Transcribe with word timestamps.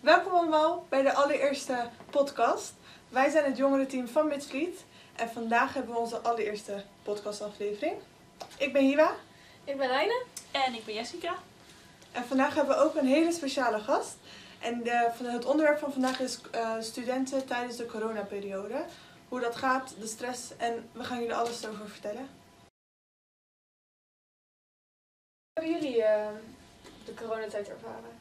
Welkom 0.00 0.32
allemaal 0.32 0.86
bij 0.88 1.02
de 1.02 1.14
allereerste 1.14 1.88
podcast. 2.10 2.72
Wij 3.08 3.30
zijn 3.30 3.44
het 3.44 3.56
jongerenteam 3.56 4.08
van 4.08 4.28
Midvliet 4.28 4.84
en 5.16 5.30
vandaag 5.30 5.74
hebben 5.74 5.92
we 5.94 6.00
onze 6.00 6.18
allereerste 6.18 6.84
podcastaflevering. 7.02 7.96
Ik 8.58 8.72
ben 8.72 8.82
Hiwa 8.84 9.14
Ik 9.64 9.76
ben 9.76 9.90
Heine. 9.90 10.24
En 10.50 10.74
ik 10.74 10.84
ben 10.84 10.94
Jessica. 10.94 11.34
en 12.12 12.24
vandaag 12.24 12.54
hebben 12.54 12.76
we 12.76 12.82
ook 12.82 12.94
een 12.94 13.06
hele 13.06 13.32
speciale 13.32 13.78
gast. 13.78 14.16
En 14.58 14.82
de, 14.82 15.10
het 15.22 15.44
onderwerp 15.44 15.78
van 15.78 15.92
vandaag 15.92 16.20
is 16.20 16.40
eh, 16.50 16.74
studenten 16.80 17.46
tijdens 17.46 17.76
de 17.76 17.86
coronaperiode. 17.86 18.84
Hoe 19.28 19.40
dat 19.40 19.56
gaat, 19.56 19.94
de 20.00 20.06
stress 20.06 20.56
en 20.56 20.88
we 20.92 21.04
gaan 21.04 21.18
jullie 21.18 21.34
alles 21.34 21.66
over 21.66 21.88
vertellen. 21.88 22.28
Hebben 25.52 25.72
jullie 25.72 26.02
eh, 26.02 26.28
de 27.04 27.14
coronatijd 27.14 27.68
ervaren? 27.68 28.17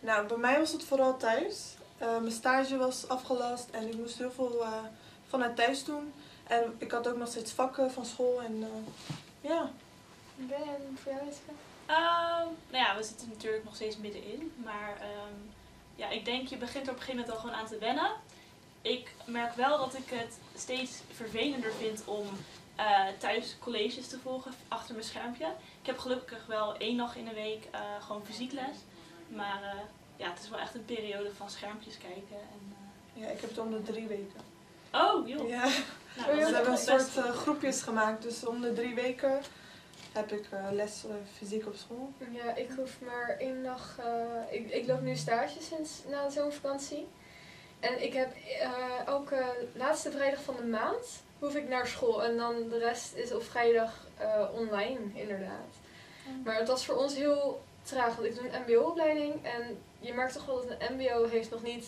Nou, 0.00 0.26
bij 0.26 0.36
mij 0.36 0.58
was 0.58 0.72
het 0.72 0.84
vooral 0.84 1.16
thuis. 1.16 1.74
Eh, 1.98 2.18
mijn 2.18 2.32
stage 2.32 2.76
was 2.76 3.08
afgelast 3.08 3.68
en 3.70 3.88
ik 3.88 3.96
moest 3.96 4.18
heel 4.18 4.30
veel 4.30 4.62
eh, 4.64 4.72
vanuit 5.28 5.56
thuis 5.56 5.84
doen. 5.84 6.12
En 6.46 6.74
ik 6.78 6.90
had 6.90 7.08
ook 7.08 7.16
nog 7.16 7.28
steeds 7.28 7.52
vakken 7.52 7.90
van 7.90 8.06
school 8.06 8.42
en 8.42 8.62
eh, 8.62 9.50
ja. 9.50 9.70
Oké, 10.44 10.54
en 10.54 10.98
voor 11.02 11.12
jou 11.12 11.24
Jessica? 11.24 11.52
Ehm, 11.86 12.48
nou 12.70 12.84
ja, 12.84 12.96
we 12.96 13.02
zitten 13.02 13.28
natuurlijk 13.28 13.64
nog 13.64 13.74
steeds 13.74 13.96
middenin. 13.96 14.52
Maar 14.64 14.96
ehm, 15.00 15.34
ja, 15.94 16.08
ik 16.08 16.24
denk 16.24 16.48
je 16.48 16.56
begint 16.56 16.86
er 16.86 16.92
op 16.92 16.98
een 16.98 17.04
gegeven 17.04 17.20
moment 17.20 17.32
al 17.32 17.40
gewoon 17.40 17.56
aan 17.56 17.66
te 17.66 17.78
wennen. 17.78 18.10
Ik 18.82 19.14
merk 19.24 19.54
wel 19.54 19.78
dat 19.78 19.94
ik 19.94 20.10
het 20.10 20.38
steeds 20.54 20.92
vervelender 21.10 21.72
vind 21.72 22.02
om 22.04 22.26
eh, 22.80 23.06
thuis 23.18 23.56
colleges 23.58 24.08
te 24.08 24.18
volgen 24.18 24.52
achter 24.68 24.94
mijn 24.94 25.06
schermpje. 25.06 25.46
Ik 25.80 25.86
heb 25.86 25.98
gelukkig 25.98 26.46
wel 26.46 26.76
één 26.76 26.96
dag 26.96 27.16
in 27.16 27.24
de 27.24 27.34
week 27.34 27.68
eh, 27.70 27.80
gewoon 28.00 28.24
fysiekles. 28.24 28.76
Maar 29.30 29.62
eh, 29.62 29.80
ja, 30.16 30.30
het 30.30 30.42
is 30.42 30.48
wel 30.48 30.58
echt 30.58 30.74
een 30.74 30.84
periode 30.84 31.30
van 31.36 31.50
schermpjes 31.50 31.98
kijken. 31.98 32.36
En, 32.52 32.76
ja, 33.12 33.26
ik 33.28 33.40
heb 33.40 33.50
het 33.50 33.58
om 33.58 33.70
de 33.70 33.82
drie 33.82 34.06
weken. 34.06 34.40
eh, 34.90 35.00
Oh, 35.14 35.28
joh. 35.28 35.48
Ja. 35.48 35.64
Nou, 36.16 36.30
Oh, 36.32 36.38
dat 36.40 36.48
we 36.48 36.54
hebben 36.54 36.72
een 36.72 36.78
soort 36.78 37.16
eh, 37.16 37.32
groepjes 37.36 37.82
gemaakt, 37.82 38.22
dus 38.22 38.46
om 38.46 38.60
de 38.60 38.72
drie 38.72 38.94
weken 38.94 39.40
heb 40.12 40.32
ik 40.32 40.46
eh, 40.50 40.66
les 40.72 41.04
eh, 41.04 41.10
fysiek 41.38 41.66
op 41.66 41.74
school. 41.74 42.12
Ja, 42.30 42.54
ik 42.54 42.70
hoef 42.76 43.00
maar 43.00 43.36
één 43.38 43.62
dag. 43.62 43.98
eh, 43.98 44.54
ik, 44.60 44.70
ik 44.70 44.86
loop 44.86 45.00
nu 45.00 45.16
stage 45.16 45.62
sinds 45.62 45.90
na 46.08 46.24
de 46.26 46.32
zomervakantie. 46.32 47.08
En 47.80 48.02
ik 48.02 48.12
heb 48.12 48.34
eh, 48.60 49.06
elke 49.06 49.44
laatste 49.74 50.10
vrijdag 50.10 50.42
van 50.42 50.56
de 50.56 50.64
maand 50.64 51.22
hoef 51.38 51.54
ik 51.54 51.68
naar 51.68 51.86
school. 51.86 52.24
En 52.24 52.36
dan 52.36 52.68
de 52.68 52.78
rest 52.78 53.14
is 53.14 53.32
op 53.32 53.42
vrijdag 53.42 54.06
eh, 54.16 54.44
online, 54.54 54.98
inderdaad. 55.14 55.74
Maar 56.44 56.54
het 56.58 56.68
was 56.68 56.84
voor 56.84 56.96
ons 56.96 57.14
heel 57.14 57.62
traag, 57.90 58.14
want 58.14 58.26
ik 58.28 58.34
doe 58.34 58.48
een 58.48 58.62
mbo-opleiding. 58.66 59.44
En 59.44 59.78
je 60.00 60.12
merkt 60.12 60.32
toch 60.32 60.46
wel 60.46 60.66
dat 60.66 60.76
een 60.88 60.94
mbo 60.96 61.26
heeft 61.28 61.50
nog 61.50 61.62
niet 61.62 61.86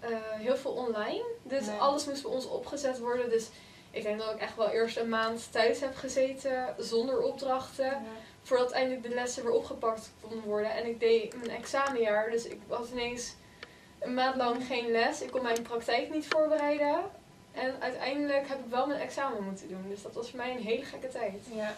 eh, 0.00 0.10
heel 0.30 0.56
veel 0.56 0.70
online. 0.72 1.24
Dus 1.42 1.66
Nee. 1.66 1.78
alles 1.78 2.06
moest 2.06 2.22
bij 2.22 2.30
ons 2.32 2.46
opgezet 2.48 2.98
worden. 2.98 3.30
Dus 3.30 3.48
ik 3.90 4.02
denk 4.02 4.18
dat 4.18 4.32
ik 4.34 4.40
echt 4.40 4.56
wel 4.56 4.68
eerst 4.70 4.96
een 4.96 5.08
maand 5.08 5.52
thuis 5.52 5.80
heb 5.80 5.96
gezeten 5.96 6.74
zonder 6.78 7.20
opdrachten. 7.22 8.02
Voordat 8.42 8.70
eindelijk 8.70 9.02
de 9.02 9.14
lessen 9.14 9.42
weer 9.44 9.52
opgepakt 9.52 10.10
konden 10.20 10.40
worden. 10.40 10.70
En 10.70 10.86
ik 10.86 11.00
deed 11.00 11.36
mijn 11.36 11.50
examenjaar, 11.50 12.30
dus 12.30 12.44
ik 12.46 12.60
had 12.68 12.88
ineens 12.92 13.34
een 13.98 14.14
maand 14.14 14.36
lang 14.36 14.66
geen 14.66 14.90
les. 14.90 15.20
Ik 15.22 15.30
kon 15.30 15.42
mijn 15.42 15.62
praktijk 15.62 16.10
niet 16.10 16.26
voorbereiden. 16.26 16.98
En 17.52 17.74
uiteindelijk 17.80 18.48
heb 18.48 18.58
ik 18.58 18.70
wel 18.70 18.86
mijn 18.86 19.00
examen 19.00 19.44
moeten 19.44 19.68
doen. 19.68 19.84
Dus 19.88 20.02
dat 20.02 20.14
was 20.14 20.28
voor 20.28 20.36
mij 20.38 20.50
een 20.50 20.62
hele 20.62 20.84
gekke 20.84 21.08
tijd. 21.08 21.42
Ja. 21.54 21.74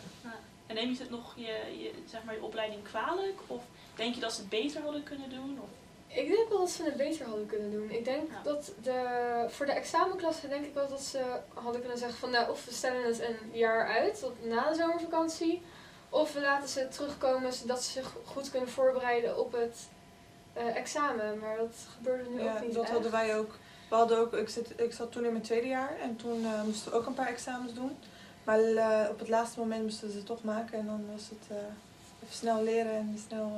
En 0.69 0.74
neem 0.74 0.91
je 0.92 0.98
het 0.98 1.11
nog 1.11 1.33
je, 1.36 1.78
je, 1.78 1.91
zeg 2.06 2.24
maar, 2.24 2.34
je 2.34 2.42
opleiding 2.42 2.83
kwalijk? 2.84 3.38
Of 3.47 3.62
denk 3.94 4.14
je 4.14 4.20
dat 4.20 4.33
ze 4.33 4.41
het 4.41 4.48
beter 4.48 4.83
hadden 4.83 5.02
kunnen 5.02 5.30
doen? 5.30 5.58
Of? 5.62 5.69
Ik 6.16 6.28
denk 6.28 6.48
wel 6.48 6.58
dat 6.58 6.70
ze 6.70 6.83
het 6.84 6.97
beter 6.97 7.27
hadden 7.27 7.47
kunnen 7.47 7.70
doen. 7.70 7.91
Ik 7.91 8.05
denk 8.05 8.30
Ja. 8.30 8.41
dat 8.42 8.72
de, 8.83 9.44
voor 9.48 9.66
de 9.66 9.72
examenklasse 9.72 10.48
denk 10.48 10.64
ik 10.64 10.75
wel 10.75 10.88
dat 10.88 11.00
ze 11.00 11.41
hadden 11.55 11.80
kunnen 11.80 11.98
zeggen 11.98 12.19
van 12.19 12.30
nou, 12.30 12.50
of 12.50 12.64
we 12.64 12.72
stellen 12.72 13.05
het 13.05 13.20
een 13.20 13.36
jaar 13.52 13.88
uit, 13.88 14.20
tot 14.20 14.47
na 14.47 14.69
de 14.70 14.75
zomervakantie. 14.76 15.62
Of 16.10 16.32
we 16.32 16.41
laten 16.41 16.69
ze 16.69 16.88
terugkomen 16.88 17.53
zodat 17.53 17.82
ze 17.84 17.91
zich 17.91 18.12
goed 18.25 18.50
kunnen 18.50 18.69
voorbereiden 18.69 19.38
op 19.38 19.53
het 19.53 19.88
eh, 20.53 20.76
examen. 20.76 21.38
Maar 21.38 21.56
dat 21.56 21.75
gebeurde 21.97 22.28
nu 22.31 22.43
Ja, 22.43 22.53
ook 22.54 22.60
niet 22.60 22.75
dat 22.75 22.82
echt. 22.82 22.93
hadden 22.93 23.10
wij 23.10 23.38
ook. 23.38 23.54
We 23.88 23.94
hadden 23.94 24.19
ook 24.19 24.32
ik, 24.32 24.48
zit, 24.48 24.81
ik 24.81 24.93
zat 24.93 25.12
toen 25.12 25.25
in 25.25 25.32
mijn 25.32 25.44
tweede 25.44 25.66
jaar 25.69 25.97
en 26.00 26.16
toen 26.16 26.44
eh, 26.44 26.62
moesten 26.62 26.91
we 26.93 26.97
ook 26.98 27.06
een 27.06 27.14
paar 27.14 27.28
examens 27.28 27.75
doen. 27.75 27.97
Maar 28.48 28.60
eh, 28.60 29.10
op 29.10 29.19
het 29.19 29.28
laatste 29.28 29.59
moment 29.59 29.82
moesten 29.82 30.10
ze 30.10 30.16
het 30.16 30.26
toch 30.26 30.42
maken 30.42 30.78
en 30.78 30.86
dan 30.86 31.06
was 31.12 31.28
het 31.28 31.56
eh, 31.56 31.56
even 32.22 32.34
snel 32.34 32.62
leren 32.62 32.92
en 32.92 33.20
snel 33.26 33.53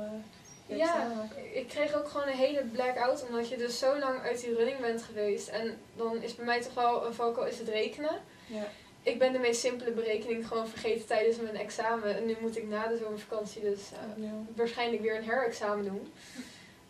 je 0.65 0.75
Ja, 0.75 1.27
ik 1.53 1.67
kreeg 1.67 1.93
ook 1.93 2.07
gewoon 2.07 2.27
een 2.27 2.33
hele 2.33 2.63
blackout 2.63 3.25
omdat 3.27 3.49
je 3.49 3.57
dus 3.57 3.79
zo 3.79 3.99
lang 3.99 4.19
uit 4.19 4.41
die 4.41 4.55
running 4.55 4.79
bent 4.79 5.03
geweest. 5.03 5.47
En 5.47 5.77
dan 5.95 6.21
is 6.21 6.35
bij 6.35 6.45
mij 6.45 6.61
toch 6.61 6.73
wel 6.73 7.05
een 7.05 7.13
valkuil 7.13 7.47
is 7.47 7.57
het 7.59 7.67
rekenen. 7.67 8.21
Ja. 8.45 8.67
Ik 9.03 9.19
ben 9.19 9.33
de 9.33 9.39
meest 9.39 9.59
simpele 9.59 9.91
berekening 9.91 10.47
gewoon 10.47 10.67
vergeten 10.67 11.07
tijdens 11.07 11.37
mijn 11.37 11.57
examen. 11.57 12.15
En 12.15 12.25
nu 12.25 12.37
moet 12.41 12.57
ik 12.57 12.67
na 12.67 12.87
de 12.87 12.97
zomervakantie 12.97 13.61
dus 13.61 13.81
waarschijnlijk 14.55 15.01
weer 15.01 15.15
een 15.15 15.29
herexamen 15.29 15.85
doen. 15.85 16.13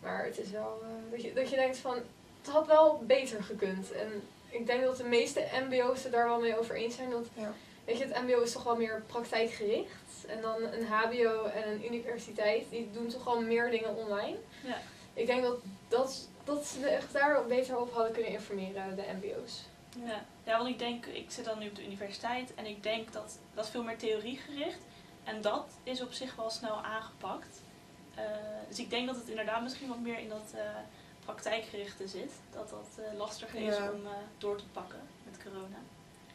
Maar 0.00 0.24
het 0.24 0.38
is 0.38 0.50
wel 0.50 0.82
dat, 1.10 1.22
je, 1.22 1.32
dat 1.32 1.50
je 1.50 1.56
denkt 1.56 1.76
van, 1.76 1.94
het 2.42 2.52
had 2.52 2.66
wel 2.66 3.02
beter 3.06 3.42
gekund. 3.42 3.92
En 3.92 4.22
ik 4.48 4.66
denk 4.66 4.82
dat 4.82 4.96
de 4.96 5.04
meeste 5.04 5.46
mbo's 5.68 6.02
het 6.02 6.12
daar 6.12 6.28
wel 6.28 6.40
mee 6.40 6.58
over 6.58 6.76
eens 6.76 6.94
zijn. 6.94 7.10
Want 7.10 7.26
Ja. 7.34 7.52
Weet 7.84 7.98
je, 7.98 8.04
het 8.06 8.22
mbo 8.22 8.40
is 8.40 8.52
toch 8.52 8.62
wel 8.62 8.76
meer 8.76 9.02
praktijkgericht. 9.06 10.24
En 10.26 10.40
dan 10.40 10.62
een 10.62 10.86
hbo 10.86 11.44
en 11.44 11.68
een 11.68 11.84
universiteit, 11.84 12.70
die 12.70 12.90
doen 12.92 13.08
toch 13.08 13.24
wel 13.24 13.40
meer 13.40 13.70
dingen 13.70 13.96
online. 13.96 14.36
Ja. 14.64 14.76
Ik 15.14 15.26
denk 15.26 15.42
dat, 15.42 15.56
dat, 15.88 16.28
dat 16.44 16.66
ze 16.66 16.86
echt 16.88 17.12
daar 17.12 17.46
beter 17.46 17.78
op 17.78 17.92
hadden 17.92 18.12
kunnen 18.12 18.30
informeren, 18.30 18.96
de 18.96 19.04
mbo's. 19.20 19.62
Ja. 20.04 20.24
ja, 20.44 20.56
want 20.56 20.68
ik 20.68 20.78
denk, 20.78 21.06
ik 21.06 21.30
zit 21.30 21.44
dan 21.44 21.58
nu 21.58 21.68
op 21.68 21.74
de 21.76 21.84
universiteit 21.84 22.54
en 22.54 22.66
ik 22.66 22.82
denk 22.82 23.12
dat 23.12 23.38
dat 23.54 23.64
is 23.64 23.70
veel 23.70 23.82
meer 23.82 23.98
theoriegericht. 23.98 24.78
En 25.24 25.40
dat 25.40 25.66
is 25.82 26.02
op 26.02 26.12
zich 26.12 26.36
wel 26.36 26.50
snel 26.50 26.82
aangepakt. 26.82 27.60
Eh, 28.14 28.24
dus 28.68 28.78
ik 28.78 28.90
denk 28.90 29.06
dat 29.06 29.16
het 29.16 29.28
inderdaad 29.28 29.62
misschien 29.62 29.88
wat 29.88 29.98
meer 30.00 30.18
in 30.18 30.28
dat 30.28 30.52
eh, 30.54 30.60
praktijkgerichte 31.24 32.08
zit. 32.08 32.32
Dat 32.52 32.70
dat 32.70 32.88
eh, 33.04 33.18
lastiger 33.18 33.60
is 33.60 33.76
Ja. 33.76 33.90
om 33.90 34.06
eh, 34.06 34.12
door 34.38 34.56
te 34.56 34.64
pakken 34.72 35.00
met 35.24 35.42
corona. 35.42 35.76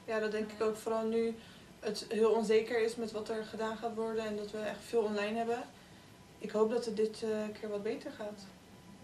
Ja, 0.07 0.19
dat 0.19 0.31
denk 0.31 0.51
ik 0.51 0.61
ook 0.61 0.75
vooral 0.75 1.03
nu 1.05 1.35
het 1.79 2.05
heel 2.09 2.31
onzeker 2.31 2.79
is 2.81 2.95
met 2.95 3.11
wat 3.11 3.29
er 3.29 3.45
gedaan 3.45 3.77
gaat 3.77 3.95
worden 3.95 4.25
en 4.25 4.37
dat 4.37 4.51
we 4.51 4.57
echt 4.57 4.79
veel 4.87 5.01
online 5.01 5.37
hebben. 5.37 5.63
Ik 6.39 6.51
hoop 6.51 6.69
dat 6.69 6.85
het 6.85 6.95
dit 6.95 7.23
eh, 7.23 7.29
keer 7.59 7.69
wat 7.69 7.83
beter 7.83 8.11
gaat. 8.11 8.45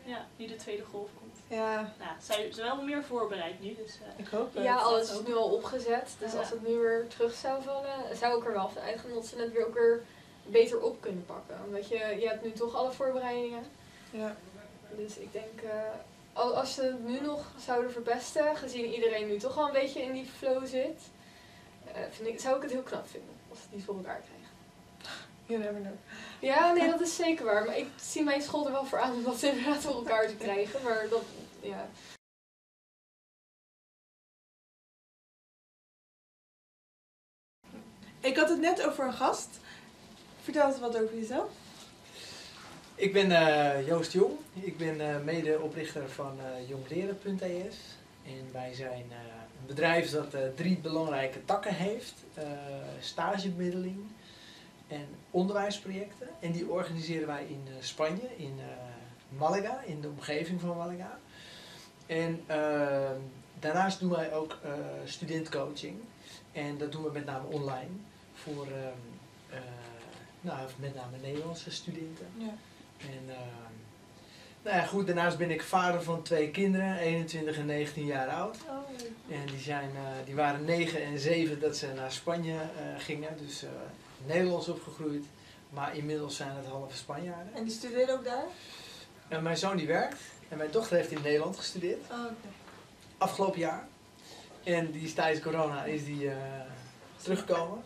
Ja, 0.03 0.25
nu 0.35 0.47
de 0.47 0.55
tweede 0.55 0.83
golf 0.83 1.09
komt. 1.19 1.37
Ja, 1.47 1.93
Nou, 1.99 2.11
zijn 2.21 2.53
ze 2.53 2.61
wel 2.61 2.81
meer 2.81 3.03
voorbereid 3.03 3.61
nu, 3.61 3.75
dus 3.75 3.93
eh, 4.01 4.25
ik 4.25 4.27
hoop 4.27 4.53
het. 4.53 4.63
Ja, 4.63 4.75
alles 4.77 5.07
dat 5.09 5.19
is 5.19 5.27
nu 5.27 5.35
al 5.35 5.49
opgezet. 5.51 6.15
Dus 6.19 6.31
Ja. 6.31 6.39
als 6.39 6.49
het 6.49 6.67
nu 6.67 6.75
weer 6.75 7.07
terug 7.07 7.33
zou 7.33 7.63
vallen, 7.63 8.17
zou 8.17 8.39
ik 8.39 8.45
er 8.47 8.53
wel 8.53 8.69
van 8.69 8.81
uitgaan 8.81 9.13
dat 9.13 9.25
ze 9.25 9.35
het 9.37 9.51
weer 9.51 9.67
ook 9.67 9.73
weer 9.73 10.03
beter 10.45 10.81
op 10.81 11.01
kunnen 11.01 11.25
pakken. 11.25 11.57
Omdat 11.65 11.87
je, 11.87 11.97
je 11.97 12.27
hebt 12.27 12.43
nu 12.43 12.51
toch 12.51 12.75
alle 12.75 12.91
voorbereidingen. 12.91 13.63
Ja. 14.11 14.35
Dus 14.97 15.17
ik 15.17 15.31
denk, 15.31 15.61
eh, 15.61 15.79
als 16.33 16.73
ze 16.73 16.81
het 16.81 17.03
nu 17.07 17.19
nog 17.19 17.45
zouden 17.59 17.91
verpesten, 17.91 18.55
gezien 18.55 18.93
iedereen 18.93 19.27
nu 19.27 19.37
toch 19.37 19.55
wel 19.55 19.65
een 19.65 19.73
beetje 19.73 20.01
in 20.01 20.13
die 20.13 20.25
flow 20.37 20.65
zit, 20.65 21.01
eh, 21.85 22.01
vind 22.11 22.27
ik, 22.27 22.39
zou 22.39 22.55
ik 22.55 22.61
het 22.61 22.71
heel 22.71 22.81
knap 22.81 23.07
vinden 23.07 23.35
als 23.49 23.57
ze 23.57 23.63
het 23.63 23.75
niet 23.75 23.85
voor 23.85 23.95
elkaar 23.95 24.21
krijgen. 24.21 24.43
You 25.45 25.59
never 25.59 25.81
know. 25.81 25.95
Ja, 26.39 26.73
nee, 26.73 26.89
dat 26.89 27.01
is 27.01 27.15
zeker 27.15 27.45
waar. 27.45 27.65
Maar 27.65 27.77
ik 27.77 27.87
zie 27.95 28.23
mijn 28.23 28.41
school 28.41 28.65
er 28.65 28.71
wel 28.71 28.85
voor 28.85 28.99
aan 28.99 29.13
om 29.13 29.23
dat 29.23 29.41
inderdaad 29.41 29.81
voor 29.81 29.95
elkaar 29.95 30.27
te 30.27 30.35
krijgen. 30.35 30.83
Maar 30.83 31.07
dat, 31.09 31.23
ja. 31.59 31.89
Ik 38.19 38.37
had 38.37 38.49
het 38.49 38.59
net 38.59 38.85
over 38.85 39.05
een 39.05 39.13
gast. 39.13 39.49
Vertel 40.41 40.67
eens 40.67 40.79
wat 40.79 40.97
over 40.97 41.15
jezelf. 41.15 41.62
Ik 42.95 43.13
ben 43.13 43.31
eh, 43.31 43.87
Joost 43.87 44.11
Jong. 44.11 44.33
Ik 44.53 44.77
ben 44.77 45.09
eh, 45.09 45.23
medeoprichter 45.23 46.09
van 46.09 46.39
eh 46.39 46.69
jongleren.es. 46.69 47.75
En 48.25 48.51
wij 48.51 48.73
zijn 48.73 49.05
een 49.11 49.67
bedrijf 49.67 50.09
dat 50.09 50.35
drie 50.55 50.77
belangrijke 50.77 51.45
takken 51.45 51.73
heeft. 51.73 52.13
Stagebemiddeling 52.99 53.99
en 54.87 55.07
onderwijsprojecten. 55.31 56.27
En 56.39 56.51
die 56.51 56.69
organiseren 56.69 57.27
wij 57.27 57.45
in 57.47 57.67
Spanje, 57.79 58.29
in 58.37 58.59
Malaga, 59.29 59.81
in 59.85 60.01
de 60.01 60.07
omgeving 60.07 60.61
van 60.61 60.77
Malaga. 60.77 61.19
En 62.05 62.43
eh, 62.45 63.11
daarnaast 63.59 63.99
doen 63.99 64.09
wij 64.09 64.33
ook 64.33 64.57
studentcoaching. 65.05 65.95
En 66.51 66.77
dat 66.77 66.91
doen 66.91 67.03
we 67.03 67.11
met 67.11 67.25
name 67.25 67.47
online 67.47 67.91
voor 68.33 68.67
ehm, 68.67 68.97
eh, 69.49 69.59
nou, 70.41 70.69
met 70.75 70.95
name 70.95 71.17
Nederlandse 71.21 71.71
studenten. 71.71 72.27
Ja. 72.37 72.53
En 73.09 73.23
uh, 73.27 73.35
nou 74.63 74.75
ja, 74.75 74.83
goed, 74.83 75.05
daarnaast 75.05 75.37
ben 75.37 75.51
ik 75.51 75.63
vader 75.63 76.03
van 76.03 76.21
twee 76.21 76.51
kinderen, 76.51 76.97
21 76.97 77.57
en 77.57 77.65
19 77.65 78.05
jaar 78.05 78.27
oud. 78.27 78.57
Oh. 78.67 79.35
En 79.35 79.45
die, 79.45 79.59
zijn, 79.59 79.89
eh, 79.95 80.25
die 80.25 80.35
waren 80.35 80.65
9 80.65 81.03
en 81.03 81.19
7 81.19 81.59
dat 81.59 81.77
ze 81.77 81.87
naar 81.95 82.11
Spanje 82.11 82.53
eh, 82.53 82.59
gingen, 82.97 83.37
dus 83.37 83.63
eh, 83.63 83.69
Nederlands 84.25 84.67
opgegroeid. 84.67 85.25
Maar 85.69 85.95
inmiddels 85.95 86.35
zijn 86.35 86.55
het 86.55 86.65
halve 86.65 86.97
Spanjaarden. 86.97 87.53
En 87.53 87.63
die 87.63 87.73
studeerde 87.73 88.11
ook 88.11 88.23
daar? 88.23 88.45
En 89.27 89.43
mijn 89.43 89.57
zoon 89.57 89.77
die 89.77 89.87
werkt 89.87 90.21
en 90.49 90.57
mijn 90.57 90.71
dochter 90.71 90.95
heeft 90.97 91.11
in 91.11 91.21
Nederland 91.23 91.57
gestudeerd, 91.57 92.01
Oh, 92.11 92.17
afgelopen 93.17 93.59
jaar. 93.59 93.87
En 94.63 94.91
die 94.91 95.01
is 95.01 95.13
tijdens 95.13 95.43
corona 95.43 95.83
is 95.83 96.05
die 96.05 96.29
teruggekomen. 97.23 97.83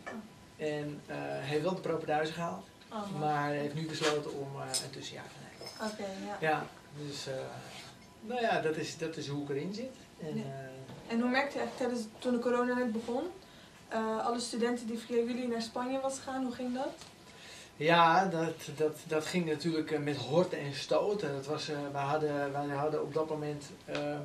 En 0.57 1.01
eh, 1.05 1.15
heeft 1.19 1.61
wel 1.61 1.75
de 1.75 1.81
propenduizen 1.81 2.35
gehaald. 2.35 2.67
Oh, 2.97 3.19
Maar 3.19 3.49
heeft 3.49 3.73
nu 3.73 3.85
besloten 3.85 4.33
om 4.33 4.47
eh, 4.61 4.67
een 4.83 4.89
tussenjaar 4.89 5.25
te 5.25 5.39
nemen. 5.49 5.91
Oké, 5.93 6.25
ja. 6.27 6.49
Ja, 6.49 6.65
dus 7.07 7.27
eh, 7.27 7.33
nou 8.21 8.41
ja, 8.41 8.61
dat 8.61 8.75
is, 8.75 8.97
dat 8.97 9.17
is 9.17 9.27
hoe 9.27 9.43
ik 9.43 9.49
erin 9.49 9.73
zit. 9.73 9.95
En, 10.21 10.37
Ja. 10.37 10.43
eh, 10.43 11.11
En 11.13 11.21
hoe 11.21 11.29
merkte 11.29 11.53
je 11.57 11.59
eigenlijk 11.63 11.77
tijdens 11.77 12.01
toen 12.19 12.31
de 12.33 12.39
corona 12.39 12.73
net 12.73 12.91
begon? 12.91 13.23
Alle 14.23 14.39
studenten 14.39 14.87
die 14.87 14.97
via 14.97 15.15
jullie 15.15 15.47
naar 15.47 15.61
Spanje 15.61 15.99
was 15.99 16.17
gegaan, 16.17 16.43
hoe 16.43 16.53
ging 16.53 16.73
dat? 16.73 16.93
Ja, 17.75 18.25
dat, 18.25 18.53
dat, 18.77 18.97
dat 19.07 19.25
ging 19.25 19.45
natuurlijk 19.45 19.99
met 19.99 20.17
horten 20.17 20.59
en 20.59 20.73
stoten. 20.75 21.31
Dat 21.33 21.45
was, 21.45 21.67
wij, 21.91 22.01
hadden, 22.03 22.51
wij 22.51 22.75
hadden 22.75 23.01
op 23.01 23.13
dat 23.13 23.29
moment 23.29 23.65
ehm, 23.85 24.21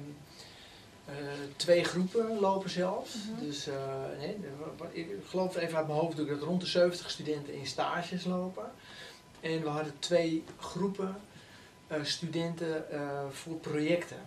eh, 1.19 1.27
twee 1.57 1.85
groepen 1.85 2.41
lopen 2.41 2.71
zelfs. 2.71 3.15
Mhm. 3.15 3.45
Dus 3.45 3.67
eh, 3.67 3.75
nee, 4.19 4.37
wa- 4.79 4.87
ik 4.93 5.09
geloof 5.29 5.57
even 5.57 5.77
uit 5.77 5.87
mijn 5.87 5.99
hoofd 5.99 6.17
dat 6.17 6.41
rond 6.41 6.61
de 6.61 6.67
70 6.67 7.11
studenten 7.11 7.55
in 7.55 7.67
stages 7.67 8.25
lopen. 8.25 8.71
En 9.41 9.63
we 9.63 9.69
hadden 9.69 9.99
twee 9.99 10.45
groepen 10.59 11.17
eh, 11.87 12.03
studenten 12.03 12.91
eh, 12.91 13.01
voor 13.31 13.55
projecten. 13.57 14.21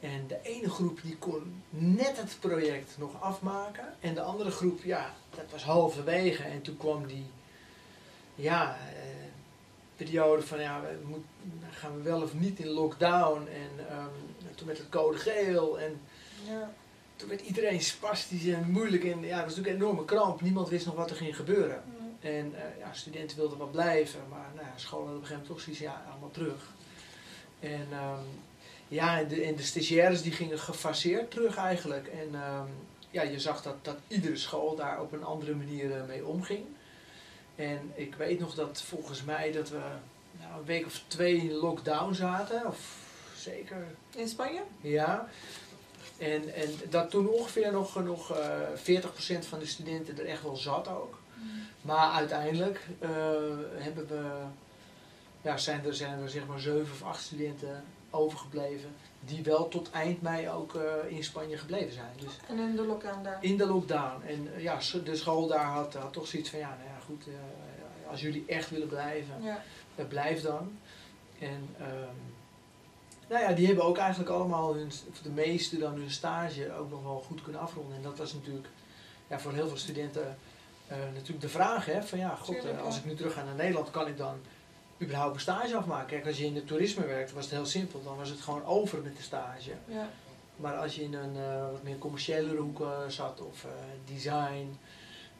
En 0.00 0.26
de 0.26 0.38
ene 0.42 0.70
groep 0.70 0.98
die 1.02 1.16
kon 1.16 1.62
net 1.68 2.16
het 2.16 2.36
project 2.40 2.94
nog 2.98 3.22
afmaken. 3.22 3.84
En 4.00 4.14
de 4.14 4.20
andere 4.22 4.50
groep, 4.50 4.82
ja, 4.82 5.14
dat 5.30 5.44
was 5.50 5.62
halverwege. 5.64 6.42
En 6.42 6.62
toen 6.62 6.76
kwam 6.76 7.06
die 7.06 7.26
ja, 8.34 8.76
eh, 8.76 9.02
periode 9.96 10.42
van 10.42 10.60
ja, 10.60 10.80
we 10.80 11.06
moet, 11.06 11.24
gaan 11.70 11.96
we 11.96 12.02
wel 12.02 12.22
of 12.22 12.34
niet 12.34 12.58
in 12.58 12.68
lockdown. 12.68 13.46
En 13.48 13.88
ehm, 13.88 14.08
toen 14.54 14.66
werd 14.66 14.78
het 14.78 14.88
code 14.88 15.18
geel 15.18 15.80
en 15.80 16.00
Ja. 16.48 16.70
toen 17.16 17.28
werd 17.28 17.40
iedereen 17.40 17.80
spastisch 17.80 18.46
en 18.46 18.70
moeilijk. 18.70 19.04
En 19.04 19.20
ja, 19.20 19.36
dat 19.36 19.44
was 19.44 19.56
natuurlijk 19.56 19.68
een 19.68 19.82
enorme 19.82 20.04
kramp. 20.04 20.40
Niemand 20.40 20.68
wist 20.68 20.86
nog 20.86 20.94
wat 20.94 21.10
er 21.10 21.16
ging 21.16 21.36
gebeuren. 21.36 21.82
En 22.20 22.52
eh, 22.54 22.78
ja, 22.78 22.92
studenten 22.92 23.36
wilden 23.36 23.58
wat 23.58 23.70
blijven, 23.72 24.20
maar 24.30 24.46
nou, 24.54 24.66
ja, 24.66 24.72
scholen 24.76 25.06
hadden 25.06 25.22
op 25.22 25.22
een 25.22 25.26
gegeven 25.28 25.32
moment 25.32 25.46
toch 25.46 25.60
zoiets, 25.60 25.80
ja, 25.82 26.04
allemaal 26.10 26.30
terug. 26.30 26.72
En 27.60 27.86
ehm, 27.92 28.24
ja, 28.88 29.18
en 29.18 29.28
de, 29.28 29.42
en 29.42 29.56
de 29.56 29.62
stagiaires 29.62 30.22
die 30.22 30.32
gingen 30.32 30.58
gefaseerd 30.58 31.30
terug 31.30 31.56
eigenlijk. 31.56 32.06
En 32.06 32.28
ehm, 32.34 32.66
ja, 33.10 33.22
je 33.22 33.40
zag 33.40 33.62
dat, 33.62 33.84
dat 33.84 33.96
iedere 34.08 34.36
school 34.36 34.76
daar 34.76 35.00
op 35.00 35.12
een 35.12 35.24
andere 35.24 35.54
manier 35.54 35.96
eh, 35.96 36.04
mee 36.06 36.24
omging. 36.26 36.64
En 37.56 37.92
ik 37.94 38.14
weet 38.14 38.38
nog 38.40 38.54
dat 38.54 38.82
volgens 38.82 39.24
mij 39.24 39.52
dat 39.52 39.68
we 39.68 39.80
nou, 40.40 40.58
een 40.58 40.64
week 40.64 40.86
of 40.86 41.02
twee 41.06 41.36
in 41.36 41.52
lockdown 41.52 42.12
zaten, 42.14 42.66
of 42.66 42.96
zeker 43.44 43.86
In 44.16 44.28
Spanje? 44.28 44.60
ja. 44.80 45.28
En, 46.18 46.54
en 46.54 46.70
dat 46.90 47.10
toen 47.10 47.28
ongeveer 47.28 47.72
nog, 47.72 48.02
nog 48.04 48.30
eh 48.38 49.02
40% 49.02 49.48
van 49.48 49.58
de 49.58 49.66
studenten 49.66 50.18
er 50.18 50.26
echt 50.26 50.42
wel 50.42 50.56
zat 50.56 50.88
ook. 50.88 51.18
Maar 51.82 52.10
uiteindelijk 52.12 52.80
eh, 52.98 53.10
hebben 53.74 54.06
we, 54.08 54.30
ja, 55.42 55.56
zijn, 55.56 55.84
er, 55.84 55.94
zijn 55.94 56.18
er 56.22 56.28
zeg 56.30 56.46
maar 56.46 56.60
zeven 56.60 56.92
of 56.92 57.02
acht 57.02 57.22
studenten 57.22 57.84
overgebleven 58.10 58.90
die 59.20 59.42
wel 59.42 59.68
tot 59.68 59.90
eind 59.90 60.22
mei 60.22 60.48
ook 60.48 60.74
eh, 60.74 60.82
in 61.16 61.24
Spanje 61.24 61.56
gebleven 61.58 61.92
zijn. 61.92 62.12
Dus 62.18 62.32
En 62.48 62.58
in 62.58 62.76
de 62.76 62.84
lockdown 62.86 63.22
daar? 63.22 63.38
in 63.40 63.56
de 63.56 63.66
lockdown. 63.66 64.22
En 64.26 64.48
eh, 64.54 64.62
ja, 64.62 64.78
de 65.04 65.16
school 65.16 65.46
daar 65.46 65.64
had, 65.64 65.94
had 65.94 66.12
toch 66.12 66.26
zoiets 66.26 66.50
van, 66.50 66.58
ja, 66.58 66.68
nou 66.68 66.88
ja, 66.88 66.98
goed, 67.06 67.24
als 68.10 68.20
jullie 68.20 68.44
echt 68.46 68.70
willen 68.70 68.88
blijven, 68.88 69.42
Ja. 69.42 69.62
uh, 69.96 70.06
blijf 70.08 70.40
dan. 70.42 70.78
En 71.38 71.68
ehm, 71.78 72.14
nou 73.34 73.46
ja, 73.46 73.52
die 73.52 73.66
hebben 73.66 73.84
ook 73.84 73.98
eigenlijk 73.98 74.30
allemaal, 74.30 74.74
hun, 74.74 74.90
of 75.10 75.18
de 75.22 75.30
meeste 75.30 75.78
dan 75.78 75.94
hun 75.94 76.10
stage 76.10 76.72
ook 76.72 76.90
nog 76.90 77.02
wel 77.02 77.24
goed 77.26 77.42
kunnen 77.42 77.60
afronden. 77.60 77.96
En 77.96 78.02
dat 78.02 78.18
was 78.18 78.32
natuurlijk 78.32 78.66
ja, 79.26 79.38
voor 79.38 79.52
heel 79.52 79.68
veel 79.68 79.76
studenten 79.76 80.38
eh, 80.86 80.96
natuurlijk 81.14 81.40
de 81.40 81.48
vraag, 81.48 81.86
hè, 81.86 82.02
van 82.02 82.18
ja, 82.18 82.34
god, 82.34 82.64
eh, 82.64 82.82
als 82.82 82.96
ik 82.96 83.04
nu 83.04 83.14
terug 83.14 83.32
ga 83.32 83.44
naar 83.44 83.54
Nederland, 83.54 83.90
kan 83.90 84.08
ik 84.08 84.16
dan 84.16 84.36
überhaupt 85.02 85.34
een 85.34 85.40
stage 85.40 85.76
afmaken? 85.76 86.06
Kijk, 86.06 86.26
als 86.26 86.38
je 86.38 86.44
in 86.44 86.54
het 86.54 86.66
toerisme 86.66 87.06
werkt, 87.06 87.32
was 87.32 87.44
het 87.44 87.54
heel 87.54 87.66
simpel, 87.66 88.02
dan 88.02 88.16
was 88.16 88.28
het 88.28 88.40
gewoon 88.40 88.64
over 88.64 89.02
met 89.02 89.16
de 89.16 89.22
stage. 89.22 89.70
Ja. 89.86 90.08
Maar 90.56 90.76
als 90.76 90.94
je 90.94 91.02
in 91.02 91.14
een 91.14 91.36
eh, 91.36 91.70
wat 91.70 91.82
meer 91.82 91.98
commerciële 91.98 92.56
hoek 92.56 92.82
zat 93.08 93.40
of 93.40 93.66
design, 94.04 94.78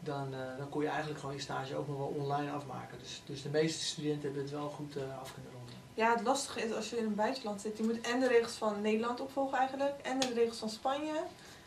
dan, 0.01 0.35
dan 0.59 0.69
kon 0.69 0.83
je 0.83 0.89
eigenlijk 0.89 1.21
gewoon 1.21 1.35
je 1.35 1.41
stage 1.41 1.77
ook 1.77 1.89
nog 1.89 1.97
wel 1.97 2.15
online 2.19 2.51
afmaken. 2.51 2.99
Dus, 2.99 3.23
dus 3.27 3.43
de 3.43 3.49
meeste 3.49 3.85
studenten 3.85 4.23
hebben 4.23 4.43
het 4.43 4.51
wel 4.51 4.69
goed 4.69 4.97
af 5.21 5.33
kunnen 5.35 5.53
ronden. 5.53 5.64
Ja, 5.95 6.15
het 6.15 6.23
lastige 6.23 6.63
is 6.63 6.73
als 6.73 6.91
je 6.91 6.97
in 6.99 7.05
een 7.05 7.15
buitenland 7.15 7.61
zit, 7.61 7.77
je 7.77 7.83
moet 7.83 8.01
en 8.01 8.21
de 8.21 8.29
regels 8.29 8.53
van 8.53 8.81
Nederland 8.81 9.21
opvolgen 9.21 9.59
eigenlijk, 9.59 9.95
en 10.03 10.19
de 10.21 10.33
regels 10.35 10.59
van 10.59 10.71
Spanje. 10.71 11.13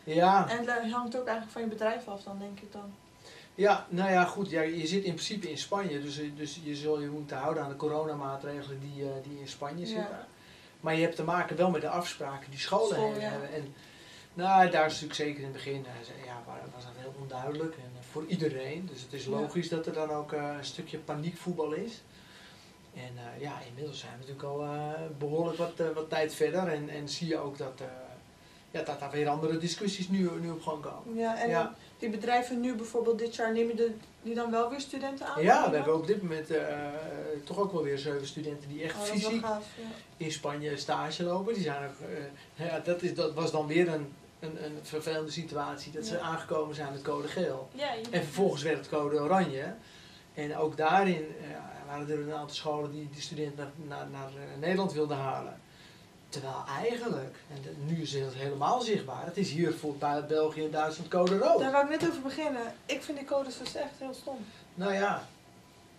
Ja, 0.04 0.50
En 0.50 0.58
het 0.58 0.92
hangt 0.92 1.16
ook 1.18 1.26
eigenlijk 1.28 1.52
van 1.52 1.62
je 1.62 1.68
bedrijf 1.68 2.08
af 2.08 2.24
dan, 2.24 2.40
denk 2.40 2.60
ik 2.60 2.72
dan. 2.72 2.94
ja 3.56 3.86
nou 3.90 4.12
ja, 4.12 4.26
goed. 4.26 4.50
Ja, 4.50 4.62
je 4.62 4.88
zit 4.88 5.04
in 5.04 5.14
principe 5.14 5.50
in 5.50 5.58
Spanje, 5.58 6.02
dus, 6.02 6.18
eh, 6.20 6.26
dus 6.36 6.60
je 6.64 6.76
zul 6.76 7.02
je 7.02 7.08
moeten 7.08 7.38
houden 7.38 7.64
aan 7.64 7.70
de 7.70 7.76
coronamaatregelen 7.76 8.80
die, 8.80 9.04
eh, 9.04 9.10
die 9.24 9.40
in 9.40 9.48
Spanje 9.48 9.80
Ja. 9.88 9.88
zitten. 9.96 10.26
Maar 10.80 10.96
je 10.96 11.02
hebt 11.02 11.16
te 11.16 11.24
maken 11.24 11.56
wel 11.58 11.70
met 11.70 11.82
de 11.82 11.90
afspraken 11.90 12.50
die 12.52 12.60
scholen 12.60 12.96
School, 12.96 13.12
hebben. 13.12 13.22
ja. 13.50 13.56
En 13.56 13.74
nou, 14.34 14.70
daar 14.70 14.86
is 14.86 14.92
natuurlijk 14.92 15.14
zeker 15.20 15.38
in 15.38 15.44
het 15.44 15.54
begin 15.54 15.86
eh, 15.86 16.26
ja, 16.26 16.42
wa- 16.46 16.60
was 16.76 16.84
dat 16.84 16.94
heel 16.98 17.14
onduidelijk 17.22 17.74
en 17.76 17.92
voor 18.12 18.26
iedereen. 18.28 18.90
Dus 18.92 19.02
het 19.02 19.14
is 19.14 19.24
Ja. 19.26 19.30
logisch 19.32 19.70
dat 19.70 19.86
er 19.86 19.94
dan 19.94 20.10
ook 20.12 20.32
een 20.32 20.66
stukje 20.66 20.98
paniekvoetbal 20.98 21.72
is. 21.72 22.02
En 22.98 23.12
eh, 23.18 23.42
ja, 23.42 23.54
inmiddels 23.68 24.00
zijn 24.00 24.12
we 24.12 24.18
natuurlijk 24.20 24.48
al 24.48 24.64
eh, 24.64 24.92
behoorlijk 25.18 25.58
wat, 25.58 25.74
eh, 25.80 25.86
wat 25.94 26.10
tijd 26.10 26.34
verder. 26.34 26.68
En, 26.68 26.90
en 26.90 27.10
zie 27.10 27.28
je 27.28 27.38
ook 27.38 27.58
dat, 27.58 27.74
eh, 27.78 27.86
ja, 28.72 28.82
dat 28.82 29.00
daar 29.00 29.12
weer 29.12 29.28
andere 29.30 29.58
discussies 29.58 30.08
nu, 30.10 30.30
nu 30.42 30.50
op 30.52 30.62
gang 30.62 30.82
komen. 30.82 31.16
Ja, 31.16 31.42
en 31.42 31.50
Ja. 31.50 31.76
die 32.00 32.10
bedrijven 32.10 32.60
nu 32.60 32.76
bijvoorbeeld 32.76 33.20
dit 33.20 33.36
jaar, 33.36 33.54
nemen 33.54 33.76
de, 33.76 33.92
die 34.22 34.36
dan 34.36 34.52
wel 34.52 34.70
weer 34.70 34.80
studenten 34.82 35.26
aan? 35.26 35.42
Ja, 35.44 35.70
we 35.70 35.76
hebben 35.76 35.96
op 35.96 36.08
dit 36.08 36.22
moment 36.22 36.50
eh, 36.52 36.66
toch 37.44 37.58
ook 37.60 37.72
wel 37.72 37.84
weer 37.84 37.98
zeven 37.98 38.28
studenten 38.28 38.70
die 38.70 38.84
echt 38.84 38.96
Oh, 38.96 39.02
fysiek 39.02 39.42
gaaf, 39.46 39.66
ja. 39.76 40.26
in 40.26 40.32
Spanje 40.32 40.78
stage 40.78 41.24
lopen. 41.24 41.54
Die 41.54 41.64
zijn 41.64 41.90
ook, 41.90 42.10
eh, 42.58 42.66
ja, 42.68 42.80
dat, 42.80 43.02
is, 43.02 43.14
dat 43.16 43.34
was 43.34 43.52
dan 43.52 43.68
weer 43.68 43.88
een, 43.88 44.14
een, 44.40 44.64
een 44.66 44.78
vervelende 44.82 45.32
situatie. 45.32 45.92
Dat 45.92 46.06
ze 46.06 46.20
aangekomen 46.20 46.76
zijn 46.76 46.92
met 46.92 47.02
code 47.02 47.28
geel. 47.28 47.70
En 48.12 48.24
vervolgens 48.24 48.64
werd 48.64 48.78
het 48.78 48.90
code 48.90 49.20
oranje. 49.22 49.74
En 50.34 50.58
ook 50.58 50.78
daarin 50.78 51.28
eh, 51.42 51.48
waren 51.88 52.10
er 52.10 52.20
een 52.20 52.34
aantal 52.34 52.56
scholen 52.56 52.92
die 52.92 53.10
die 53.12 53.22
studenten 53.22 53.72
naar, 53.76 53.88
naar, 53.88 54.08
naar 54.12 54.28
eh, 54.30 54.60
Nederland 54.60 54.94
wilden 54.94 55.18
halen. 55.18 55.60
Terwijl 56.30 56.64
eigenlijk, 56.80 57.36
en 57.56 57.62
de- 57.62 57.94
nu 57.94 58.02
is 58.02 58.14
het 58.14 58.34
helemaal 58.34 58.82
zichtbaar, 58.82 59.26
het 59.26 59.38
is 59.38 59.52
hier 59.52 59.74
voor 59.74 59.96
Bel- 59.96 60.24
België 60.26 60.66
en 60.66 60.72
Duitsland 60.72 61.10
code 61.10 61.38
rood. 61.38 61.60
Daar 61.60 61.72
wou 61.72 61.84
ik 61.94 62.00
net 62.02 62.10
over 62.10 62.22
beginnen. 62.22 62.74
Ik 62.86 63.02
vind 63.04 63.18
die 63.18 63.28
codes 63.28 63.58
dus 63.58 63.76
echt 63.76 63.92
heel 63.98 64.14
stom. 64.14 64.38
Nou 64.74 64.94
ja, 64.94 65.28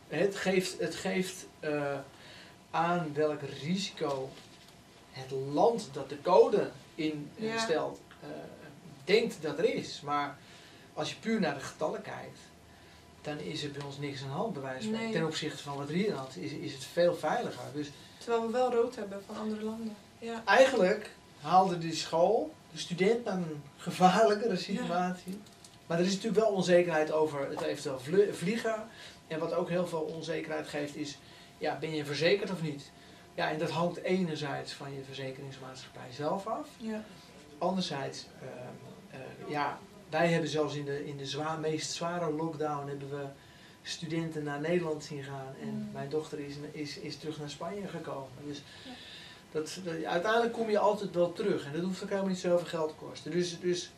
het 0.08 0.36
geeft, 0.36 0.78
het 0.80 0.94
geeft 0.94 1.46
eh, 1.60 1.98
aan 2.70 3.10
welk 3.14 3.40
risico 3.62 4.28
het 5.10 5.30
land 5.30 5.88
dat 5.92 6.08
de 6.08 6.20
code 6.22 6.70
instelt 6.94 8.00
eh 8.20 8.28
denkt 9.04 9.42
dat 9.42 9.58
er 9.58 9.74
is. 9.74 10.00
Maar 10.00 10.36
als 10.94 11.10
je 11.10 11.16
puur 11.20 11.40
naar 11.40 11.54
de 11.54 11.60
getallen 11.60 12.02
kijkt, 12.02 12.38
dan 13.22 13.38
is 13.38 13.64
er 13.64 13.70
bij 13.70 13.82
ons 13.82 13.98
niks 13.98 14.22
aan 14.22 14.28
de 14.28 14.34
hand 14.34 14.52
bij 14.52 14.62
wijze 14.62 14.78
van 14.78 14.86
spreken. 14.86 15.10
Nee. 15.10 15.20
Ten 15.20 15.26
opzichte 15.26 15.62
van 15.62 15.76
wat 15.76 15.90
hand 16.14 16.36
is, 16.36 16.52
is 16.52 16.72
het 16.72 16.84
veel 16.84 17.14
veiliger. 17.14 17.64
Dus 17.74 17.90
Terwijl 18.18 18.42
we 18.46 18.52
wel 18.52 18.72
rood 18.72 18.96
hebben 18.96 19.22
van 19.26 19.36
andere 19.36 19.62
landen. 19.62 19.96
Ja. 20.18 20.42
eigenlijk 20.44 21.10
haalde 21.40 21.78
die 21.78 21.94
school 21.94 22.54
de 22.72 22.78
student 22.78 23.24
naar 23.24 23.36
een 23.36 23.62
gevaarlijkere 23.76 24.56
situatie. 24.56 25.40
Maar 25.86 25.98
er 25.98 26.04
is 26.04 26.14
natuurlijk 26.14 26.44
wel 26.44 26.52
onzekerheid 26.52 27.12
over 27.12 27.48
het 27.48 27.60
eventueel 27.60 28.00
vliegen. 28.32 28.88
En 29.26 29.38
wat 29.38 29.54
ook 29.54 29.68
heel 29.68 29.86
veel 29.86 30.00
onzekerheid 30.00 30.68
geeft 30.68 30.96
is, 30.96 31.18
ja, 31.58 31.78
ben 31.78 31.94
je 31.94 32.04
verzekerd 32.04 32.50
of 32.50 32.62
niet? 32.62 32.90
Ja, 33.34 33.50
en 33.50 33.58
dat 33.58 33.70
hangt 33.70 34.02
enerzijds 34.02 34.72
van 34.72 34.94
je 34.94 35.02
verzekeringsmaatschappij 35.04 36.12
zelf 36.12 36.46
af. 36.46 36.68
Ja. 36.76 37.04
Anderzijds, 37.58 38.26
ehm, 38.40 39.20
eh, 39.20 39.50
ja, 39.50 39.78
wij 40.10 40.28
hebben 40.28 40.50
zelfs 40.50 40.74
in 40.74 40.84
de, 40.84 41.06
in 41.06 41.16
de 41.16 41.26
zwa 41.26 41.56
meest 41.56 41.90
zware 41.92 42.32
lockdown 42.32 42.88
hebben 42.88 43.10
we 43.10 43.24
studenten 43.82 44.42
naar 44.44 44.60
Nederland 44.60 45.04
zien 45.04 45.22
gaan. 45.22 45.54
En 45.60 45.68
Mm. 45.68 45.88
mijn 45.92 46.08
dochter 46.08 46.38
is, 46.38 46.54
is, 46.72 46.98
is 46.98 47.16
terug 47.16 47.38
naar 47.38 47.50
Spanje 47.50 47.88
gekomen. 47.88 48.28
Dus 48.46 48.62
Ja. 48.84 48.90
dat, 49.52 49.80
dat- 49.84 50.04
uiteindelijk 50.04 50.52
kom 50.52 50.70
je 50.70 50.78
altijd 50.78 51.14
wel 51.14 51.32
terug. 51.32 51.64
En 51.66 51.72
dat 51.72 51.82
hoeft 51.82 52.02
ook 52.02 52.08
helemaal 52.08 52.30
niet 52.30 52.38
zoveel 52.38 52.66
geld 52.66 52.88
te 52.88 53.04
kosten. 53.04 53.30
Dus, 53.30 53.60
dus 53.60 53.90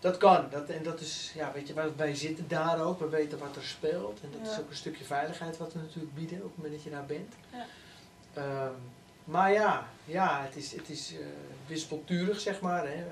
dat 0.00 0.16
kan. 0.16 0.46
Dat, 0.50 0.68
en 0.68 0.82
dat 0.82 1.00
is, 1.00 1.32
ja, 1.34 1.52
weet 1.54 1.68
je, 1.68 1.74
wij, 1.74 1.88
wij 1.96 2.14
zitten 2.14 2.48
daar 2.48 2.80
ook. 2.84 2.98
We 2.98 3.08
weten 3.08 3.38
wat 3.38 3.56
er 3.56 3.62
speelt. 3.64 4.18
En 4.22 4.28
dat 4.32 4.40
Ja. 4.46 4.52
is 4.52 4.58
ook 4.60 4.70
een 4.70 4.76
stukje 4.76 5.04
veiligheid 5.04 5.56
wat 5.56 5.72
we 5.72 5.78
natuurlijk 5.78 6.14
bieden 6.14 6.38
op 6.38 6.44
het 6.44 6.56
moment 6.56 6.74
dat 6.74 6.82
je 6.84 6.90
daar 6.90 7.06
bent. 7.06 7.34
Ja. 7.52 7.66
Ehm, 8.34 8.72
maar 9.24 9.52
ja, 9.52 9.88
ja, 10.06 10.42
het 10.42 10.56
is, 10.56 10.72
het 10.72 10.88
is 10.88 11.12
eh, 11.12 11.26
wispelturig, 11.66 12.40
zeg 12.40 12.60
maar. 12.60 12.86
Hè. 12.88 13.04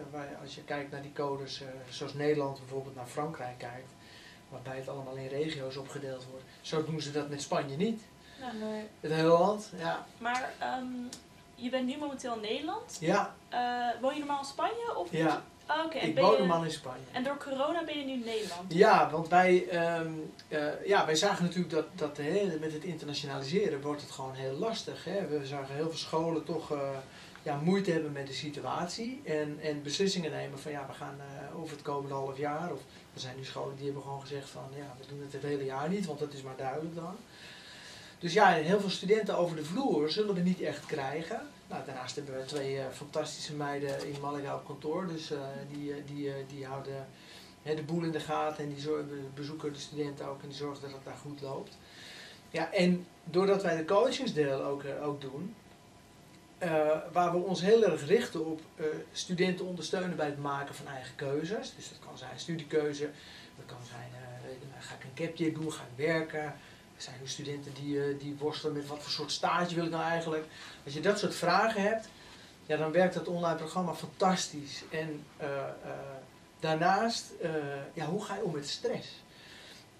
Als 0.42 0.54
je 0.54 0.64
kijkt 0.64 0.90
naar 0.90 1.02
die 1.02 1.12
codes, 1.12 1.60
eh, 1.60 1.68
zoals 1.90 2.14
Nederland 2.14 2.58
bijvoorbeeld 2.58 2.94
naar 2.94 3.06
Frankrijk 3.06 3.58
kijkt, 3.58 3.90
waarbij 4.48 4.76
het 4.76 4.88
allemaal 4.88 5.14
in 5.16 5.26
regio's 5.28 5.76
opgedeeld 5.76 6.24
wordt. 6.30 6.44
Zo 6.60 6.84
doen 6.84 7.00
ze 7.00 7.10
dat 7.12 7.28
met 7.28 7.42
Spanje 7.42 7.76
niet. 7.76 8.02
Ja. 8.40 8.52
Nee. 8.52 8.84
Het 9.00 9.12
hele 9.12 9.28
land, 9.28 9.70
ja. 9.76 10.06
Maar 10.18 10.52
ehm, 10.58 10.84
je 11.54 11.70
bent 11.70 11.86
nu 11.86 11.96
momenteel 11.98 12.34
in 12.34 12.40
Nederland. 12.40 12.96
Ja, 13.00 13.34
Eh, 13.48 14.00
woon 14.00 14.12
je 14.12 14.18
normaal 14.18 14.38
in 14.38 14.44
Spanje? 14.44 14.96
Of 14.96 15.08
ja. 15.12 15.42
Oh, 15.68 15.84
Oké, 15.84 15.98
ik 15.98 16.18
woon 16.18 16.32
je- 16.32 16.38
normaal 16.38 16.64
in 16.64 16.70
Spanje. 16.70 17.02
En 17.12 17.24
door 17.24 17.36
corona 17.36 17.84
ben 17.84 17.98
je 17.98 18.04
nu 18.04 18.12
in 18.12 18.24
Nederland? 18.24 18.72
Ja, 18.72 19.10
want 19.10 19.28
wij, 19.28 19.68
ehm, 19.68 20.12
eh, 20.48 20.86
ja, 20.86 21.06
wij 21.06 21.14
zagen 21.14 21.44
natuurlijk 21.44 21.74
dat, 21.74 21.86
dat 21.94 22.16
hè, 22.16 22.56
met 22.60 22.72
het 22.72 22.84
internationaliseren 22.84 23.80
wordt 23.80 24.00
het 24.00 24.10
gewoon 24.10 24.34
heel 24.34 24.52
lastig. 24.52 25.04
Hè. 25.04 25.26
We 25.26 25.46
zagen 25.46 25.74
heel 25.74 25.88
veel 25.88 25.98
scholen 25.98 26.44
toch 26.44 26.72
eh, 26.72 26.78
ja, 27.42 27.56
moeite 27.56 27.90
hebben 27.90 28.12
met 28.12 28.26
de 28.26 28.32
situatie 28.32 29.20
en, 29.24 29.58
en 29.62 29.82
beslissingen 29.82 30.30
nemen 30.30 30.58
van 30.58 30.72
ja, 30.72 30.86
we 30.86 30.92
gaan 30.92 31.16
eh, 31.20 31.60
over 31.60 31.72
het 31.76 31.82
komende 31.84 32.14
half 32.14 32.38
jaar. 32.38 32.72
Of 32.72 32.80
er 33.14 33.20
zijn 33.20 33.36
nu 33.36 33.44
scholen 33.44 33.76
die 33.76 33.84
hebben 33.84 34.02
gewoon 34.02 34.20
gezegd 34.20 34.48
van 34.50 34.62
ja, 34.76 34.94
we 35.00 35.06
doen 35.08 35.20
het 35.22 35.32
het 35.32 35.42
hele 35.42 35.64
jaar 35.64 35.88
niet, 35.88 36.06
want 36.06 36.18
dat 36.18 36.32
is 36.32 36.42
maar 36.42 36.56
duidelijk 36.56 36.94
dan. 36.94 37.16
Dus 38.18 38.32
ja, 38.32 38.46
heel 38.52 38.80
veel 38.80 38.90
studenten 38.90 39.36
over 39.36 39.56
de 39.56 39.64
vloer 39.64 40.10
zullen 40.10 40.34
we 40.34 40.40
niet 40.40 40.60
echt 40.60 40.86
krijgen. 40.86 41.40
Nou, 41.68 41.84
daarnaast 41.86 42.16
hebben 42.16 42.36
we 42.36 42.44
twee 42.44 42.78
eh, 42.78 42.84
fantastische 42.92 43.54
meiden 43.54 44.06
in 44.06 44.20
Malaga 44.20 44.54
op 44.54 44.66
kantoor. 44.66 45.06
Dus 45.06 45.30
eh, 45.30 45.38
die, 45.72 45.92
eh, 45.92 46.02
die, 46.06 46.32
die 46.48 46.66
houden 46.66 47.06
de 47.62 47.82
boel 47.82 48.02
in 48.02 48.12
de 48.12 48.20
gaten 48.20 48.64
en 48.64 48.74
die 48.74 48.86
bezoeken 49.34 49.72
de 49.72 49.78
studenten 49.78 50.26
ook 50.26 50.42
en 50.42 50.48
die 50.48 50.56
zorgen 50.56 50.82
dat 50.82 50.92
het 50.92 51.04
daar 51.04 51.16
goed 51.16 51.40
loopt. 51.40 51.78
Ja, 52.50 52.72
en 52.72 53.06
doordat 53.24 53.62
wij 53.62 53.76
de 53.76 53.84
coachingsdeel 53.84 54.62
ook, 54.62 54.82
ook 55.02 55.20
doen, 55.20 55.54
waar 57.12 57.32
we 57.32 57.36
ons 57.36 57.60
heel 57.60 57.84
erg 57.84 58.06
richten 58.06 58.46
op 58.46 58.60
eh, 58.76 58.84
studenten 59.12 59.66
ondersteunen 59.66 60.16
bij 60.16 60.26
het 60.26 60.38
maken 60.38 60.74
van 60.74 60.86
eigen 60.86 61.14
keuzes. 61.14 61.74
Dus 61.76 61.88
dat 61.88 61.98
kan 62.06 62.18
zijn 62.18 62.38
studiekeuze, 62.38 63.10
dat 63.56 63.66
kan 63.66 63.84
zijn, 63.88 64.10
nou, 64.70 64.82
ga 64.82 64.94
ik 64.94 65.28
een 65.28 65.34
year 65.34 65.52
doen, 65.52 65.72
ga 65.72 65.82
ik 65.82 66.04
werken. 66.04 66.54
Zijn 67.04 67.20
studenten 67.24 67.74
die, 67.74 68.02
eh, 68.02 68.18
die 68.18 68.36
worstelen 68.38 68.76
met 68.76 68.86
wat 68.86 69.02
voor 69.02 69.12
soort 69.12 69.32
stage 69.32 69.74
wil 69.74 69.84
ik 69.84 69.90
nou 69.90 70.02
eigenlijk. 70.02 70.44
Als 70.84 70.94
je 70.94 71.00
dat 71.00 71.18
soort 71.18 71.34
vragen 71.34 71.82
hebt, 71.82 72.08
ja, 72.66 72.76
dan 72.76 72.92
werkt 72.92 73.14
dat 73.14 73.28
online 73.28 73.56
programma 73.56 73.94
fantastisch. 73.94 74.82
En 74.90 75.24
eh, 75.36 75.58
eh, 75.58 75.68
daarnaast, 76.60 77.32
ja, 77.92 78.06
hoe 78.06 78.24
ga 78.24 78.34
je 78.34 78.42
om 78.42 78.52
met 78.52 78.68
stress? 78.68 79.22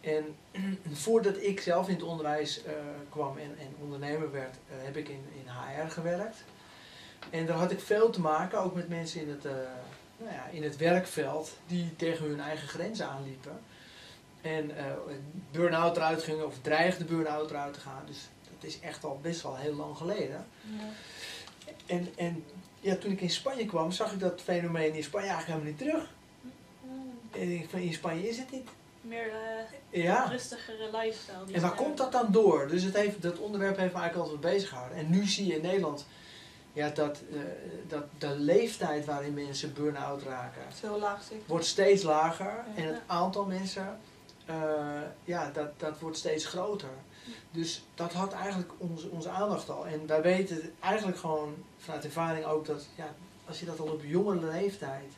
En 0.01 0.37
voordat 1.05 1.43
ik 1.43 1.61
zelf 1.61 1.89
in 1.89 1.95
het 1.95 2.03
onderwijs 2.03 2.61
kwam 3.09 3.39
en, 3.39 3.59
en 3.59 3.75
ondernemer 3.81 4.33
werd, 4.33 4.57
heb 4.69 4.97
ik 4.97 5.09
in, 5.09 5.25
in 5.35 5.47
HR 5.47 5.91
gewerkt. 5.91 6.45
En 7.31 7.47
daar 7.47 7.57
had 7.57 7.71
ik 7.71 7.81
veel 7.81 8.11
te 8.11 8.21
maken, 8.21 8.59
ook 8.59 8.75
met 8.75 8.89
mensen 8.89 9.21
in 9.21 9.29
het, 9.29 9.43
nou 10.17 10.33
ja, 10.33 10.47
in 10.51 10.63
het 10.63 10.77
werkveld, 10.77 11.57
die 11.67 11.97
tegen 11.97 12.27
hun 12.27 12.41
eigen 12.41 12.69
grenzen 12.69 13.09
aanliepen. 13.09 13.61
En 14.45 14.77
eh 14.77 14.85
burn-out 15.51 15.97
eruit 15.97 16.23
gingen, 16.23 16.47
of 16.47 16.55
dreigden 16.63 17.07
burn-out 17.07 17.51
eruit 17.51 17.75
te 17.75 17.81
gaan. 17.81 18.03
Dus 18.07 18.29
dat 18.55 18.71
is 18.71 18.81
echt 18.81 19.05
al 19.05 19.19
best 19.23 19.43
wel 19.43 19.57
heel 19.57 19.75
lang 19.75 19.97
geleden. 19.97 20.47
Ja. 20.61 20.85
En, 21.87 22.09
en 22.17 22.45
ja, 22.81 22.97
toen 22.97 23.13
ik 23.13 23.21
in 23.21 23.31
Spanje 23.31 23.67
kwam, 23.67 23.91
zag 23.91 24.13
ik 24.13 24.21
dat 24.21 24.41
fenomeen 24.41 24.95
in 24.95 25.03
Spanje 25.05 25.29
eigenlijk 25.29 25.61
helemaal 25.61 25.79
niet 25.79 25.91
terug. 25.91 26.13
En 27.43 27.51
ik 27.61 27.69
van, 27.71 27.81
in 27.81 27.93
Spanje 27.93 28.29
is 28.29 28.39
het 28.39 28.51
niet. 28.51 28.69
Meer 29.01 29.33
Ja. 29.91 30.25
rustigere 30.25 30.91
lifestyle. 30.93 31.53
En 31.53 31.61
waar 31.61 31.75
komt 31.75 31.97
dat 31.97 32.13
dan 32.13 32.33
door? 32.33 32.69
Dus 32.69 32.83
het 32.83 32.97
heeft, 32.97 33.23
dat 33.23 33.39
onderwerp 33.39 33.77
heeft 33.77 33.93
me 33.95 34.01
eigenlijk 34.01 34.31
altijd 34.31 34.53
bezig 34.53 34.69
gehouden. 34.69 34.99
En 34.99 35.11
nu 35.11 35.27
zie 35.27 35.47
je 35.47 35.55
in 35.55 35.63
Nederland 35.63 36.07
ja, 36.73 36.89
dat, 36.89 37.23
eh, 37.33 37.39
dat 37.89 38.05
de 38.19 38.39
leeftijd 38.39 39.05
waarin 39.05 39.35
mensen 39.35 39.73
burn-out 39.73 40.23
raken, 40.23 40.63
laag 40.99 41.21
wordt 41.47 41.65
steeds 41.65 42.03
lager. 42.03 42.65
Ja. 42.75 42.83
En 42.83 42.87
het 42.87 43.01
aantal 43.07 43.45
mensen, 43.45 43.99
eh, 44.45 45.01
ja, 45.25 45.51
dat, 45.51 45.81
dat 45.81 45.99
wordt 45.99 46.17
steeds 46.17 46.47
groter. 46.47 46.89
Dus 47.51 47.85
dat 47.95 48.13
had 48.13 48.33
eigenlijk 48.33 48.73
onze, 48.79 49.09
onze 49.11 49.29
aandacht 49.29 49.71
al. 49.71 49.87
En 49.87 50.07
wij 50.07 50.23
weten 50.23 50.73
eigenlijk 50.81 51.19
gewoon 51.19 51.55
vanuit 51.79 52.05
ervaring 52.05 52.45
ook 52.45 52.67
dat 52.67 52.87
ja, 52.95 53.15
als 53.47 53.61
je 53.61 53.67
dat 53.67 53.81
al 53.81 53.87
op 53.87 54.05
jonge 54.05 54.37
leeftijd 54.37 55.13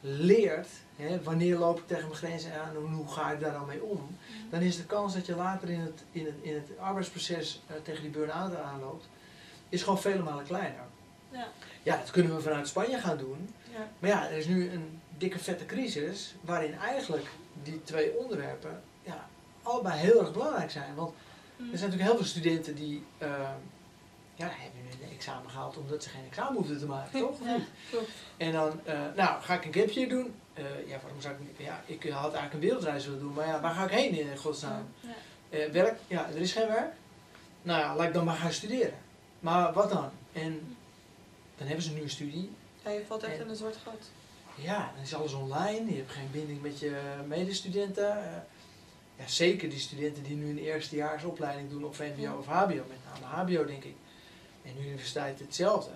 leert, 0.00 0.68
hè, 0.96 1.22
wanneer 1.22 1.58
loop 1.58 1.78
ik 1.78 1.86
tegen 1.86 2.04
mijn 2.04 2.18
grenzen 2.18 2.60
aan 2.60 2.76
en 2.76 2.92
hoe 2.92 3.08
ga 3.08 3.30
ik 3.30 3.40
daar 3.40 3.52
dan 3.52 3.66
mee 3.66 3.82
om, 3.82 4.16
dan 4.50 4.60
is 4.60 4.76
de 4.76 4.84
kans 4.84 5.14
dat 5.14 5.26
je 5.26 5.36
later 5.36 5.68
in 5.68 5.80
het, 5.80 6.02
in 6.12 6.24
het, 6.24 6.34
in 6.40 6.54
het 6.54 6.78
arbeidsproces 6.78 7.60
eh, 7.66 7.76
tegen 7.82 8.02
die 8.02 8.10
burn-out 8.10 8.56
aanloopt, 8.56 9.08
is 9.68 9.82
gewoon 9.82 10.00
vele 10.00 10.22
malen 10.22 10.44
kleiner. 10.44 10.84
Ja. 11.30 11.48
Ja, 11.82 11.96
dat 11.96 12.10
kunnen 12.10 12.34
we 12.34 12.42
vanuit 12.42 12.68
Spanje 12.68 12.98
gaan 12.98 13.16
doen. 13.16 13.54
Ja. 13.72 13.88
Maar 13.98 14.10
ja, 14.10 14.28
er 14.28 14.36
is 14.36 14.46
nu 14.46 14.70
een 14.70 15.00
dikke 15.18 15.38
vette 15.38 15.66
crisis 15.66 16.34
waarin 16.40 16.74
eigenlijk 16.74 17.26
die 17.62 17.82
twee 17.84 18.16
onderwerpen 18.18 18.82
ja, 19.02 19.28
allebei 19.62 19.98
heel 20.00 20.20
erg 20.20 20.32
belangrijk 20.32 20.70
zijn. 20.70 20.94
Want 20.94 21.12
Mm. 21.56 21.72
er 21.72 21.78
zijn 21.78 21.90
natuurlijk 21.90 22.16
heel 22.16 22.18
veel 22.26 22.30
studenten 22.40 22.74
die 22.74 23.04
eh, 23.18 23.28
ja, 24.34 24.48
hebben 24.50 24.80
een 25.08 25.14
examen 25.16 25.50
gehaald 25.50 25.76
omdat 25.76 26.02
ze 26.02 26.08
geen 26.08 26.24
examen 26.28 26.54
hoefden 26.56 26.78
te 26.78 26.86
maken, 26.86 27.20
toch? 27.26 27.38
Ja. 27.44 27.56
Klopt. 27.90 28.10
En 28.36 28.52
dan, 28.52 28.80
eh, 28.84 29.00
nou, 29.16 29.42
ga 29.42 29.54
ik 29.54 29.64
een 29.64 29.72
gap 29.72 29.88
year 29.90 30.08
doen? 30.08 30.34
Eh, 30.52 30.64
ja, 30.86 30.98
waarom 31.02 31.20
zou 31.20 31.34
ik 31.34 31.40
niet? 31.40 31.66
Ja, 31.66 31.82
ik 31.86 32.02
had 32.02 32.22
eigenlijk 32.22 32.52
een 32.54 32.60
wereldreis 32.60 33.04
willen 33.04 33.20
doen, 33.20 33.32
maar 33.32 33.46
ja, 33.46 33.60
waar 33.60 33.74
ga 33.74 33.84
ik 33.84 33.90
heen 33.90 34.18
in 34.18 34.36
godsnaam? 34.38 34.86
Ja. 35.00 35.08
Eh, 35.58 35.70
werk? 35.70 35.98
Ja, 36.06 36.28
er 36.28 36.36
is 36.36 36.52
geen 36.52 36.66
werk. 36.68 36.92
Nou 37.62 37.80
ja, 37.80 37.96
laat 37.96 38.06
ik 38.06 38.12
dan 38.14 38.24
maar 38.24 38.36
gaan 38.36 38.52
studeren. 38.52 38.94
Maar 39.40 39.72
wat 39.72 39.90
dan? 39.90 40.10
En 40.32 40.76
dan 41.56 41.66
hebben 41.66 41.84
ze 41.84 41.92
nu 41.92 42.00
een 42.02 42.10
studie. 42.10 42.50
Ja, 42.84 42.90
je 42.90 43.04
valt 43.06 43.22
echt 43.22 43.34
En- 43.36 43.40
in 43.44 43.48
een 43.48 43.56
zwart 43.56 43.76
gat. 43.84 44.10
Ja, 44.62 44.90
dan 44.94 45.02
is 45.02 45.14
alles 45.14 45.32
online. 45.32 45.90
Je 45.90 45.96
hebt 45.96 46.10
geen 46.12 46.30
binding 46.30 46.62
met 46.62 46.78
je 46.78 47.00
medestudenten. 47.26 48.24
Eh, 48.24 48.36
ja, 49.16 49.26
zeker 49.26 49.68
die 49.70 49.78
studenten 49.78 50.22
die 50.22 50.36
nu 50.36 50.50
een 50.50 50.58
eerstejaarsopleiding 50.58 51.70
doen 51.70 51.84
op 51.84 51.94
VMBO 51.94 52.20
Ja. 52.22 52.36
of 52.36 52.46
HBO. 52.46 52.74
Met 52.88 53.20
name 53.20 53.24
HBO, 53.26 53.64
denk 53.64 53.84
ik. 53.84 53.94
En 54.64 54.74
de 54.76 54.80
universiteit 54.86 55.38
hetzelfde. 55.38 55.90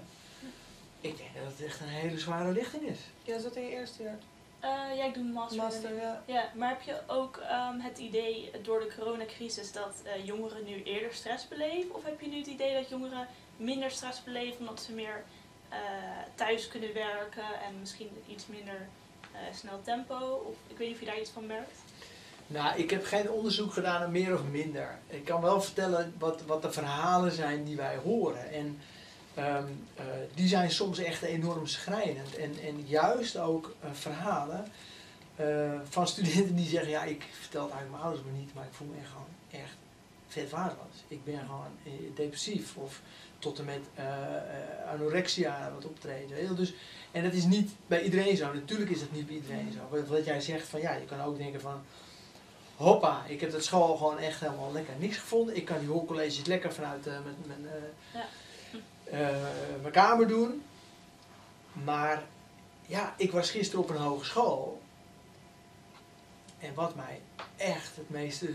Ik 1.00 1.16
denk 1.16 1.30
dat 1.34 1.52
het 1.56 1.66
echt 1.66 1.80
een 1.80 1.86
hele 1.88 2.18
zware 2.18 2.52
lichting 2.52 2.82
is. 2.82 2.98
Jij 3.22 3.38
zat 3.38 3.56
in 3.56 3.62
je 3.62 3.70
eerste 3.70 4.02
jaar. 4.02 4.18
Eh, 4.60 4.96
ja, 4.96 5.04
ik 5.04 5.14
doe 5.14 5.24
master. 5.24 5.56
Master, 5.56 5.94
ja. 5.94 6.22
Ja, 6.26 6.50
maar 6.54 6.68
heb 6.68 6.80
je 6.82 7.00
ook 7.06 7.36
ehm, 7.36 7.78
het 7.78 7.98
idee 7.98 8.50
door 8.62 8.80
de 8.80 8.92
coronacrisis 8.98 9.72
dat 9.72 9.94
eh, 10.04 10.26
jongeren 10.26 10.64
nu 10.64 10.82
eerder 10.82 11.14
stress 11.14 11.48
beleven? 11.48 11.94
Of 11.94 12.04
heb 12.04 12.20
je 12.20 12.26
nu 12.28 12.36
het 12.38 12.46
idee 12.46 12.74
dat 12.74 12.88
jongeren 12.88 13.26
minder 13.56 13.90
stress 13.90 14.22
beleven 14.24 14.58
omdat 14.58 14.82
ze 14.82 14.92
meer 14.92 15.24
eh, 15.74 16.34
thuis 16.34 16.68
kunnen 16.68 16.94
werken 16.94 17.60
en 17.66 17.78
misschien 17.80 18.10
iets 18.26 18.46
minder 18.46 18.88
eh, 19.32 19.40
snel 19.54 19.80
tempo? 19.82 20.16
Of 20.46 20.54
ik 20.66 20.76
weet 20.76 20.86
niet 20.86 20.96
of 20.96 21.02
je 21.02 21.06
daar 21.06 21.20
iets 21.20 21.30
van 21.30 21.46
merkt. 21.46 21.78
Nou, 22.46 22.78
ik 22.78 22.90
heb 22.90 23.04
geen 23.04 23.30
onderzoek 23.30 23.72
gedaan 23.72 24.00
naar 24.00 24.10
meer 24.10 24.34
of 24.34 24.44
minder. 24.50 24.98
Ik 25.06 25.24
kan 25.24 25.40
wel 25.40 25.60
vertellen 25.60 26.14
wat, 26.18 26.42
wat 26.42 26.62
de 26.62 26.72
verhalen 26.72 27.32
zijn 27.32 27.64
die 27.64 27.76
wij 27.76 27.96
horen. 27.96 28.52
En 28.52 28.78
ehm, 29.34 29.66
eh, 29.94 30.04
die 30.34 30.48
zijn 30.48 30.70
soms 30.70 30.98
echt 30.98 31.22
enorm 31.22 31.66
schrijnend. 31.66 32.36
En, 32.36 32.54
en 32.62 32.86
juist 32.86 33.36
ook 33.36 33.74
verhalen 33.92 34.72
van 35.88 36.08
studenten 36.08 36.56
die 36.56 36.68
zeggen... 36.68 36.90
Ja, 36.90 37.04
ik 37.04 37.24
vertel 37.40 37.62
het 37.62 37.72
eigenlijk 37.72 37.90
mijn 37.90 38.02
ouders 38.02 38.32
me 38.32 38.38
niet, 38.38 38.54
maar 38.54 38.64
ik 38.64 38.72
voel 38.72 38.86
me 38.86 39.00
echt 39.00 39.08
gewoon 39.08 39.62
echt 39.62 39.76
vet 40.28 40.50
waardeloos. 40.50 41.04
Ik 41.08 41.24
ben 41.24 41.38
gewoon 41.38 41.94
depressief 42.14 42.76
of 42.76 43.00
tot 43.44 43.58
en 43.58 43.64
met 43.64 43.80
eh, 43.94 44.06
eh, 44.36 44.92
anorexia 44.92 45.70
wat 45.74 45.84
optreden. 45.84 46.28
weet 46.28 46.40
je 46.40 46.46
wel. 46.46 46.54
Dus, 46.54 46.74
en 47.12 47.22
dat 47.22 47.32
is 47.32 47.44
niet 47.44 47.70
bij 47.86 48.02
iedereen 48.02 48.36
zo. 48.36 48.52
Natuurlijk 48.52 48.90
is 48.90 49.00
dat 49.00 49.12
niet 49.12 49.26
bij 49.26 49.34
iedereen 49.36 49.72
zo. 49.72 49.78
Wat, 49.90 50.06
wat 50.08 50.24
jij 50.24 50.40
zegt 50.40 50.68
van 50.68 50.80
ja, 50.80 50.92
je 50.94 51.04
kan 51.04 51.20
ook 51.20 51.38
denken 51.38 51.60
van... 51.60 51.82
Hoppa, 52.76 53.24
ik 53.26 53.40
heb 53.40 53.50
dat 53.50 53.64
school 53.64 53.96
gewoon 53.96 54.18
echt 54.18 54.40
helemaal 54.40 54.72
lekker 54.72 54.94
niks 54.98 55.16
gevonden. 55.16 55.56
Ik 55.56 55.64
kan 55.64 55.78
die 55.78 55.88
hoorcolleges 55.88 56.44
lekker 56.46 56.72
vanuit 56.72 57.06
eh, 57.06 57.16
Ja. 59.10 59.38
mijn 59.80 59.92
kamer 59.92 60.28
doen. 60.28 60.62
Maar 61.72 62.22
ja, 62.86 63.14
ik 63.16 63.32
was 63.32 63.50
gisteren 63.50 63.82
op 63.84 63.90
een 63.90 63.96
hogeschool. 63.96 64.80
En 66.58 66.74
wat 66.74 66.94
mij 66.94 67.20
echt 67.56 67.96
het 67.96 68.10
meeste 68.10 68.48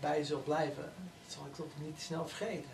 bij 0.00 0.24
zal 0.24 0.40
blijven, 0.40 0.92
dat 1.24 1.32
zal 1.32 1.46
ik 1.46 1.54
toch 1.54 1.86
niet 1.86 2.00
snel 2.00 2.28
vergeten. 2.28 2.70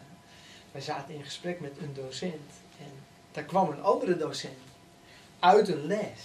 Wij 0.74 0.82
zaten 0.82 1.14
in 1.14 1.24
gesprek 1.24 1.60
met 1.60 1.72
een 1.78 1.94
docent. 1.94 2.50
En 2.78 2.92
daar 3.32 3.44
kwam 3.44 3.70
een 3.70 3.82
andere 3.82 4.16
docent 4.16 4.58
uit 5.38 5.68
een 5.68 5.86
les. 5.86 6.20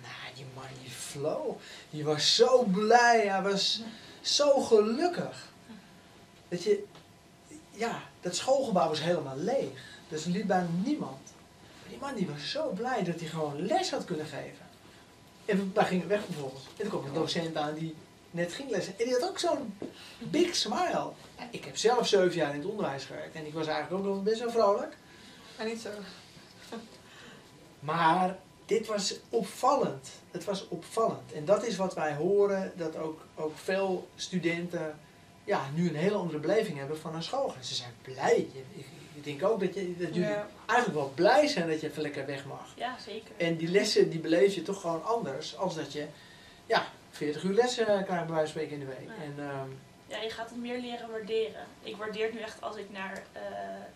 Nou, 0.00 0.34
die 0.34 0.44
man 0.54 0.64
die 0.82 0.90
flow. 0.90 1.56
Die 1.90 2.04
was 2.04 2.34
zo 2.34 2.62
blij. 2.62 3.28
Hij 3.28 3.42
was 3.42 3.82
zo 4.20 4.60
gelukkig. 4.60 5.52
Dat 6.48 6.62
je, 6.62 6.84
ja, 7.70 8.02
dat 8.20 8.36
schoolgebouw 8.36 8.88
was 8.88 9.02
helemaal 9.02 9.36
leeg. 9.36 9.98
Dus 10.08 10.24
er 10.24 10.30
liep 10.30 10.46
bijna 10.46 10.68
niemand. 10.84 11.32
Maar 11.80 11.88
die 11.88 11.98
man 11.98 12.14
die 12.14 12.26
was 12.26 12.50
zo 12.50 12.68
blij 12.68 13.04
dat 13.04 13.20
hij 13.20 13.28
gewoon 13.28 13.66
les 13.66 13.90
had 13.90 14.04
kunnen 14.04 14.26
geven. 14.26 14.66
En 15.44 15.70
wij 15.74 15.84
gingen 15.84 16.08
weg 16.08 16.24
vervolgens. 16.24 16.64
En 16.64 16.70
toen 16.76 16.88
kwam 16.88 17.04
een 17.04 17.12
docent 17.12 17.56
aan 17.56 17.74
die 17.74 17.94
net 18.30 18.52
ging 18.52 18.70
lessen. 18.70 18.98
En 18.98 19.04
die 19.04 19.12
had 19.14 19.28
ook 19.28 19.38
zo'n 19.38 19.78
big 20.18 20.56
smile. 20.56 21.12
Ja, 21.38 21.48
ik 21.50 21.64
heb 21.64 21.76
zelf 21.76 22.06
zeven 22.06 22.34
jaar 22.36 22.54
in 22.54 22.60
het 22.60 22.68
onderwijs 22.70 23.04
gewerkt. 23.04 23.34
En 23.34 23.46
ik 23.46 23.54
was 23.54 23.66
eigenlijk 23.66 24.06
ook 24.06 24.14
nog 24.14 24.22
best 24.22 24.40
wel 24.40 24.50
vrolijk. 24.50 24.96
Maar 25.56 25.66
niet 25.66 25.80
zo. 25.80 25.88
Maar 27.80 28.38
dit 28.66 28.86
was 28.86 29.18
opvallend. 29.28 30.08
Het 30.30 30.44
was 30.44 30.68
opvallend. 30.68 31.32
En 31.32 31.44
dat 31.44 31.66
is 31.66 31.76
wat 31.76 31.94
wij 31.94 32.14
horen, 32.14 32.72
dat 32.76 32.96
ook, 32.96 33.20
ook 33.34 33.58
veel 33.58 34.08
studenten 34.14 34.98
ja, 35.44 35.68
nu 35.74 35.88
een 35.88 35.94
hele 35.96 36.14
andere 36.16 36.38
beleving 36.38 36.78
hebben 36.78 36.98
van 36.98 37.14
een 37.14 37.22
school. 37.22 37.54
En 37.58 37.64
ze 37.64 37.74
zijn 37.74 37.94
blij. 38.02 38.36
Ik, 38.36 38.50
ik, 38.76 38.86
ik 39.14 39.24
denk 39.24 39.44
ook 39.44 39.60
dat, 39.60 39.74
je, 39.74 39.96
dat 39.96 40.14
jullie 40.14 40.30
Ja. 40.30 40.46
eigenlijk 40.66 40.98
wel 41.00 41.12
blij 41.14 41.46
zijn 41.46 41.68
dat 41.68 41.80
je 41.80 41.88
even 41.88 42.02
lekker 42.02 42.26
weg 42.26 42.44
mag. 42.46 42.72
Ja, 42.76 42.96
zeker. 43.06 43.30
En 43.36 43.56
die 43.56 43.68
lessen 43.68 44.10
die 44.10 44.20
beleef 44.20 44.54
je 44.54 44.62
toch 44.62 44.80
gewoon 44.80 45.04
anders 45.04 45.56
als 45.56 45.74
dat 45.74 45.92
je 45.92 46.06
ja, 46.66 46.86
40 47.10 47.42
uur 47.42 47.54
lessen 47.54 47.84
krijgt 47.84 48.08
bij 48.08 48.18
wijze 48.26 48.34
van 48.36 48.46
spreken 48.46 48.72
in 48.72 48.80
de 48.80 48.86
week. 48.86 49.08
Ja. 49.18 49.24
En, 49.24 49.34
ehm, 49.48 49.68
Ja, 50.06 50.20
je 50.22 50.30
gaat 50.30 50.50
het 50.50 50.58
meer 50.58 50.80
leren 50.80 51.10
waarderen. 51.10 51.66
Ik 51.82 51.96
waardeer 51.96 52.24
het 52.24 52.34
nu 52.34 52.40
echt 52.40 52.62
als 52.62 52.76
ik 52.76 52.90
naar 52.90 53.22
eh, 53.32 53.42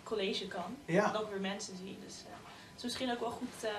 college 0.03 0.47
kan. 0.47 0.77
ja, 0.85 1.09
En 1.09 1.21
ook 1.21 1.31
weer 1.31 1.41
mensen 1.41 1.77
zie. 1.77 1.99
Dus 2.05 2.15
eh, 2.27 2.33
het 2.69 2.77
is 2.77 2.83
misschien 2.83 3.13
ook 3.13 3.21
wel 3.21 3.31
goed 3.31 3.65
eh, 3.65 3.71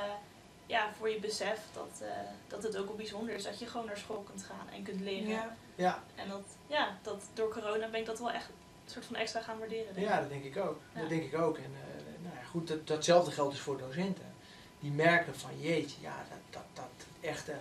ja, 0.66 0.90
voor 0.98 1.10
je 1.10 1.20
besef 1.20 1.60
dat, 1.74 2.02
eh, 2.02 2.08
dat 2.48 2.64
het 2.64 2.78
ook 2.78 2.86
wel 2.88 2.96
bijzonder 2.96 3.36
is 3.36 3.44
dat 3.44 3.60
je 3.60 3.66
gewoon 3.66 3.86
naar 3.86 3.98
school 3.98 4.24
kunt 4.30 4.44
gaan 4.44 4.70
en 4.74 4.84
kunt 4.84 5.02
leren. 5.02 5.30
Ja. 5.30 5.56
ja, 5.76 6.04
En 6.16 6.30
dat, 6.30 6.44
ja, 6.68 6.98
dat 7.02 7.24
door 7.34 7.50
corona 7.50 7.88
ben 7.90 8.00
ik 8.00 8.06
dat 8.06 8.20
wel 8.20 8.32
echt 8.32 8.48
een 8.48 8.92
soort 8.92 9.06
van 9.06 9.16
extra 9.16 9.42
gaan 9.42 9.60
waarderen. 9.60 10.02
ja, 10.02 10.20
dat 10.20 10.30
denk 10.30 10.44
ik 10.44 10.58
ook. 10.58 10.80
Ja. 10.94 11.00
Dat 11.00 11.10
denk 11.10 11.24
ik 11.24 11.38
ook. 11.38 11.58
En 11.58 11.64
eh, 11.64 12.24
nou 12.24 12.36
ja, 12.36 12.44
goed, 12.44 12.68
dat, 12.68 12.88
datzelfde 12.88 13.32
geldt 13.32 13.52
dus 13.52 13.62
voor 13.62 13.78
docenten. 13.78 14.34
Die 14.80 14.92
merken 14.92 15.36
van 15.36 15.60
jeetje, 15.60 16.02
ja, 16.02 16.26
dat, 16.30 16.40
dat, 16.50 16.64
dat 16.74 17.06
echte 17.22 17.54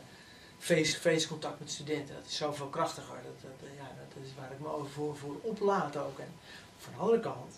face-to-face 0.64 1.28
contact 1.28 1.58
met 1.58 1.70
studenten, 1.70 2.14
dat 2.14 2.24
is 2.26 2.36
zoveel 2.36 2.66
krachtiger. 2.66 3.16
Dat, 3.22 3.50
dat, 3.50 3.68
eh, 3.68 3.76
ja, 3.76 3.90
dat 3.98 4.24
is 4.24 4.30
waar 4.38 4.52
ik 4.52 4.60
me 4.60 4.68
over 4.68 4.90
voor, 4.90 5.16
voor 5.16 5.36
oplaad 5.42 5.96
ook. 5.96 6.18
En 6.18 6.32
van 6.78 6.92
de 6.92 6.98
andere 6.98 7.20
kant, 7.20 7.54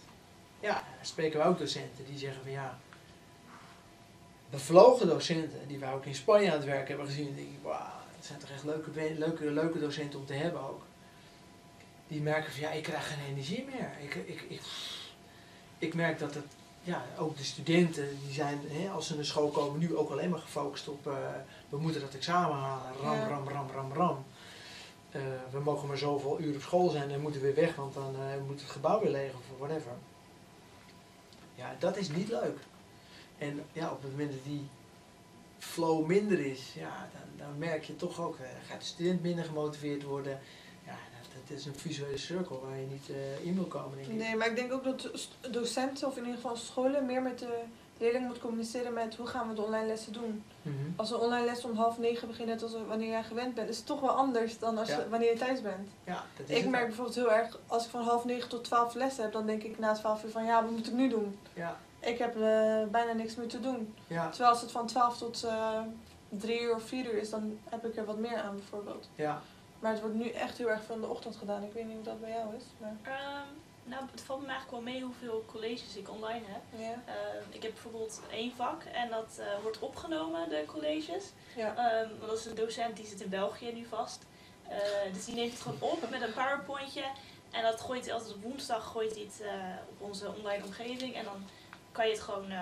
ja, 0.61 0.85
spreken 1.03 1.41
we 1.41 1.47
ook 1.47 1.59
docenten 1.59 2.05
die 2.05 2.19
zeggen 2.19 2.43
van 2.43 2.51
ja, 2.51 2.79
bevlogen 4.51 5.07
docenten, 5.07 5.69
die 5.69 5.79
wij 5.79 5.93
ook 5.93 6.05
in 6.05 6.15
Spanje 6.15 6.51
aan 6.51 6.57
het 6.57 6.65
werk 6.65 6.89
hebben 6.89 7.07
gezien, 7.07 7.35
denk 7.35 7.49
ik, 7.49 7.63
wauw, 7.63 8.01
dat 8.17 8.27
zijn 8.27 8.39
toch 8.39 8.51
echt 8.51 8.65
leuke, 8.65 9.15
leuke, 9.19 9.51
leuke 9.51 9.79
docenten 9.79 10.19
om 10.19 10.27
te 10.27 10.35
hebben 10.35 10.61
ook. 10.61 10.83
Die 12.09 12.21
merken 12.21 12.53
van 12.53 12.61
ja, 12.61 12.71
ik 12.71 12.83
krijg 12.83 13.09
geen 13.09 13.25
energie 13.31 13.65
meer. 13.65 13.91
Ik, 14.03 14.15
ik, 14.15 14.41
ik, 14.49 14.61
ik 15.79 15.95
merk 15.95 16.19
dat 16.19 16.35
het, 16.35 16.47
ja, 16.87 17.05
ook 17.19 17.37
de 17.37 17.45
studenten, 17.45 18.09
die 18.25 18.33
zijn, 18.33 18.61
hè, 18.69 18.91
als 18.91 19.07
ze 19.07 19.15
naar 19.15 19.25
school 19.25 19.49
komen, 19.49 19.79
nu 19.79 19.97
ook 19.97 20.11
alleen 20.11 20.31
maar 20.31 20.39
gefocust 20.39 20.89
op, 20.89 21.07
eh, 21.07 21.13
we 21.69 21.77
moeten 21.79 22.01
dat 22.01 22.15
examen 22.15 22.57
halen, 22.57 22.93
ram, 23.03 23.15
Ja. 23.15 23.29
ram, 23.29 23.49
ram, 23.49 23.71
ram, 23.71 23.93
ram. 23.93 24.25
Eh, 25.11 25.21
we 25.51 25.59
mogen 25.59 25.89
maar 25.89 25.99
zoveel 25.99 26.41
uur 26.41 26.55
op 26.55 26.61
school 26.61 26.89
zijn 26.89 27.11
en 27.11 27.21
moeten 27.21 27.41
weer 27.41 27.55
weg, 27.55 27.75
want 27.77 27.95
dan 27.95 28.15
eh, 28.15 28.43
moet 28.47 28.61
het 28.61 28.71
gebouw 28.71 29.01
weer 29.01 29.11
leeg 29.11 29.33
of 29.33 29.59
whatever. 29.59 29.93
Ja, 31.55 31.77
dat 31.79 31.97
is 31.97 32.09
niet 32.09 32.29
leuk. 32.29 32.59
En 33.39 33.65
ja, 33.73 33.91
op 33.91 34.03
het 34.03 34.11
moment 34.11 34.31
dat 34.31 34.45
die 34.45 34.69
flow 35.59 36.07
minder 36.07 36.47
is, 36.47 36.73
ja, 36.75 37.09
dan, 37.13 37.47
dan 37.47 37.59
merk 37.59 37.85
je 37.85 37.97
toch 37.97 38.21
ook, 38.21 38.37
gaat 38.69 38.81
de 38.81 38.87
student 38.87 39.23
minder 39.23 39.45
gemotiveerd 39.45 40.03
worden. 40.03 40.41
Dat 41.49 41.57
is 41.59 41.67
een 41.67 41.75
visuele 41.75 42.19
cirkel 42.19 42.63
waar 42.67 42.77
je 42.79 42.87
niet 42.87 43.09
eh, 43.11 43.47
in 43.47 43.55
wil 43.55 43.65
komen, 43.65 43.97
denk 43.97 44.09
ik. 44.09 44.15
Nee, 44.15 44.37
maar 44.37 44.47
ik 44.47 44.57
denk 44.57 44.73
ook 44.73 44.85
dat 44.85 45.11
docenten, 45.51 46.07
of 46.09 46.17
in 46.17 46.23
ieder 46.25 46.35
geval 46.41 46.57
scholen, 46.57 47.07
meer 47.07 47.23
met 47.23 47.39
de 47.39 47.59
leerling 47.99 48.25
moeten 48.25 48.43
communiceren 48.43 48.93
met 48.93 49.15
hoe 49.17 49.27
gaan 49.27 49.49
we 49.49 49.55
de 49.55 49.63
online 49.63 49.87
lessen 49.87 50.13
doen. 50.13 50.45
Mhm. 50.63 50.75
Als 50.97 51.11
een 51.11 51.17
online 51.19 51.45
les 51.45 51.65
om 51.65 51.77
half 51.77 51.99
negen 51.99 52.29
begint, 52.29 52.49
net 52.49 52.63
als 52.63 52.73
wanneer 52.89 53.09
jij 53.09 53.23
gewend 53.23 53.55
bent, 53.55 53.69
is 53.69 53.77
het 53.77 53.87
toch 53.87 54.01
wel 54.01 54.11
anders 54.11 54.59
dan 54.59 54.79
als 54.79 54.89
Ja. 54.89 54.99
je, 54.99 55.09
wanneer 55.09 55.31
je 55.33 55.39
thuis 55.39 55.63
bent. 55.63 55.89
Ja, 56.05 56.25
dat 56.37 56.49
is 56.49 56.57
Ik 56.57 56.63
het 56.63 56.71
merk 56.71 56.87
bijvoorbeeld 56.87 57.17
heel 57.17 57.33
erg, 57.33 57.59
als 57.67 57.85
ik 57.85 57.91
van 57.91 58.03
half 58.03 58.25
negen 58.25 58.49
tot 58.49 58.65
twaalf 58.65 58.95
lessen 58.95 59.23
heb, 59.23 59.33
dan 59.33 59.47
denk 59.47 59.63
ik 59.63 59.79
na 59.79 59.93
twaalf 59.93 60.25
uur 60.25 60.31
van 60.31 60.45
ja, 60.45 60.63
wat 60.63 60.71
moet 60.71 60.87
ik 60.87 60.93
nu 60.93 61.09
doen? 61.09 61.39
Ja, 61.55 61.77
Ik 62.01 62.19
heb 62.19 62.35
eh, 62.35 62.41
bijna 62.91 63.13
niks 63.15 63.35
meer 63.35 63.49
te 63.49 63.61
doen. 63.61 63.95
ja, 64.07 64.29
Terwijl 64.29 64.51
als 64.51 64.61
het 64.61 64.71
van 64.71 64.87
12 64.87 65.19
tot 65.19 65.45
eh 65.45 65.81
3 66.29 66.61
uur 66.61 66.75
of 66.75 66.83
4 66.83 67.05
uur 67.05 67.19
is, 67.21 67.31
dan 67.31 67.59
heb 67.71 67.85
ik 67.85 67.97
er 67.97 68.05
wat 68.05 68.19
meer 68.19 68.37
aan 68.37 68.55
bijvoorbeeld. 68.57 69.09
ja. 69.15 69.43
Maar 69.79 69.93
het 69.93 70.01
wordt 70.01 70.17
nu 70.17 70.29
echt 70.29 70.59
heel 70.59 70.71
erg 70.71 70.83
van 70.85 71.01
de 71.01 71.07
ochtend 71.07 71.37
gedaan. 71.37 71.63
Ik 71.63 71.73
weet 71.73 71.85
niet 71.85 71.95
hoe 71.95 72.05
dat 72.05 72.21
bij 72.21 72.31
jou 72.31 72.55
is. 72.57 72.63
Maar 72.79 72.97
Ehm, 73.03 73.47
nou, 73.85 74.03
het 74.11 74.21
valt 74.21 74.41
me 74.41 74.47
eigenlijk 74.47 74.85
wel 74.85 74.93
mee 74.93 75.03
hoeveel 75.03 75.45
colleges 75.47 75.97
ik 75.97 76.11
online 76.11 76.45
heb. 76.47 76.81
ja. 76.81 77.03
Ehm, 77.13 77.43
ik 77.51 77.63
heb 77.63 77.73
bijvoorbeeld 77.73 78.21
één 78.31 78.53
vak 78.57 78.83
en 78.83 79.09
dat 79.11 79.37
eh, 79.39 79.47
wordt 79.63 79.79
opgenomen, 79.79 80.49
de 80.49 80.65
colleges. 80.67 81.25
ja. 81.57 81.77
Ehm, 81.77 82.09
want 82.19 82.31
dat 82.31 82.39
is 82.39 82.45
een 82.47 82.55
docent 82.55 82.97
die 82.97 83.07
zit 83.07 83.21
in 83.21 83.29
België 83.29 83.73
nu 83.73 83.85
vast. 83.87 84.25
Eh, 84.69 84.79
dus 85.13 85.25
die 85.25 85.35
neemt 85.35 85.53
het 85.53 85.61
gewoon 85.61 85.81
op 85.91 86.11
met 86.11 86.23
een 86.23 86.33
powerpointje. 86.33 87.05
En 87.51 87.63
dat 87.63 87.81
gooit 87.81 88.05
hij 88.05 88.15
altijd 88.15 88.35
op 88.35 88.43
woensdag 88.43 88.85
gooit 88.87 89.15
hij 89.15 89.23
het 89.25 89.41
eh, 89.41 89.53
op 89.91 90.01
onze 90.09 90.33
online 90.39 90.65
omgeving. 90.65 91.15
En 91.15 91.25
dan 91.25 91.45
kan 91.93 92.07
je 92.07 92.13
het 92.13 92.21
gewoon... 92.23 92.53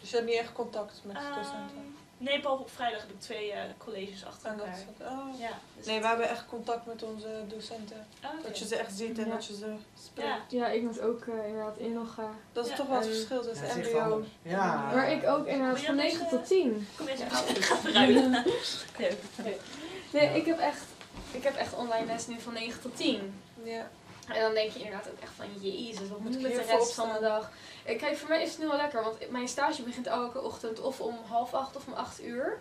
Dus 0.00 0.10
je 0.10 0.16
hebt 0.16 0.28
niet 0.28 0.38
echt 0.38 0.52
contact 0.52 1.00
met 1.04 1.16
de 1.16 1.22
docenten. 1.34 1.95
Nee, 2.18 2.40
behalve 2.40 2.62
op 2.62 2.70
vrijdag 2.70 3.00
heb 3.00 3.10
ik 3.10 3.20
twee 3.20 3.52
eh, 3.52 3.60
colleges 3.78 4.24
achter 4.24 4.56
dat 4.56 4.66
elkaar. 4.66 5.12
Oh. 5.12 5.40
Ja, 5.40 5.50
dus 5.76 5.86
Nee, 5.86 6.00
we 6.00 6.06
hebben 6.06 6.28
echt 6.28 6.46
contact 6.46 6.86
met 6.86 7.02
onze 7.02 7.28
docenten. 7.48 8.06
Oké. 8.24 8.42
Dat 8.48 8.58
je 8.58 8.66
ze 8.66 8.76
echt 8.76 8.92
ziet 8.96 9.18
en 9.18 9.26
Ja. 9.26 9.32
dat 9.32 9.46
je 9.46 9.54
ze 9.56 9.74
spreekt. 10.04 10.28
Ja. 10.28 10.66
Ja, 10.66 10.68
ik 10.68 10.82
moet 10.82 11.00
ook 11.00 11.26
eh, 11.26 11.46
inderdaad 11.46 11.76
inloggen. 11.76 12.28
Dat 12.52 12.64
is 12.64 12.70
Ja, 12.70 12.76
toch 12.76 12.86
wel 12.86 12.96
het 12.98 13.06
verschil 13.06 13.42
Ja, 13.42 13.48
tussen 13.48 13.66
echt 13.66 13.92
mbo. 13.92 14.24
Ja. 14.42 14.90
Maar 14.94 15.10
ik 15.12 15.26
ook 15.26 15.46
inderdaad 15.46 15.80
van 15.80 15.96
dat 15.96 16.04
9 16.04 16.20
eens, 16.20 16.30
tot 16.30 16.40
eh, 16.40 16.46
10. 16.46 16.88
Kom 16.96 17.06
eens 17.08 17.20
Ja. 17.20 17.26
even. 18.06 18.44
Nee, 20.12 20.28
Ja. 20.28 20.34
ik 20.34 20.46
heb, 20.46 20.58
echt, 20.58 20.82
ik 21.30 21.42
heb 21.44 21.54
echt 21.56 21.74
online 21.74 22.06
les 22.06 22.26
nu 22.26 22.40
van 22.40 22.52
9 22.52 22.80
tot 22.80 22.96
10. 22.96 23.40
Ja. 23.62 23.88
En 24.28 24.40
dan 24.40 24.54
denk 24.54 24.70
je 24.72 24.78
inderdaad 24.78 25.08
ook 25.10 25.20
echt 25.20 25.32
van, 25.36 25.46
jezus, 25.60 26.08
wat 26.08 26.18
moet 26.18 26.34
ik 26.34 26.40
met 26.40 26.54
de 26.54 26.62
rest 26.62 26.92
van 26.92 27.12
de 27.12 27.20
dag? 27.20 27.50
Eh, 27.84 27.98
Kijk, 27.98 28.16
voor 28.16 28.28
mij 28.28 28.42
is 28.42 28.50
het 28.50 28.58
nu 28.58 28.66
wel 28.66 28.76
lekker, 28.76 29.02
want 29.02 29.30
mijn 29.30 29.48
stage 29.48 29.82
begint 29.82 30.06
elke 30.06 30.42
ochtend 30.42 30.80
of 30.80 31.00
om 31.00 31.18
half 31.28 31.54
acht 31.54 31.76
of 31.76 31.86
om 31.86 31.92
acht 31.92 32.22
uur. 32.22 32.58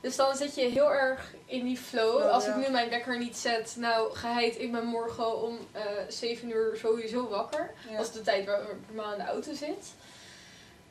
Dus 0.00 0.16
dan 0.16 0.36
zit 0.36 0.54
je 0.54 0.60
heel 0.60 0.92
erg 0.92 1.34
in 1.46 1.64
die 1.64 1.76
flow. 1.76 2.22
Als 2.22 2.44
ja. 2.44 2.54
ik 2.54 2.66
nu 2.66 2.72
mijn 2.72 2.90
wekker 2.90 3.18
niet 3.18 3.36
zet, 3.36 3.74
nou 3.78 4.14
geheid, 4.14 4.60
ik 4.60 4.72
ben 4.72 4.84
morgen 4.84 5.42
om 5.42 5.58
eh 5.72 5.82
7 6.08 6.50
uur 6.50 6.76
sowieso 6.76 7.28
wakker. 7.28 7.74
Ja. 7.88 7.96
Dat 7.96 8.06
is 8.06 8.12
de 8.12 8.22
tijd 8.22 8.46
waar 8.46 8.60
ik 8.60 8.76
normaal 8.86 9.12
in 9.12 9.18
de 9.18 9.24
auto 9.24 9.54
zit. 9.54 9.92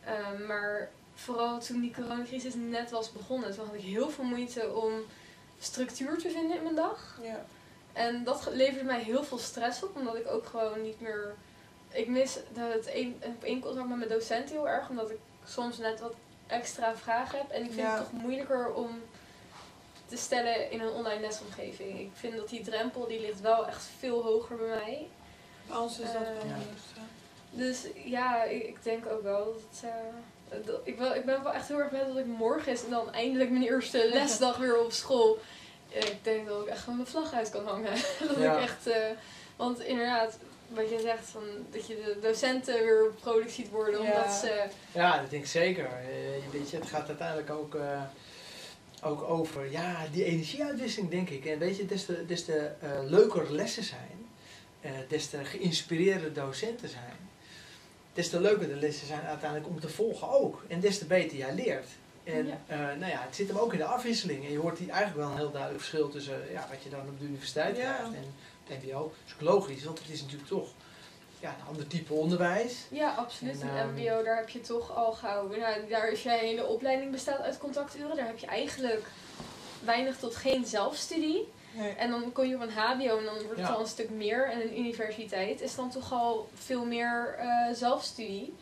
Ehm, 0.05 0.45
maar 0.45 0.89
vooral 1.13 1.59
toen 1.59 1.81
die 1.81 1.93
coronacrisis 1.93 2.53
net 2.55 2.91
was 2.91 3.11
begonnen, 3.11 3.55
toen 3.55 3.65
had 3.65 3.75
ik 3.75 3.81
heel 3.81 4.09
veel 4.09 4.23
moeite 4.23 4.73
om 4.73 4.91
structuur 5.59 6.17
te 6.17 6.29
vinden 6.29 6.57
in 6.57 6.63
mijn 6.63 6.75
dag. 6.75 7.19
Ja. 7.21 7.45
En 7.97 8.23
dat 8.23 8.47
leverde 8.51 8.83
mij 8.85 8.99
heel 9.01 9.23
veel 9.23 9.37
stress 9.37 9.83
op, 9.83 9.95
omdat 9.95 10.15
ik 10.15 10.27
ook 10.31 10.45
gewoon 10.45 10.81
niet 10.81 11.01
meer. 11.01 11.35
Ik 11.91 12.07
mis 12.07 12.37
het 12.53 12.89
een, 12.93 13.21
op 13.23 13.43
één 13.43 13.59
contact 13.59 13.87
met 13.87 13.97
mijn 13.97 14.09
docent 14.09 14.49
heel 14.49 14.69
erg, 14.69 14.89
omdat 14.89 15.09
ik 15.09 15.17
soms 15.45 15.77
net 15.77 15.99
wat 15.99 16.13
extra 16.47 16.95
vragen 16.95 17.37
heb. 17.37 17.49
En 17.49 17.59
ik 17.63 17.71
vind 17.71 17.81
Ja. 17.81 17.93
het 17.97 18.03
toch 18.09 18.21
moeilijker 18.21 18.73
om 18.73 19.01
te 20.05 20.17
stellen 20.17 20.71
in 20.71 20.81
een 20.81 20.89
online 20.91 21.21
lesomgeving. 21.21 21.99
Ik 21.99 22.09
vind 22.13 22.35
dat 22.35 22.49
die 22.49 22.61
drempel 22.63 23.07
die 23.07 23.19
ligt 23.19 23.41
wel 23.41 23.67
echt 23.67 23.83
veel 23.99 24.23
hoger 24.23 24.55
bij 24.57 24.67
mij. 24.67 25.07
Bij 25.67 25.77
ons 25.77 25.99
is 25.99 26.11
dat 26.11 26.21
wel 26.21 26.41
anders. 26.41 26.83
Ja. 26.95 27.01
ja. 27.01 27.65
Dus 27.65 27.85
ja, 28.03 28.43
ik, 28.43 28.63
ik 28.63 28.83
denk 28.83 29.05
ook 29.05 29.21
wel 29.23 29.45
dat. 29.45 29.81
eh, 30.49 30.65
dat- 30.65 30.79
ik, 30.83 30.97
wel, 30.97 31.15
ik 31.15 31.25
ben 31.25 31.43
wel 31.43 31.53
echt 31.53 31.67
heel 31.67 31.79
erg 31.79 31.89
blij 31.89 32.05
dat 32.07 32.17
ik 32.17 32.25
morgen 32.25 32.71
is 32.71 32.83
en 32.83 32.89
dan 32.89 33.13
eindelijk 33.13 33.49
mijn 33.49 33.63
eerste 33.63 34.09
lesdag 34.13 34.57
weer 34.57 34.77
op 34.79 34.91
school. 34.91 35.37
Ik 35.89 36.15
denk 36.21 36.47
dat 36.47 36.61
ik 36.61 36.67
echt 36.67 36.79
gewoon 36.79 36.95
mijn 36.95 37.09
vlag 37.09 37.33
uit 37.33 37.49
kan 37.49 37.65
hangen. 37.65 37.91
dat 38.27 38.37
Ja. 38.37 38.55
ik 38.57 38.61
echt. 38.63 38.87
eh, 38.87 39.01
want 39.55 39.79
inderdaad, 39.79 40.37
wat 40.67 40.89
je 40.89 40.99
zegt, 40.99 41.25
van, 41.29 41.43
dat 41.71 41.87
je 41.87 41.95
de 41.95 42.17
docenten 42.21 42.73
weer 42.83 43.11
vrolijk 43.21 43.49
ziet 43.49 43.69
worden. 43.69 44.01
Ja. 44.03 44.11
Omdat 44.11 44.33
ze. 44.33 44.65
Ja, 44.91 45.21
dat 45.21 45.29
denk 45.29 45.43
ik 45.43 45.49
zeker. 45.49 45.85
Eh, 45.85 46.35
je 46.35 46.49
weet 46.51 46.69
je, 46.69 46.77
het 46.77 46.87
gaat 46.89 47.07
uiteindelijk 47.07 47.49
ook, 47.49 47.75
eh, 47.75 48.01
ook 49.03 49.21
over 49.21 49.71
ja, 49.71 50.05
die 50.11 50.23
energieuitwisseling, 50.23 51.11
denk 51.11 51.29
ik. 51.29 51.45
En 51.45 51.59
weet 51.59 51.77
je, 51.77 51.85
des 51.85 52.05
te, 52.05 52.25
des 52.25 52.45
te 52.45 52.71
eh, 52.79 52.89
leuker 53.05 53.51
lessen 53.53 53.83
zijn, 53.83 54.27
eh, 54.81 54.91
des 55.07 55.27
te 55.29 55.43
geïnspireerde 55.45 56.31
docenten 56.31 56.89
zijn, 56.89 57.17
des 58.13 58.29
te 58.29 58.39
leuker 58.41 58.67
de 58.67 58.75
lessen 58.75 59.07
zijn 59.07 59.21
uiteindelijk 59.21 59.69
om 59.69 59.79
te 59.79 59.89
volgen 59.89 60.29
ook. 60.29 60.63
En 60.67 60.79
des 60.79 60.97
te 60.97 61.05
beter 61.05 61.37
jij 61.37 61.53
leert. 61.53 61.87
En 62.27 62.47
Ja. 62.47 62.57
eh, 62.67 62.77
nou 62.79 63.11
ja, 63.11 63.21
het 63.21 63.35
zit 63.35 63.47
hem 63.47 63.57
ook 63.57 63.71
in 63.73 63.77
de 63.79 63.85
afwisseling. 63.85 64.45
En 64.45 64.51
je 64.51 64.57
hoort 64.59 64.77
hier 64.77 64.89
eigenlijk 64.89 65.19
wel 65.19 65.29
een 65.31 65.37
heel 65.37 65.51
duidelijk 65.51 65.81
verschil 65.83 66.09
tussen 66.09 66.51
ja, 66.51 66.67
wat 66.69 66.83
je 66.83 66.89
dan 66.89 66.99
op 66.99 67.19
de 67.19 67.25
universiteit 67.25 67.77
Ja. 67.77 67.81
krijgt 67.93 68.13
en 68.13 68.33
het 68.67 68.83
mbo. 68.83 68.99
Dat 68.99 69.11
is 69.27 69.33
ook 69.33 69.41
logisch, 69.41 69.83
want 69.83 69.99
het 69.99 70.09
is 70.09 70.21
natuurlijk 70.21 70.49
toch 70.49 70.67
ja, 71.39 71.49
een 71.49 71.67
ander 71.67 71.87
type 71.87 72.13
onderwijs. 72.13 72.75
Ja, 72.89 73.13
absoluut. 73.13 73.61
En, 73.61 73.67
Een 73.67 73.77
ehm, 73.77 73.89
MBO, 73.93 74.23
daar 74.23 74.37
heb 74.37 74.49
je 74.49 74.61
toch 74.61 74.95
al 74.95 75.11
gauw. 75.11 75.47
Nou, 75.47 75.87
daar 75.89 76.09
is 76.11 76.23
jij 76.23 76.37
hele 76.37 76.65
opleiding 76.65 77.11
bestaat 77.11 77.39
uit 77.39 77.57
contacturen. 77.57 78.15
Daar 78.15 78.27
heb 78.27 78.37
je 78.37 78.47
eigenlijk 78.47 79.05
weinig 79.83 80.17
tot 80.17 80.35
geen 80.35 80.65
zelfstudie. 80.65 81.47
Nee. 81.71 81.91
En 81.93 82.09
dan 82.09 82.31
kom 82.31 82.45
je 82.45 82.55
op 82.55 82.61
een 82.61 82.71
HBO 82.71 83.17
en 83.17 83.23
dan 83.23 83.33
wordt 83.33 83.49
het 83.49 83.57
Ja. 83.67 83.67
al 83.73 83.79
een 83.79 83.87
stuk 83.87 84.09
meer. 84.09 84.49
En 84.51 84.61
een 84.61 84.79
universiteit 84.79 85.61
is 85.61 85.75
dan 85.75 85.89
toch 85.91 86.11
al 86.13 86.49
veel 86.53 86.85
meer 86.85 87.35
eh, 87.39 87.73
zelfstudie. 87.73 88.53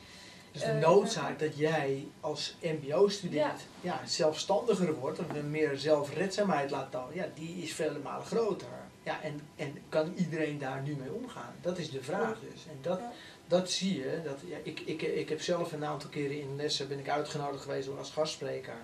Dus 0.56 0.64
de 0.64 0.74
noodzaak 0.74 1.40
dat 1.40 1.58
jij 1.58 2.08
als 2.20 2.56
mbo-student 2.62 3.62
ja. 3.82 4.02
zelfstandiger 4.06 4.94
wordt, 4.94 5.20
of 5.20 5.30
een 5.30 5.52
meer 5.52 5.78
zelfredzaamheid 5.78 6.72
laat 6.72 6.92
tonen, 6.92 7.16
ja, 7.16 7.28
die 7.34 7.64
is 7.64 7.74
vele 7.74 8.00
malen 8.00 8.26
groter. 8.26 8.68
Ja, 9.04 9.22
en, 9.22 9.40
en 9.56 9.78
kan 9.90 10.14
iedereen 10.16 10.58
daar 10.58 10.82
nu 10.82 10.96
mee 10.96 11.12
omgaan? 11.12 11.54
Dat 11.62 11.78
is 11.78 11.92
de 11.92 12.04
vraag 12.04 12.40
dus. 12.52 12.66
En 12.70 12.78
dat, 12.82 13.00
Ja. 13.00 13.12
dat 13.48 13.72
zie 13.72 13.98
je. 13.98 14.22
Dat, 14.24 14.40
ja, 14.46 14.58
ik, 14.64 14.80
ik, 14.80 15.02
ik 15.02 15.30
heb 15.30 15.42
zelf 15.42 15.72
een 15.72 15.86
aantal 15.86 16.10
keren 16.10 16.40
in 16.40 16.56
lessen 16.56 16.88
ben 16.88 17.00
ik 17.00 17.10
uitgenodigd 17.10 17.64
geweest 17.64 17.90
als 17.98 18.12
gastspreker. 18.12 18.76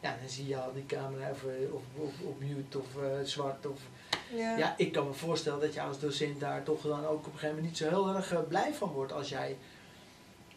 Ja, 0.00 0.16
dan 0.20 0.28
zie 0.28 0.46
je 0.48 0.56
al 0.58 0.72
die 0.72 0.86
camera 0.86 1.30
even 1.30 1.68
op, 1.72 1.82
op, 1.96 2.12
op 2.24 2.40
mute 2.40 2.78
of 2.78 3.02
eh, 3.02 3.08
zwart. 3.24 3.66
Of, 3.66 3.80
Ja. 4.34 4.56
ja, 4.56 4.74
ik 4.76 4.92
kan 4.92 5.06
me 5.06 5.12
voorstellen 5.12 5.60
dat 5.60 5.74
je 5.74 5.82
als 5.82 5.98
docent 6.00 6.40
daar 6.40 6.62
toch 6.62 6.82
dan 6.82 7.06
ook 7.06 7.18
op 7.18 7.24
een 7.24 7.30
gegeven 7.32 7.48
moment 7.48 7.66
niet 7.66 7.76
zo 7.76 7.88
heel 7.88 8.08
erg 8.16 8.32
eh, 8.32 8.38
blij 8.48 8.74
van 8.74 8.88
wordt 8.88 9.12
als 9.12 9.28
jij 9.28 9.56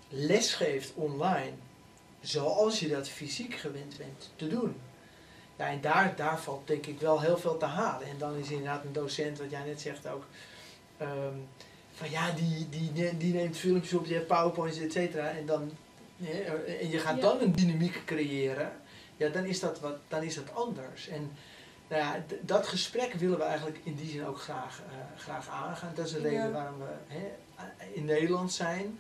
les 0.09 0.53
geeft 0.53 0.91
online, 0.95 1.51
zoals 2.21 2.79
je 2.79 2.87
dat 2.87 3.09
fysiek 3.09 3.53
gewend 3.55 3.97
bent 3.97 4.29
te 4.35 4.47
doen. 4.47 4.75
Ja, 5.55 5.67
en 5.67 5.81
daar, 5.81 6.15
daar 6.15 6.39
valt 6.39 6.67
denk 6.67 6.85
ik 6.85 6.99
wel 6.99 7.21
heel 7.21 7.37
veel 7.37 7.57
te 7.57 7.65
halen. 7.65 8.07
En 8.07 8.17
dan 8.17 8.35
is 8.35 8.49
inderdaad 8.49 8.83
een 8.83 8.93
docent, 8.93 9.37
wat 9.37 9.49
jij 9.51 9.63
net 9.65 9.81
zegt 9.81 10.07
ook, 10.07 10.25
ehm, 10.97 11.33
van 11.93 12.09
ja, 12.09 12.31
die, 12.31 12.69
die, 12.69 13.17
die 13.17 13.33
neemt 13.33 13.57
filmpjes 13.57 13.93
op, 13.93 14.05
die 14.05 14.13
heeft 14.13 14.27
powerpoints, 14.27 14.79
et 14.79 14.91
cetera. 14.91 15.29
En, 15.29 15.45
dan, 15.45 15.71
hè, 16.17 16.39
en 16.65 16.89
je 16.89 16.99
gaat 16.99 17.15
Ja. 17.15 17.21
dan 17.21 17.41
een 17.41 17.51
dynamiek 17.51 18.01
creëren, 18.05 18.71
ja, 19.17 19.29
dan 19.29 19.45
is 19.45 19.59
dat, 19.59 19.79
wat, 19.79 19.95
dan 20.07 20.23
is 20.23 20.35
dat 20.35 20.53
anders. 20.53 21.07
En 21.07 21.31
nou 21.87 22.01
ja, 22.01 22.23
dat 22.41 22.67
gesprek 22.67 23.13
willen 23.13 23.37
we 23.37 23.43
eigenlijk 23.43 23.79
in 23.83 23.95
die 23.95 24.09
zin 24.09 24.25
ook 24.25 24.39
graag, 24.39 24.81
eh, 24.89 25.19
graag 25.21 25.49
aangaan. 25.49 25.91
Dat 25.95 26.05
is 26.05 26.11
de 26.11 26.19
reden 26.19 26.43
Ja. 26.47 26.51
waarom 26.51 26.77
we 26.79 26.93
hè, 27.07 27.31
in 27.93 28.05
Nederland 28.05 28.53
zijn. 28.53 28.99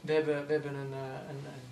We 0.00 0.12
hebben, 0.12 0.46
we 0.46 0.52
hebben 0.52 0.74
een, 0.74 0.92
eh, 0.92 1.28
een, 1.28 1.36
een 1.36 1.68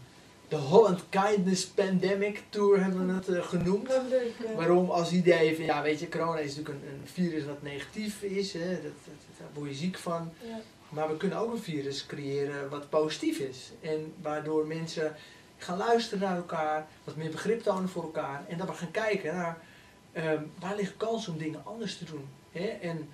de 0.49 0.57
Holland 0.57 1.03
Kindness 1.09 1.67
Pandemic 1.67 2.43
Tour 2.49 2.83
hebben 2.83 3.07
we 3.07 3.13
het 3.13 3.29
eh, 3.29 3.43
genoemd. 3.43 3.89
Wat 3.89 4.03
leuk. 4.09 4.33
ja. 4.47 4.55
Waarom 4.55 4.91
als 4.91 5.13
idee 5.13 5.57
van, 5.57 5.65
ja 5.65 5.83
weet 5.83 6.01
je, 6.01 6.09
corona 6.09 6.39
is 6.39 6.57
natuurlijk 6.57 6.85
een, 6.85 6.91
een 6.91 7.07
virus 7.07 7.45
wat 7.45 7.63
negatief 7.63 8.23
is, 8.23 8.53
hè, 8.53 8.69
dat, 8.69 8.83
dat, 8.83 9.39
daar 9.39 9.49
word 9.55 9.69
je 9.69 9.75
ziek 9.75 9.99
van. 9.99 10.33
Ja. 10.43 10.61
Maar 10.89 11.09
we 11.09 11.17
kunnen 11.17 11.39
ook 11.39 11.53
een 11.53 11.63
virus 11.63 12.07
creëren 12.07 12.71
wat 12.71 12.89
positief 12.89 13.39
is. 13.39 13.73
En 13.81 14.13
waardoor 14.23 14.67
mensen 14.67 15.17
gaan 15.59 15.79
luisteren 15.79 16.29
naar 16.29 16.37
elkaar, 16.37 16.87
wat 17.05 17.17
meer 17.17 17.31
begrip 17.31 17.63
tonen 17.63 17.89
voor 17.89 18.03
elkaar. 18.03 18.45
En 18.49 18.59
dat 18.59 18.67
we 18.67 18.73
gaan 18.73 18.91
kijken 18.91 19.35
naar 19.35 19.59
ehm, 20.13 20.43
waar 20.59 20.77
ligt 20.77 20.97
kans 20.97 21.29
om 21.29 21.39
dingen 21.39 21.65
anders 21.65 21.99
te 21.99 22.05
doen. 22.05 22.29
Hè? 22.53 22.67
En 22.67 23.09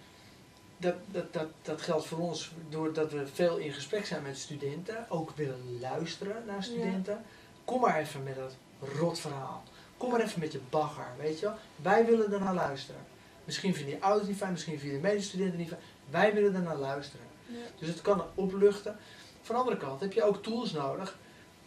dat, 0.83 0.95
dat, 1.07 1.33
dat, 1.33 1.49
dat 1.63 1.83
geldt 1.83 2.07
voor 2.07 2.19
ons 2.19 2.53
doordat 2.69 3.13
we 3.13 3.27
veel 3.27 3.57
in 3.57 3.73
gesprek 3.73 4.07
zijn 4.07 4.23
met 4.23 4.39
studenten. 4.39 5.07
Ook 5.09 5.31
willen 5.31 5.79
luisteren 5.81 6.43
naar 6.47 6.63
studenten. 6.63 7.25
Kom 7.65 7.81
maar 7.81 7.99
even 7.99 8.23
met 8.23 8.37
dat 8.37 8.55
rot 8.99 9.19
verhaal. 9.19 9.63
Kom 9.97 10.11
maar 10.11 10.21
even 10.21 10.41
met 10.41 10.53
je 10.53 10.61
bagger, 10.71 11.07
weet 11.19 11.39
je 11.39 11.47
wel. 11.47 11.55
Wij 11.77 12.07
willen 12.07 12.33
er 12.33 12.41
naar 12.41 12.55
luisteren. 12.55 13.01
Misschien 13.45 13.75
vinden 13.75 13.95
je 13.95 14.01
ouders 14.01 14.29
niet 14.29 14.37
fijn, 14.37 14.53
misschien 14.53 14.79
vinden 14.79 14.97
je 14.97 15.03
medestudenten 15.03 15.59
niet 15.59 15.69
fijn. 15.69 15.81
Wij 16.11 16.35
willen 16.35 16.55
er 16.55 16.63
naar 16.63 16.77
luisteren. 16.77 17.27
Ja. 17.47 17.57
Dus 17.79 17.89
het 17.89 18.03
kan 18.03 18.23
opluchten. 18.35 18.97
Van 19.43 19.55
de 19.55 19.61
andere 19.61 19.81
kant 19.81 20.01
heb 20.01 20.13
je 20.13 20.23
ook 20.23 20.43
tools 20.43 20.73
nodig. 20.73 21.19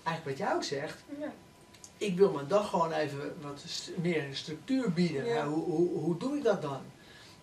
Eigenlijk 0.04 0.38
wat 0.38 0.48
jij 0.48 0.56
ook 0.56 0.64
zegt. 0.64 1.04
Ja. 1.20 1.34
Ik 1.98 2.18
wil 2.18 2.32
mijn 2.32 2.48
dag 2.48 2.70
gewoon 2.70 2.92
even 2.92 3.36
wat 3.42 3.64
meer 3.96 4.28
structuur 4.32 4.94
bieden. 4.94 5.26
Ja. 5.26 5.48
Hoe, 5.48 5.64
hoe, 5.64 6.00
hoe 6.00 6.18
doe 6.18 6.38
ik 6.38 6.44
dat 6.44 6.62
dan? 6.62 6.82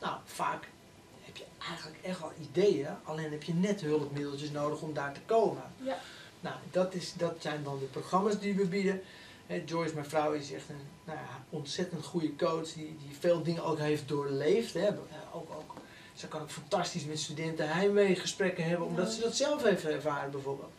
Nou, 0.00 0.16
vaak 0.24 0.68
eigenlijk 1.68 1.98
echt 2.02 2.20
wel 2.20 2.32
ideeën. 2.40 2.88
Alleen 3.04 3.30
heb 3.30 3.42
je 3.42 3.54
net 3.54 3.80
hulpmiddeltjes 3.80 4.50
nodig 4.50 4.80
om 4.80 4.92
daar 4.94 5.12
te 5.12 5.20
komen. 5.26 5.62
Ja. 5.76 5.98
Nou, 6.40 6.56
dat, 6.70 6.94
is, 6.94 7.12
dat 7.16 7.36
zijn 7.40 7.62
dan 7.62 7.78
de 7.78 7.84
programma's 7.84 8.38
die 8.38 8.54
we 8.54 8.66
bieden. 8.66 9.02
Hè, 9.46 9.62
Joyce, 9.66 9.94
mijn 9.94 10.06
vrouw, 10.08 10.32
is 10.32 10.52
echt 10.52 10.68
een 10.68 10.86
nou 11.04 11.18
ja, 11.18 11.44
ontzettend 11.50 12.04
goede 12.04 12.36
coach. 12.36 12.72
Die, 12.72 12.96
die 13.06 13.16
veel 13.18 13.42
dingen 13.42 13.64
ook 13.64 13.78
heeft 13.78 14.08
doorleefd. 14.08 14.74
Hè. 14.74 14.88
Ook, 15.32 15.50
ook, 15.50 15.74
ze 16.14 16.28
kan 16.28 16.40
ook 16.40 16.50
fantastisch 16.50 17.04
met 17.04 17.18
studenten 17.18 17.68
heimwee 17.68 18.14
gesprekken 18.16 18.64
hebben. 18.64 18.86
Omdat 18.86 19.06
Ja. 19.06 19.12
ze 19.12 19.20
dat 19.20 19.36
zelf 19.36 19.62
heeft 19.62 19.84
ervaren 19.84 20.30
bijvoorbeeld. 20.30 20.70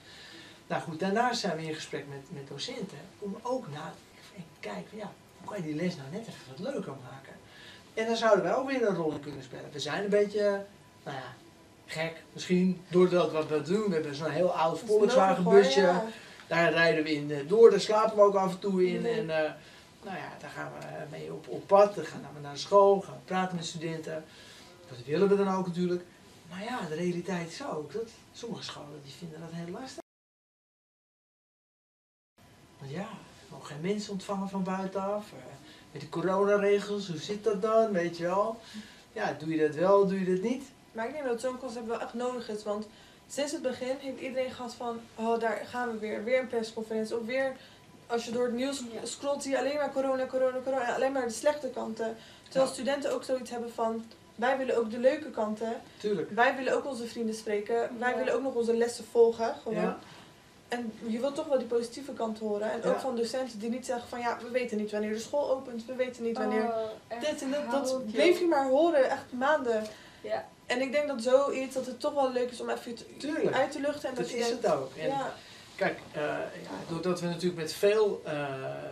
Nou 0.68 0.82
goed, 0.82 1.00
daarnaast 1.00 1.40
zijn 1.40 1.58
we 1.58 1.64
in 1.64 1.74
gesprek 1.76 2.06
met, 2.10 2.22
met 2.30 2.48
docenten. 2.48 2.98
Om 3.20 3.38
ook 3.42 3.68
na 3.72 3.94
te 4.36 4.42
kijken 4.60 4.98
ja, 4.98 5.12
hoe 5.38 5.48
kan 5.48 5.58
je 5.58 5.64
die 5.64 5.76
les 5.76 5.96
nou 5.96 6.08
net 6.12 6.22
even 6.28 6.42
wat 6.50 6.60
leuker 6.60 6.94
maken. 7.12 7.33
En 7.94 8.06
dan 8.06 8.16
zouden 8.16 8.44
wij 8.44 8.56
ook 8.56 8.70
weer 8.70 8.88
een 8.88 8.96
rol 8.96 9.12
in 9.12 9.20
kunnen 9.20 9.44
spelen. 9.44 9.70
We 9.72 9.80
zijn 9.80 10.04
een 10.04 10.10
beetje, 10.10 10.66
nou 11.04 11.18
ja, 11.18 11.34
gek 11.86 12.24
misschien. 12.32 12.82
Doordat 12.88 13.32
wat 13.32 13.48
we 13.48 13.62
doen. 13.62 13.88
We 13.88 13.94
hebben 13.94 14.16
zo'n 14.16 14.30
heel 14.30 14.54
oud 14.54 14.80
Dat 14.80 14.84
is 14.84 14.96
Volkswagen 14.96 15.44
nodig, 15.44 15.62
hoor, 15.62 15.64
busje. 15.64 15.82
ja. 15.82 16.06
Daar 16.48 16.72
rijden 16.72 17.04
we 17.04 17.14
in 17.14 17.32
eh, 17.32 17.48
door, 17.48 17.70
daar 17.70 17.80
slapen 17.80 18.16
we 18.16 18.22
ook 18.22 18.36
af 18.36 18.52
en 18.52 18.60
toe 18.60 18.88
in. 18.88 19.02
Nee. 19.02 19.20
En 19.20 19.30
eh, 19.30 19.52
nou 20.04 20.18
ja, 20.18 20.32
daar 20.40 20.50
gaan 20.50 20.72
we 20.80 20.86
mee 21.12 21.34
op, 21.34 21.48
op 21.48 21.68
pad. 21.68 21.96
Dan 21.96 22.06
gaan 22.06 22.26
we 22.34 22.40
naar 22.42 22.54
de 22.54 22.60
school, 22.60 23.02
gaan 23.02 23.14
we 23.14 23.20
praten 23.26 23.56
met 23.56 23.66
studenten. 23.66 24.24
Dat 24.90 25.06
willen 25.06 25.30
we 25.30 25.36
dan 25.36 25.56
ook 25.56 25.68
natuurlijk. 25.68 26.04
Maar 26.50 26.64
ja, 26.64 26.88
de 26.88 26.96
realiteit 26.96 27.52
is 27.52 27.66
ook 27.66 27.94
dat 27.94 28.10
sommige 28.34 28.64
scholen 28.64 29.02
die 29.04 29.14
vinden 29.14 29.40
dat 29.40 29.50
heel 29.52 29.74
lastig. 29.74 30.02
Want 32.80 32.92
ja, 32.92 33.08
mogen 33.50 33.68
geen 33.68 33.82
mensen 33.82 34.12
ontvangen 34.12 34.50
van 34.50 34.64
buitenaf. 34.64 35.32
Met 35.94 36.02
de 36.02 36.10
coronaregels, 36.10 37.08
hoe 37.08 37.18
zit 37.18 37.44
dat 37.44 37.62
dan, 37.62 37.92
weet 37.92 38.18
je 38.18 38.24
wel? 38.24 38.60
Ja, 39.14 39.36
doe 39.40 39.50
je 39.56 39.68
dat 39.68 39.76
wel, 39.76 40.08
doe 40.08 40.20
je 40.26 40.34
dat 40.36 40.44
niet? 40.44 40.64
Maar 40.92 41.08
ik 41.08 41.14
denk 41.14 41.26
dat 41.26 41.42
zo'n 41.42 41.58
concept 41.58 41.88
wel 41.88 42.00
echt 42.02 42.14
nodig 42.14 42.50
is. 42.50 42.64
Want 42.64 42.88
sinds 43.28 43.52
het 43.52 43.62
begin 43.62 43.96
heeft 44.00 44.20
iedereen 44.22 44.52
gehad 44.52 44.74
van... 44.74 45.00
Oh, 45.16 45.40
daar 45.40 45.62
gaan 45.70 45.92
we 45.92 45.98
weer. 45.98 46.24
Weer 46.24 46.40
een 46.40 46.48
persconferentie. 46.48 47.18
Of 47.20 47.26
weer... 47.26 47.56
Als 48.08 48.26
je 48.26 48.32
door 48.32 48.46
het 48.46 48.54
nieuws 48.54 48.84
Ja. 48.94 49.06
scrolt, 49.06 49.44
zie 49.44 49.52
je 49.52 49.58
alleen 49.60 49.76
maar 49.76 49.92
corona, 49.92 50.26
corona, 50.26 50.58
corona. 50.64 50.96
Alleen 50.96 51.12
maar 51.12 51.28
de 51.28 51.34
slechte 51.34 51.68
kanten. 51.68 52.16
Terwijl 52.44 52.66
Ja. 52.66 52.72
studenten 52.74 53.14
ook 53.14 53.24
zoiets 53.24 53.50
hebben 53.50 53.72
van... 53.74 54.04
Wij 54.36 54.58
willen 54.58 54.78
ook 54.78 54.92
de 54.92 55.00
leuke 55.00 55.30
kanten. 55.30 55.82
Tuurlijk. 55.98 56.30
Wij 56.32 56.56
willen 56.56 56.74
ook 56.76 56.86
onze 56.86 57.08
vrienden 57.08 57.36
spreken. 57.36 57.90
Wij 58.00 58.12
Ja. 58.12 58.18
willen 58.18 58.34
ook 58.34 58.42
nog 58.42 58.54
onze 58.54 58.76
lessen 58.78 59.06
volgen. 59.12 59.56
Gewoon. 59.64 59.82
Ja. 59.82 60.00
En 60.74 60.94
je 61.08 61.20
wilt 61.20 61.36
toch 61.36 61.48
wel 61.48 61.58
die 61.58 61.68
positieve 61.68 62.12
kant 62.14 62.40
horen. 62.40 62.72
En 62.72 62.84
ook 62.84 63.00
van 63.00 63.16
docenten 63.16 63.60
die 63.60 63.70
niet 63.70 63.86
zeggen 63.86 64.08
van... 64.10 64.20
Ja, 64.20 64.38
we 64.42 64.50
weten 64.50 64.78
niet 64.78 64.92
wanneer 64.92 65.14
de 65.14 65.20
school 65.20 65.52
opent. 65.52 65.86
We 65.86 65.96
weten 65.96 66.24
niet 66.24 66.38
wanneer... 66.38 66.64
Oh, 66.64 67.20
dit 67.20 67.42
en 67.42 67.52
dat. 67.52 67.72
Dat 67.88 68.12
bleef 68.12 68.40
je 68.40 68.46
maar 68.46 68.68
horen. 68.68 69.10
Echt 69.10 69.24
maanden. 69.30 69.84
Ja. 70.22 70.46
En 70.66 70.82
ik 70.82 70.92
denk 70.92 71.08
dat 71.08 71.22
zoiets, 71.22 71.74
dat 71.74 71.86
het 71.86 72.00
toch 72.00 72.14
wel 72.14 72.32
leuk 72.32 72.52
is 72.52 72.62
om 72.62 72.70
even 72.70 72.96
te- 72.96 73.18
Tuurlijk. 73.18 73.56
uit 73.56 73.72
te 73.72 73.80
luchten. 73.80 74.10
En 74.10 74.16
dat, 74.16 74.26
is 74.26 74.32
denkt, 74.32 74.50
het 74.64 74.72
ook. 74.72 74.92
En 74.98 75.08
Ja, 75.08 75.34
Kijk, 75.76 76.00
eh, 76.12 76.22
ja, 76.64 76.70
doordat 76.90 77.20
we 77.22 77.28
natuurlijk 77.28 77.62
met 77.62 77.74
veel 77.74 78.22
eh, 78.26 78.46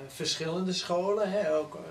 verschillende 0.08 0.74
scholen, 0.74 1.32
hè, 1.32 1.56
ook, 1.58 1.76
eh, 1.76 1.82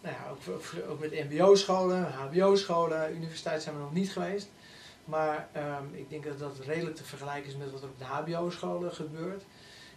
nou 0.00 0.14
ja, 0.14 0.30
ook, 0.30 0.54
ook- 0.54 0.90
ook 0.90 0.98
met 1.00 1.30
mbo-scholen, 1.30 2.02
hbo-scholen, 2.12 3.14
universiteit 3.14 3.62
zijn 3.62 3.74
we 3.74 3.80
nog 3.80 3.92
niet 3.92 4.10
geweest. 4.12 4.48
Maar 5.08 5.48
ehm, 5.52 5.84
ik 5.92 6.10
denk 6.10 6.24
dat 6.24 6.38
dat 6.38 6.58
redelijk 6.66 6.96
te 6.96 7.04
vergelijken 7.04 7.50
is 7.50 7.56
met 7.56 7.70
wat 7.70 7.82
er 7.82 7.88
op 7.88 7.98
de 7.98 8.04
hbo-scholen 8.04 8.92
gebeurt. 8.92 9.42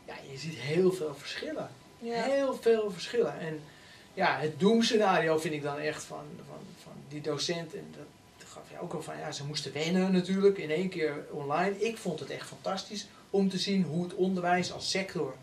Ja, 0.06 0.14
je 0.32 0.38
ziet 0.38 0.58
heel 0.58 0.92
veel 0.92 1.16
verschillen. 1.16 1.70
ja. 2.00 2.24
Heel 2.24 2.54
veel 2.62 2.92
verschillen. 2.92 3.40
En 3.40 3.62
ja, 4.14 4.38
het 4.38 4.60
doemscenario 4.60 5.38
vind 5.38 5.54
ik 5.54 5.64
dan 5.64 5.78
echt 5.78 6.04
van, 6.04 6.24
van, 6.48 6.60
van 6.84 6.94
die 7.08 7.22
docent. 7.22 7.74
En 7.74 7.94
dat 8.38 8.48
gaf 8.48 8.70
je 8.70 8.80
ook 8.80 8.94
al 8.94 9.02
van, 9.02 9.18
ja, 9.18 9.32
ze 9.32 9.46
moesten 9.46 9.74
wennen 9.74 10.12
natuurlijk 10.12 10.58
in 10.58 10.70
één 10.70 10.90
keer 10.90 11.26
online. 11.32 11.80
Ik 11.80 11.98
vond 11.98 12.20
het 12.20 12.30
echt 12.30 12.48
fantastisch 12.48 13.08
om 13.30 13.50
te 13.50 13.58
zien 13.58 13.84
hoe 13.84 14.04
het 14.04 14.14
onderwijs 14.14 14.72
als 14.72 14.90
sector 14.90 15.36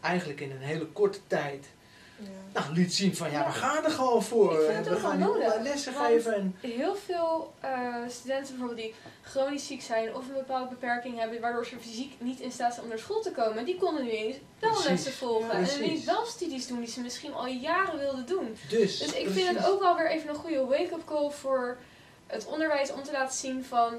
eigenlijk 0.00 0.40
in 0.40 0.50
een 0.50 0.58
hele 0.58 0.86
korte 0.86 1.20
tijd. 1.26 1.66
Nou, 2.52 2.72
liet 2.72 2.94
zien 2.94 3.16
van, 3.16 3.30
ja, 3.30 3.38
Ja. 3.38 3.46
we 3.46 3.52
gaan 3.52 3.84
er 3.84 3.90
gewoon 3.90 4.22
voor. 4.22 4.52
Ik 4.52 4.60
vind 4.66 4.76
het 4.76 4.88
we 4.88 4.94
ook 4.94 5.00
gaan 5.00 5.18
nodig, 5.18 5.60
lessen 5.62 5.92
want- 5.92 6.06
geven. 6.06 6.34
En, 6.34 6.56
Heel 6.60 6.94
veel 6.94 7.52
eh, 7.60 7.94
studenten 8.08 8.48
bijvoorbeeld 8.56 8.78
die 8.80 8.94
chronisch 9.22 9.66
ziek 9.66 9.82
zijn 9.82 10.14
of 10.14 10.28
een 10.28 10.34
bepaalde 10.34 10.68
beperking 10.68 11.18
hebben, 11.18 11.40
waardoor 11.40 11.66
ze 11.66 11.76
fysiek 11.80 12.12
niet 12.18 12.40
in 12.40 12.52
staat 12.52 12.72
zijn 12.72 12.82
om 12.84 12.88
naar 12.88 12.98
school 12.98 13.20
te 13.20 13.30
komen, 13.32 13.64
die 13.64 13.76
konden 13.78 14.04
nu 14.04 14.10
eens 14.10 14.36
wel 14.58 14.70
Precies. 14.70 14.88
lessen 14.90 15.12
volgen. 15.12 15.60
Ja, 15.60 15.68
en 15.68 15.82
ineens 15.84 16.04
wel 16.04 16.24
studies 16.26 16.66
doen 16.66 16.80
die 16.80 16.88
ze 16.90 17.00
misschien 17.00 17.34
al 17.34 17.46
jaren 17.46 17.98
wilden 17.98 18.26
doen. 18.26 18.56
dus, 18.68 18.98
Dus 18.98 19.12
ik 19.12 19.24
precies. 19.24 19.42
vind 19.44 19.58
het 19.58 19.66
ook 19.66 19.80
wel 19.80 19.96
weer 19.96 20.10
even 20.10 20.28
een 20.28 20.34
goede 20.34 20.64
wake-up 20.64 21.04
call 21.04 21.30
voor 21.30 21.76
het 22.26 22.46
onderwijs 22.46 22.92
om 22.92 23.02
te 23.02 23.12
laten 23.12 23.38
zien 23.38 23.64
van. 23.64 23.94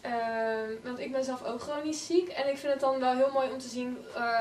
ehm, 0.00 0.70
want 0.84 0.98
ik 0.98 1.12
ben 1.12 1.24
zelf 1.24 1.44
ook 1.44 1.60
chronisch 1.60 2.06
ziek 2.06 2.28
en 2.28 2.48
ik 2.50 2.58
vind 2.58 2.72
het 2.72 2.80
dan 2.80 3.00
wel 3.00 3.14
heel 3.16 3.30
mooi 3.32 3.50
om 3.50 3.58
te 3.58 3.68
zien. 3.68 3.98
eh, 4.14 4.40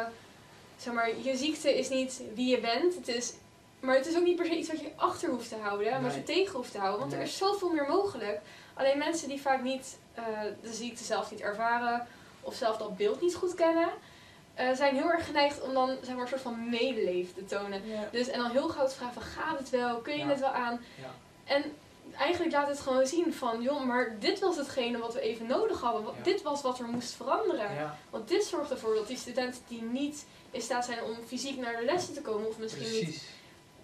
zeg 0.78 0.94
maar, 0.94 1.10
je 1.20 1.38
ziekte 1.38 1.78
is 1.78 1.90
niet 1.90 2.22
wie 2.36 2.48
je 2.50 2.60
bent. 2.60 2.96
Het 2.96 3.08
is, 3.08 3.34
maar 3.80 3.96
het 3.96 4.06
is 4.08 4.16
ook 4.18 4.24
niet 4.24 4.36
per 4.36 4.46
se 4.46 4.58
iets 4.58 4.68
wat 4.72 4.80
je 4.80 4.92
achter 4.96 5.30
hoeft 5.30 5.50
te 5.50 5.56
houden, 5.56 5.92
en 5.92 6.04
wat 6.04 6.14
je 6.14 6.24
tegen 6.24 6.56
hoeft 6.56 6.72
te 6.72 6.78
houden. 6.80 7.00
Want 7.00 7.14
er 7.14 7.22
is 7.22 7.38
zoveel 7.38 7.70
meer 7.70 7.88
mogelijk. 7.88 8.40
Alleen 8.74 8.98
mensen 8.98 9.28
die 9.30 9.42
vaak 9.42 9.62
niet 9.62 9.98
eh, 10.14 10.24
de 10.62 10.74
ziekte 10.74 11.04
zelf 11.04 11.32
niet 11.32 11.42
ervaren 11.42 12.08
of 12.42 12.56
zelf 12.56 12.78
dat 12.78 12.98
beeld 12.98 13.22
niet 13.22 13.36
goed 13.36 13.54
kennen, 13.54 13.90
eh, 14.54 14.74
zijn 14.74 14.96
heel 14.96 15.12
erg 15.12 15.26
geneigd 15.26 15.62
om 15.62 15.74
dan 15.74 15.98
zeg 16.02 16.14
maar, 16.14 16.22
een 16.24 16.28
soort 16.28 16.42
van 16.42 16.70
medeleven 16.70 17.34
te 17.34 17.46
tonen. 17.46 17.88
Ja. 17.88 18.08
Dus 18.12 18.28
en 18.28 18.40
dan 18.40 18.52
heel 18.52 18.70
gauw 18.70 18.88
te 18.88 18.96
vragen 18.96 19.14
van 19.14 19.24
gaat 19.24 19.58
het 19.60 19.70
wel? 19.70 19.98
Kun 19.98 20.14
je 20.14 20.20
Ja. 20.20 20.28
het 20.28 20.40
wel 20.40 20.50
aan? 20.50 20.82
Ja. 21.02 21.10
En 21.54 21.64
eigenlijk 22.18 22.52
laat 22.54 22.68
het 22.68 22.80
gewoon 22.80 23.08
zien 23.08 23.34
van 23.34 23.62
joh, 23.62 23.84
maar 23.84 24.16
dit 24.20 24.40
was 24.40 24.58
hetgene 24.58 24.98
wat 24.98 25.14
we 25.14 25.20
even 25.22 25.46
nodig 25.46 25.82
hadden. 25.82 26.06
Dit 26.24 26.42
was 26.42 26.62
wat 26.62 26.80
er 26.80 26.86
moest 26.86 27.14
veranderen. 27.14 27.94
Want 28.10 28.28
dit 28.28 28.44
zorgt 28.44 28.72
ervoor 28.72 28.96
dat 28.96 29.08
die 29.08 29.18
studenten 29.18 29.62
die 29.68 29.82
niet 29.82 30.26
in 30.52 30.62
staat 30.62 30.86
zijn 30.86 31.04
om 31.04 31.16
fysiek 31.28 31.58
naar 31.58 31.78
de 31.80 31.86
lessen 31.86 32.14
te 32.14 32.22
komen, 32.22 32.48
of 32.48 32.58
misschien 32.58 33.06
niet 33.06 33.24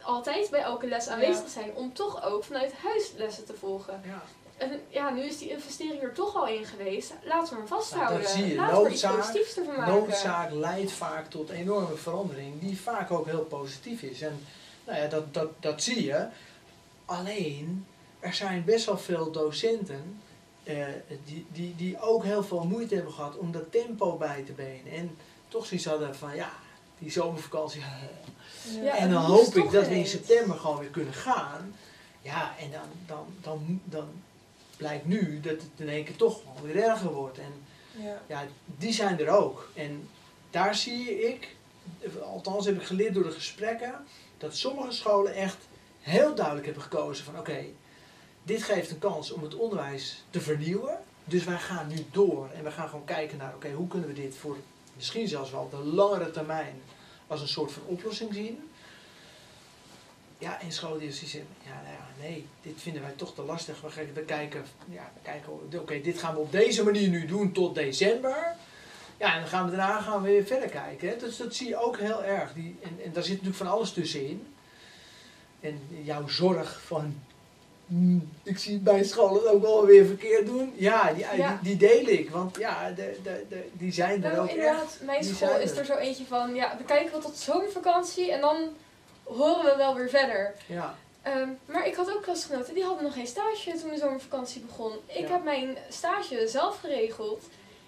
altijd 0.02 0.50
bij 0.50 0.62
elke 0.62 0.88
les 0.88 1.08
aanwezig 1.08 1.50
zijn, 1.50 1.76
om 1.76 1.94
toch 1.94 2.26
ook 2.26 2.44
vanuit 2.44 2.74
huis 2.74 3.12
lessen 3.18 3.46
te 3.46 3.54
volgen. 3.54 4.02
Ja. 4.06 4.24
En 4.58 4.82
ja, 4.90 5.10
nu 5.10 5.22
is 5.22 5.38
die 5.38 5.50
investering 5.50 6.02
er 6.02 6.14
toch 6.14 6.36
al 6.36 6.48
in 6.48 6.66
geweest. 6.66 7.14
Laten 7.24 7.54
we 7.54 7.60
hem 7.60 7.68
vasthouden. 7.68 8.14
Nou, 8.14 8.24
dat 8.24 8.32
zie 8.32 8.48
je. 8.48 8.56
Laten 8.56 8.84
we 8.84 8.90
iets 8.90 9.02
Noodzaak- 9.02 9.20
positiefs 9.20 9.58
ervan 9.58 9.76
maken. 9.76 9.94
Noodzaak 9.94 10.52
leidt 10.52 10.92
vaak 10.92 11.30
tot 11.30 11.50
enorme 11.50 11.96
verandering, 11.96 12.62
die 12.62 12.80
vaak 12.80 13.12
ook 13.12 13.26
heel 13.26 13.44
positief 13.44 14.02
is. 14.02 14.22
En 14.22 14.46
nou 14.86 15.00
ja, 15.00 15.08
dat, 15.08 15.34
dat, 15.34 15.50
dat 15.60 15.84
zie 15.84 16.04
je. 16.06 16.28
Alleen, 17.06 17.86
er 18.20 18.34
zijn 18.34 18.64
best 18.66 18.86
wel 18.86 18.98
veel 18.98 19.32
docenten 19.32 20.22
eh, 20.64 20.86
die, 21.26 21.46
die, 21.52 21.76
die 21.76 22.00
ook 22.02 22.24
heel 22.24 22.44
veel 22.44 22.64
moeite 22.64 22.96
hebben 22.96 23.14
gehad 23.14 23.38
om 23.38 23.52
dat 23.52 23.72
tempo 23.72 24.18
bij 24.18 24.44
te 24.46 24.52
benen. 24.52 24.92
En 24.94 25.18
toch 25.54 25.66
zoiets 25.66 25.86
hadden 25.86 26.16
van, 26.16 26.36
ja, 26.36 26.52
die 27.00 27.12
zomervakantie. 27.12 27.82
Ja, 28.82 28.96
en 28.98 29.10
dan 29.10 29.24
hoop 29.24 29.56
ik 29.56 29.72
dat 29.72 29.88
we 29.88 29.96
in 29.96 30.08
september 30.08 30.58
gewoon 30.58 30.80
weer 30.80 30.90
kunnen 30.90 31.14
gaan. 31.14 31.76
Ja, 32.22 32.56
en 32.60 32.72
dan, 32.72 32.88
dan, 33.06 33.26
dan, 33.42 33.82
dan 33.84 34.08
blijkt 34.78 35.06
nu 35.06 35.40
dat 35.40 35.52
het 35.52 35.70
in 35.76 35.90
één 35.90 36.04
keer 36.04 36.16
toch 36.16 36.42
wel 36.44 36.64
weer 36.64 36.84
erger 36.84 37.14
wordt. 37.14 37.38
En 37.38 37.54
Ja. 37.92 38.22
ja, 38.28 38.46
die 38.66 38.94
zijn 38.94 39.20
er 39.20 39.30
ook. 39.30 39.70
En 39.74 40.10
daar 40.50 40.76
zie 40.76 41.28
ik, 41.28 41.56
althans 42.22 42.66
heb 42.66 42.76
ik 42.76 42.84
geleerd 42.84 43.14
door 43.14 43.24
de 43.24 43.32
gesprekken, 43.32 43.94
dat 44.38 44.56
sommige 44.56 44.92
scholen 44.92 45.34
echt 45.34 45.58
heel 46.00 46.36
duidelijk 46.36 46.66
hebben 46.66 46.84
gekozen 46.84 47.26
van 47.26 47.40
oké, 47.40 47.66
dit 48.44 48.64
geeft 48.64 48.92
een 48.92 49.00
kans 49.00 49.32
om 49.32 49.44
het 49.44 49.56
onderwijs 49.56 50.24
te 50.30 50.42
vernieuwen. 50.42 50.98
Dus 51.26 51.44
wij 51.44 51.60
gaan 51.60 51.88
nu 51.88 52.06
door 52.12 52.50
en 52.56 52.64
we 52.64 52.72
gaan 52.72 52.90
gewoon 52.90 53.06
kijken 53.06 53.38
naar 53.38 53.56
oké, 53.56 53.72
hoe 53.72 53.88
kunnen 53.88 54.08
we 54.08 54.16
dit 54.16 54.36
voor 54.36 54.58
misschien 54.96 55.28
zelfs 55.28 55.52
wel 55.52 55.70
de 55.70 55.78
langere 55.78 56.32
termijn 56.32 56.82
als 57.28 57.42
een 57.42 57.48
soort 57.48 57.72
van 57.72 57.84
oplossing 57.86 58.34
zien. 58.34 58.70
Ja, 60.38 60.62
en 60.62 60.72
scholen 60.72 61.00
die 61.00 61.12
zeggen, 61.12 61.48
ja, 61.66 61.82
nou 61.82 61.94
ja, 61.94 62.28
nee, 62.28 62.48
dit 62.62 62.82
vinden 62.82 63.02
wij 63.02 63.12
toch 63.16 63.34
te 63.34 63.42
lastig. 63.42 63.82
We, 64.14 64.22
kijken, 64.26 64.66
ja, 64.90 65.12
kijken, 65.22 65.54
oké, 65.80 66.02
dit 66.02 66.20
gaan 66.20 66.34
we 66.34 66.40
op 66.40 66.52
deze 66.52 66.84
manier 66.84 67.10
nu 67.10 67.26
doen 67.26 67.52
tot 67.52 67.76
december. 67.76 68.56
Ja, 69.18 69.34
en 69.34 69.40
dan 69.40 69.50
gaan 69.50 69.70
we 69.70 69.76
daarna 69.76 70.02
gaan 70.02 70.22
we 70.22 70.30
weer 70.30 70.46
verder 70.46 70.70
kijken. 70.70 71.20
Dus 71.20 71.38
dat 71.38 71.56
zie 71.56 71.68
je 71.68 71.78
ook 71.78 71.98
heel 71.98 72.24
erg. 72.24 72.54
Die, 72.54 72.78
en, 72.82 73.00
en 73.04 73.14
daar 73.14 73.24
zit 73.24 73.32
natuurlijk 73.32 73.58
van 73.58 73.68
alles 73.68 73.94
tussenin. 73.94 74.48
En 75.60 75.82
jouw 76.04 76.28
zorg 76.28 76.82
van, 76.86 77.22
ik 78.44 78.58
zie 78.58 78.74
het 78.74 78.84
bij 78.84 79.04
scholen 79.04 79.52
ook 79.52 79.62
wel 79.62 79.86
weer 79.86 80.06
verkeerd 80.06 80.46
doen. 80.46 80.74
Ja, 80.76 81.14
die, 81.14 81.26
Ja. 81.36 81.60
Die, 81.62 81.78
die 81.78 81.90
deel 81.90 82.08
ik. 82.08 82.30
Want 82.30 82.58
ja, 82.58 82.92
de, 82.92 83.20
de, 83.24 83.46
de, 83.50 83.70
die 83.74 83.92
zijn 83.94 84.24
er 84.24 84.30
Nou, 84.32 84.38
ook 84.42 84.48
echt. 84.48 84.56
inderdaad, 84.58 84.98
mijn 85.02 85.22
die 85.22 85.34
school 85.36 85.58
is 85.60 85.72
er. 85.72 85.78
er 85.78 85.86
zo 85.86 85.96
eentje 85.96 86.26
van, 86.26 86.56
ja, 86.56 86.78
we 86.78 86.84
kijken 86.84 87.12
wel 87.12 87.22
tot 87.22 87.38
zomervakantie 87.38 88.32
en 88.32 88.42
dan 88.42 88.58
horen 89.24 89.66
we 89.66 89.74
wel 89.78 89.96
weer 89.96 90.10
verder. 90.10 90.54
Ja, 90.66 90.96
Ehm, 91.22 91.50
maar 91.66 91.88
ik 91.88 91.96
had 91.96 92.12
ook 92.16 92.22
klasgenoten, 92.24 92.74
die 92.74 92.84
hadden 92.84 93.04
nog 93.04 93.14
geen 93.14 93.28
stage 93.28 93.78
toen 93.80 93.90
de 93.90 93.98
zomervakantie 93.98 94.62
begon. 94.62 94.92
Ik 95.06 95.28
Ja. 95.28 95.32
heb 95.32 95.44
mijn 95.44 95.78
stage 95.90 96.48
zelf 96.48 96.80
geregeld 96.80 97.44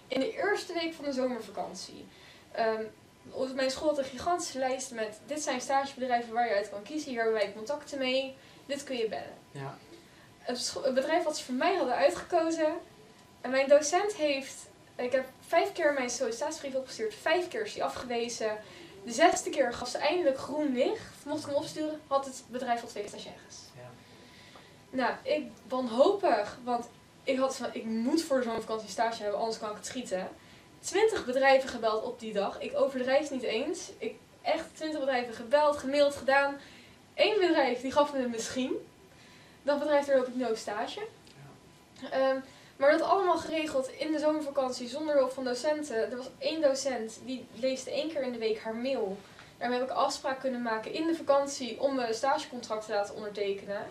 in 0.08 0.20
de 0.20 0.34
eerste 0.34 0.74
week 0.74 0.94
van 0.94 1.06
de 1.06 1.12
zomervakantie. 1.14 2.06
Ehm, 2.52 2.82
mijn 3.56 3.72
school 3.72 3.88
had 3.90 3.98
een 3.98 4.04
gigantische 4.04 4.60
lijst 4.60 4.92
met, 4.92 5.20
dit 5.28 5.42
zijn 5.44 5.62
stagebedrijven 5.62 6.34
waar 6.34 6.48
je 6.48 6.56
uit 6.56 6.70
kan 6.70 6.84
kiezen, 6.84 7.10
hier 7.10 7.22
hebben 7.22 7.40
wij 7.40 7.54
contacten 7.56 7.98
mee, 7.98 8.36
dit 8.66 8.84
kun 8.84 8.98
je 8.98 9.08
bellen. 9.10 9.38
ja. 9.52 9.78
Het 10.46 10.94
bedrijf 10.94 11.24
wat 11.24 11.38
ze 11.38 11.44
voor 11.44 11.54
mij 11.54 11.76
hadden 11.76 11.96
uitgekozen. 11.96 12.74
En 13.42 13.50
mijn 13.50 13.68
docent 13.68 14.14
heeft. 14.14 14.56
Ik 14.96 15.12
heb 15.12 15.26
vijf 15.48 15.72
keer 15.72 15.94
mijn 15.94 16.10
sollicitatiebrief 16.10 16.76
opgestuurd. 16.76 17.16
Vijf 17.22 17.48
keer 17.48 17.66
is 17.66 17.74
die 17.74 17.84
afgewezen. 17.84 18.58
De 19.06 19.12
zesde 19.12 19.50
keer 19.50 19.74
gaf 19.74 19.88
ze 19.88 19.98
eindelijk 19.98 20.38
groen 20.38 20.74
licht. 20.74 21.26
Mocht 21.26 21.40
ik 21.40 21.46
hem 21.46 21.56
opsturen, 21.56 22.02
had 22.08 22.26
het 22.26 22.44
bedrijf 22.48 22.82
al 22.82 22.88
twee 22.88 23.08
stagiaires. 23.08 23.56
Ja. 23.76 23.90
Nou, 24.90 25.14
ik 25.24 25.48
wanhopig, 25.68 26.58
want 26.64 26.88
ik 27.24 27.38
had 27.38 27.56
van, 27.56 27.70
ik 27.72 27.86
moet 27.86 28.24
voor 28.24 28.44
zo'n 28.44 28.62
vakantie 28.62 28.90
stage 28.90 29.22
hebben, 29.22 29.40
anders 29.40 29.60
kan 29.60 29.70
ik 29.70 29.76
het 29.76 29.86
schieten. 29.86 30.30
Twintig 30.80 31.26
bedrijven 31.26 31.70
gebeld 31.70 32.04
op 32.04 32.20
die 32.20 32.34
dag. 32.34 32.60
Ik 32.60 32.76
overdrijf 32.76 33.32
niet 33.32 33.44
eens. 33.44 33.92
Ik 33.98 34.16
echt 34.42 34.66
twintig 34.74 35.00
bedrijven 35.00 35.34
gebeld, 35.34 35.78
gemaild, 35.78 36.16
gedaan. 36.16 36.58
Eén 37.16 37.40
bedrijf 37.40 37.82
die 37.82 37.92
gaf 37.92 38.14
me 38.14 38.20
een 38.20 38.30
misschien. 38.30 38.76
Dat 39.66 39.80
bedrijf 39.80 40.06
daar 40.06 40.18
loop 40.18 40.28
ik 40.28 40.36
no 40.36 40.56
stage. 40.56 41.08
Ehm, 42.12 42.38
maar 42.76 42.92
dat 42.92 43.02
allemaal 43.02 43.38
geregeld 43.38 43.90
in 43.90 44.12
de 44.12 44.20
zomervakantie 44.20 44.88
zonder 44.88 45.16
hulp 45.16 45.32
van 45.32 45.44
docenten. 45.44 46.12
Er 46.12 46.18
was 46.18 46.30
één 46.38 46.62
docent 46.62 47.20
die 47.26 47.48
leesde 47.54 47.92
één 47.92 48.10
keer 48.10 48.22
in 48.22 48.32
de 48.32 48.38
week 48.38 48.60
haar 48.60 48.76
mail. 48.76 49.18
Daarmee 49.58 49.80
heb 49.80 49.90
ik 49.90 49.96
afspraak 49.96 50.40
kunnen 50.40 50.62
maken 50.62 50.94
in 50.94 51.08
de 51.08 51.16
vakantie 51.16 51.82
om 51.82 51.96
mijn 51.96 52.14
stagecontract 52.14 52.86
te 52.86 52.92
laten 52.92 53.16
ondertekenen. 53.16 53.88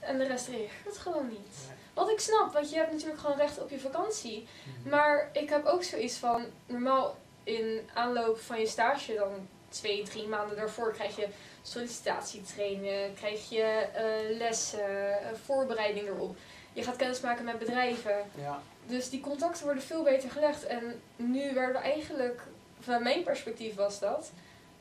En 0.00 0.18
de 0.18 0.26
rest 0.26 0.48
reageert 0.48 0.98
gewoon 0.98 1.28
niet. 1.28 1.70
Wat 1.94 2.10
ik 2.10 2.20
snap, 2.20 2.52
want 2.52 2.70
je 2.70 2.76
hebt 2.76 2.92
natuurlijk 2.92 3.20
gewoon 3.20 3.36
recht 3.36 3.60
op 3.60 3.70
je 3.70 3.78
vakantie. 3.78 4.48
Mhm. 4.64 4.88
Maar 4.88 5.30
ik 5.32 5.48
heb 5.48 5.64
ook 5.66 5.82
zoiets 5.82 6.16
van, 6.16 6.44
normaal 6.66 7.16
in 7.44 7.88
aanloop 7.94 8.40
van 8.40 8.60
je 8.60 8.66
stage, 8.66 9.14
dan 9.14 9.48
twee, 9.68 10.02
drie 10.02 10.26
maanden 10.26 10.56
daarvoor 10.56 10.92
krijg 10.92 11.16
je 11.16 11.28
sollicitatietrainingen, 11.62 13.14
krijg 13.14 13.48
je 13.48 13.62
eh, 13.62 14.38
lessen, 14.38 15.22
eh, 15.22 15.28
voorbereiding 15.44 16.08
erop. 16.08 16.36
Je 16.72 16.82
gaat 16.82 16.96
kennismaken 16.96 17.44
met 17.44 17.58
bedrijven. 17.58 18.16
Ja. 18.34 18.60
Dus 18.86 19.10
die 19.10 19.20
contacten 19.20 19.64
worden 19.64 19.82
veel 19.82 20.02
beter 20.02 20.30
gelegd. 20.30 20.66
En 20.66 21.00
nu 21.16 21.54
werden 21.54 21.72
we 21.72 21.78
eigenlijk, 21.78 22.42
vanuit 22.80 23.02
mijn 23.02 23.22
perspectief 23.22 23.74
was 23.74 23.98
dat, 23.98 24.30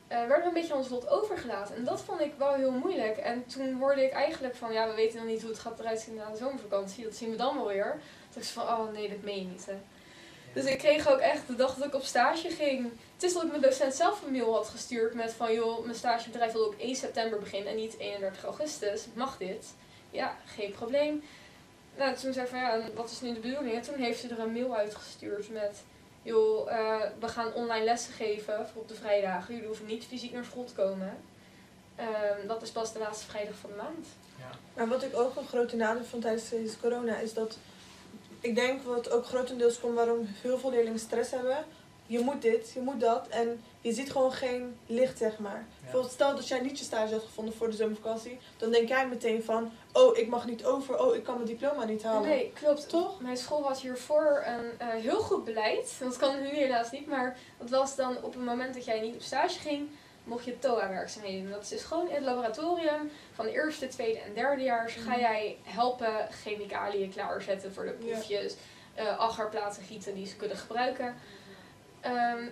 eh, 0.08 0.18
werden 0.18 0.40
we 0.40 0.48
een 0.48 0.54
beetje 0.54 0.74
aan 0.74 0.80
ons 0.80 0.90
lot 0.90 1.10
overgelaten. 1.10 1.76
En 1.76 1.84
dat 1.84 2.02
vond 2.02 2.22
ik 2.22 2.34
wel 2.38 2.54
heel 2.54 2.72
moeilijk. 2.72 3.18
En 3.18 3.46
toen 3.46 3.74
hoorde 3.74 4.04
ik 4.04 4.12
eigenlijk 4.12 4.56
van, 4.56 4.74
ja, 4.74 4.88
we 4.88 4.96
weten 4.96 5.18
nog 5.18 5.28
niet 5.28 5.42
hoe 5.42 5.50
het 5.50 5.60
gaat 5.60 5.80
eruit 5.80 6.00
zien 6.00 6.16
na 6.16 6.30
de 6.30 6.38
zomervakantie. 6.38 7.04
Dat 7.04 7.16
zien 7.16 7.30
we 7.30 7.36
dan 7.36 7.56
wel 7.56 7.68
weer. 7.68 7.92
Toen 7.92 8.02
dacht 8.34 8.46
ik 8.46 8.52
van, 8.52 8.68
oh 8.68 8.92
nee, 8.92 9.10
dat 9.10 9.22
meen 9.22 9.40
je 9.40 9.46
niet. 9.46 9.66
Hè. 9.66 9.78
Dus 10.54 10.66
ik 10.66 10.78
kreeg 10.78 11.10
ook 11.12 11.20
echt 11.20 11.48
de 11.48 11.56
dag 11.56 11.76
dat 11.76 11.88
ik 11.88 11.96
op 11.96 12.04
stage 12.04 12.50
ging. 12.50 12.92
Het 13.14 13.24
is 13.24 13.34
dat 13.34 13.44
ik 13.44 13.50
mijn 13.50 13.62
docent 13.62 13.94
zelf 13.94 14.24
een 14.24 14.32
mail 14.32 14.54
had 14.54 14.68
gestuurd 14.68 15.14
met 15.14 15.34
van 15.34 15.54
joh, 15.54 15.84
mijn 15.84 15.96
stagebedrijf 15.96 16.52
wil 16.52 16.66
ook 16.66 16.80
1 16.80 16.96
september 16.96 17.40
beginnen 17.40 17.72
en 17.72 17.78
niet 17.78 17.98
31 17.98 18.44
augustus. 18.44 19.06
Mag 19.14 19.38
dit? 19.38 19.66
Ja, 20.12 20.38
geen 20.46 20.72
probleem. 20.72 21.24
Nou, 21.98 22.16
toen 22.16 22.34
zei 22.34 22.46
ik 22.46 22.52
van 22.52 22.60
ja, 22.60 22.82
wat 22.96 23.12
is 23.12 23.22
nu 23.22 23.34
de 23.34 23.40
bedoeling? 23.40 23.76
En 23.76 23.82
toen 23.82 23.96
heeft 23.96 24.20
ze 24.20 24.28
er 24.28 24.40
een 24.40 24.52
mail 24.52 24.76
uitgestuurd 24.76 25.50
met 25.50 25.84
joh, 26.22 26.72
eh, 26.72 27.02
we 27.20 27.28
gaan 27.28 27.54
online 27.54 27.86
lessen 27.86 28.14
geven 28.14 28.68
voor 28.68 28.82
op 28.82 28.88
de 28.88 28.96
vrijdagen. 28.96 29.54
Jullie 29.54 29.68
hoeven 29.68 29.86
niet 29.86 30.06
fysiek 30.06 30.32
naar 30.32 30.46
school 30.46 30.64
te 30.64 30.74
komen. 30.74 31.18
Ehm, 31.96 32.48
dat 32.48 32.62
is 32.62 32.72
pas 32.72 32.94
de 32.94 33.00
laatste 33.00 33.26
vrijdag 33.26 33.56
van 33.56 33.70
de 33.70 33.76
maand. 33.76 34.08
Maar 34.74 34.88
wat 34.88 35.04
ik 35.04 35.16
ook 35.16 35.36
een 35.36 35.48
grote 35.48 35.76
nadeel 35.76 36.04
vond 36.04 36.22
tijdens 36.22 36.50
deze 36.50 36.80
corona 36.80 37.18
is 37.18 37.34
dat 37.34 37.58
ik 38.40 38.56
denk 38.56 38.82
wat 38.84 39.12
ook 39.12 39.26
grotendeels 39.26 39.80
komt 39.80 39.96
waarom 39.96 40.28
heel 40.42 40.58
veel 40.58 40.70
leerlingen 40.70 41.00
stress 41.00 41.32
hebben. 41.32 41.66
Je 42.06 42.20
moet 42.20 42.42
dit, 42.42 42.72
je 42.74 42.82
moet 42.82 43.00
dat 43.00 43.28
en 43.28 43.64
je 43.82 43.94
ziet 43.94 44.12
gewoon 44.12 44.32
geen 44.32 44.78
licht, 44.86 45.18
zeg 45.18 45.38
maar. 45.38 45.66
Bijvoorbeeld 45.82 46.12
stel 46.12 46.36
dat 46.36 46.48
jij 46.48 46.60
niet 46.60 46.80
je 46.80 46.86
stage 46.86 47.14
had 47.14 47.24
gevonden 47.24 47.54
voor 47.54 47.70
de 47.70 47.76
zomervakantie, 47.76 48.38
dan 48.58 48.72
denk 48.72 48.88
jij 48.88 49.08
meteen 49.08 49.44
van, 49.44 49.72
oh 49.94 50.18
ik 50.18 50.28
mag 50.28 50.46
niet 50.46 50.66
over, 50.66 51.00
oh 51.00 51.16
ik 51.16 51.24
kan 51.24 51.36
mijn 51.36 51.48
diploma 51.48 51.84
niet 51.84 52.04
halen. 52.04 52.30
Nee, 52.30 52.52
klopt. 52.54 52.90
Toch? 52.90 53.22
Mijn 53.22 53.38
school 53.38 53.64
had 53.64 53.80
hiervoor 53.80 54.44
een 54.46 54.80
eh, 54.80 54.88
heel 54.88 55.20
goed 55.20 55.44
beleid. 55.44 55.96
Dat 56.00 56.18
kan 56.18 56.42
nu 56.42 56.48
helaas 56.48 56.92
niet, 56.92 57.08
maar 57.08 57.38
dat 57.58 57.70
was 57.70 57.96
dan 57.96 58.18
op 58.24 58.34
het 58.34 58.44
moment 58.44 58.74
dat 58.74 58.86
jij 58.86 59.00
niet 59.00 59.16
op 59.16 59.22
stage 59.22 59.60
ging, 59.60 59.90
mocht 60.30 60.46
je 60.46 60.60
TOA-werkzaamheden 60.60 61.42
doen. 61.42 61.52
Dat 61.52 61.62
is 61.64 61.70
dus 61.70 61.84
gewoon 61.84 62.08
in 62.08 62.16
het 62.16 62.24
laboratorium 62.24 63.12
van 63.34 63.46
de 63.46 63.52
eerste, 63.52 63.88
tweede 63.88 64.20
en 64.20 64.34
derde 64.34 64.64
jaar 64.64 64.90
ga 64.90 65.10
Mhm. 65.12 65.20
jij 65.20 65.58
helpen 65.64 66.28
chemicaliën 66.44 67.12
klaarzetten 67.12 67.74
voor 67.74 67.84
de 67.86 67.96
Ja. 68.00 68.12
proefjes, 68.14 68.56
eh 68.96 69.18
agarplaten 69.20 69.84
gieten 69.84 70.14
die 70.14 70.28
ze 70.28 70.36
kunnen 70.36 70.58
gebruiken. 70.58 71.16
Ehm, 72.02 72.44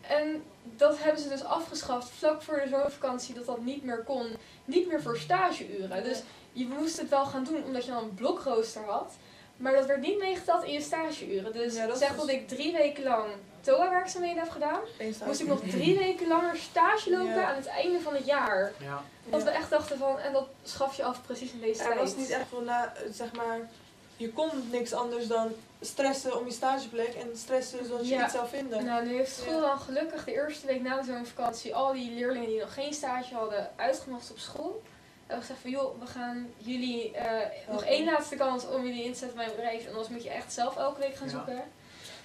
en 0.00 0.42
dat 0.62 0.98
hebben 0.98 1.22
ze 1.22 1.28
dus 1.28 1.44
afgeschaft 1.44 2.08
vlak 2.10 2.42
voor 2.42 2.60
de 2.60 2.68
zomervakantie, 2.68 3.34
dat 3.34 3.46
dat 3.46 3.60
niet 3.60 3.84
meer 3.84 4.02
kon. 4.02 4.36
Niet 4.64 4.86
meer 4.88 5.02
voor 5.02 5.16
stageuren. 5.18 6.04
Dus 6.04 6.22
je 6.52 6.66
moest 6.66 7.00
het 7.00 7.08
wel 7.08 7.24
gaan 7.24 7.44
doen 7.44 7.64
omdat 7.64 7.84
je 7.84 7.90
dan 7.90 8.02
een 8.02 8.14
blokrooster 8.14 8.82
had. 8.84 9.12
Maar 9.56 9.72
dat 9.72 9.86
werd 9.86 10.00
niet 10.00 10.18
meegeteld 10.18 10.64
in 10.64 10.72
je 10.72 10.80
stageuren. 10.80 11.52
Dus 11.52 11.74
Ja, 11.74 11.86
dat 11.86 11.98
zeg 11.98 12.16
dat 12.16 12.28
ik 12.28 12.48
drie 12.48 12.72
weken 12.72 13.02
lang 13.04 13.24
TOA-werkzaamheden 13.64 14.38
heb 14.42 14.50
gedaan. 14.50 14.80
Moest 15.26 15.40
ik 15.40 15.46
nog 15.46 15.60
drie 15.60 15.98
weken 15.98 16.26
langer 16.28 16.56
stage 16.56 17.10
lopen 17.10 17.34
Ja. 17.34 17.44
aan 17.48 17.54
het 17.56 17.66
einde 17.66 18.00
van 18.00 18.14
het 18.14 18.26
jaar. 18.26 18.72
Ja. 18.78 19.02
Dat 19.28 19.40
Ja. 19.40 19.46
we 19.46 19.52
echt 19.52 19.70
dachten 19.70 19.98
van, 19.98 20.18
en 20.18 20.32
dat 20.32 20.46
schaf 20.62 20.96
je 20.96 21.04
af 21.04 21.22
precies 21.22 21.52
in 21.52 21.60
deze 21.60 21.80
Er 21.82 21.86
tijd. 21.86 21.98
was 22.00 22.16
niet 22.16 22.30
echt 22.30 22.50
wel 22.50 22.60
na, 22.60 22.92
zeg 23.12 23.32
maar, 23.32 23.68
je 24.16 24.32
kon 24.32 24.50
niks 24.70 24.92
anders 24.92 25.26
dan 25.26 25.52
stressen 25.80 26.38
om 26.38 26.46
je 26.46 26.52
stageplek 26.52 27.14
en 27.14 27.30
stressen 27.36 27.86
zoals 27.86 28.08
je 28.08 28.14
Ja. 28.14 28.22
het 28.22 28.30
zou 28.30 28.48
vinden. 28.48 28.84
Nou, 28.84 29.06
nu 29.06 29.16
heeft 29.16 29.36
school 29.36 29.60
dan 29.60 29.78
gelukkig 29.78 30.24
de 30.24 30.32
eerste 30.32 30.66
week 30.66 30.82
na 30.82 30.96
de 31.00 31.04
zomervakantie 31.04 31.74
al 31.74 31.92
die 31.92 32.10
leerlingen 32.14 32.48
die 32.48 32.60
nog 32.60 32.74
geen 32.74 32.94
stage 32.94 33.34
hadden 33.34 33.70
uitgenodigd 33.76 34.30
op 34.30 34.38
school. 34.38 34.82
En 35.26 35.34
we 35.36 35.40
gezegd 35.40 35.60
van 35.60 35.70
joh, 35.70 36.00
we 36.00 36.06
gaan 36.06 36.52
jullie 36.56 37.12
eh, 37.12 37.70
nog 37.70 37.84
één 37.84 38.04
laatste 38.04 38.36
kans 38.36 38.66
om 38.68 38.84
jullie 38.86 39.04
in 39.04 39.12
te 39.12 39.18
zetten 39.18 39.36
bij 39.36 39.46
een 39.46 39.54
bedrijf. 39.54 39.82
En 39.84 39.90
anders 39.90 40.08
moet 40.08 40.22
je 40.22 40.30
echt 40.30 40.52
zelf 40.52 40.76
elke 40.76 41.00
week 41.00 41.14
gaan 41.14 41.26
Ja. 41.28 41.32
zoeken. 41.32 41.62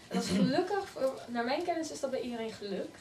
En 0.09 0.15
dat 0.17 0.23
is 0.23 0.29
gelukkig, 0.29 0.89
voor- 0.89 1.19
naar 1.27 1.45
mijn 1.45 1.63
kennis 1.63 1.91
is 1.91 1.99
dat 1.99 2.11
bij 2.11 2.21
iedereen 2.21 2.51
gelukt. 2.51 2.99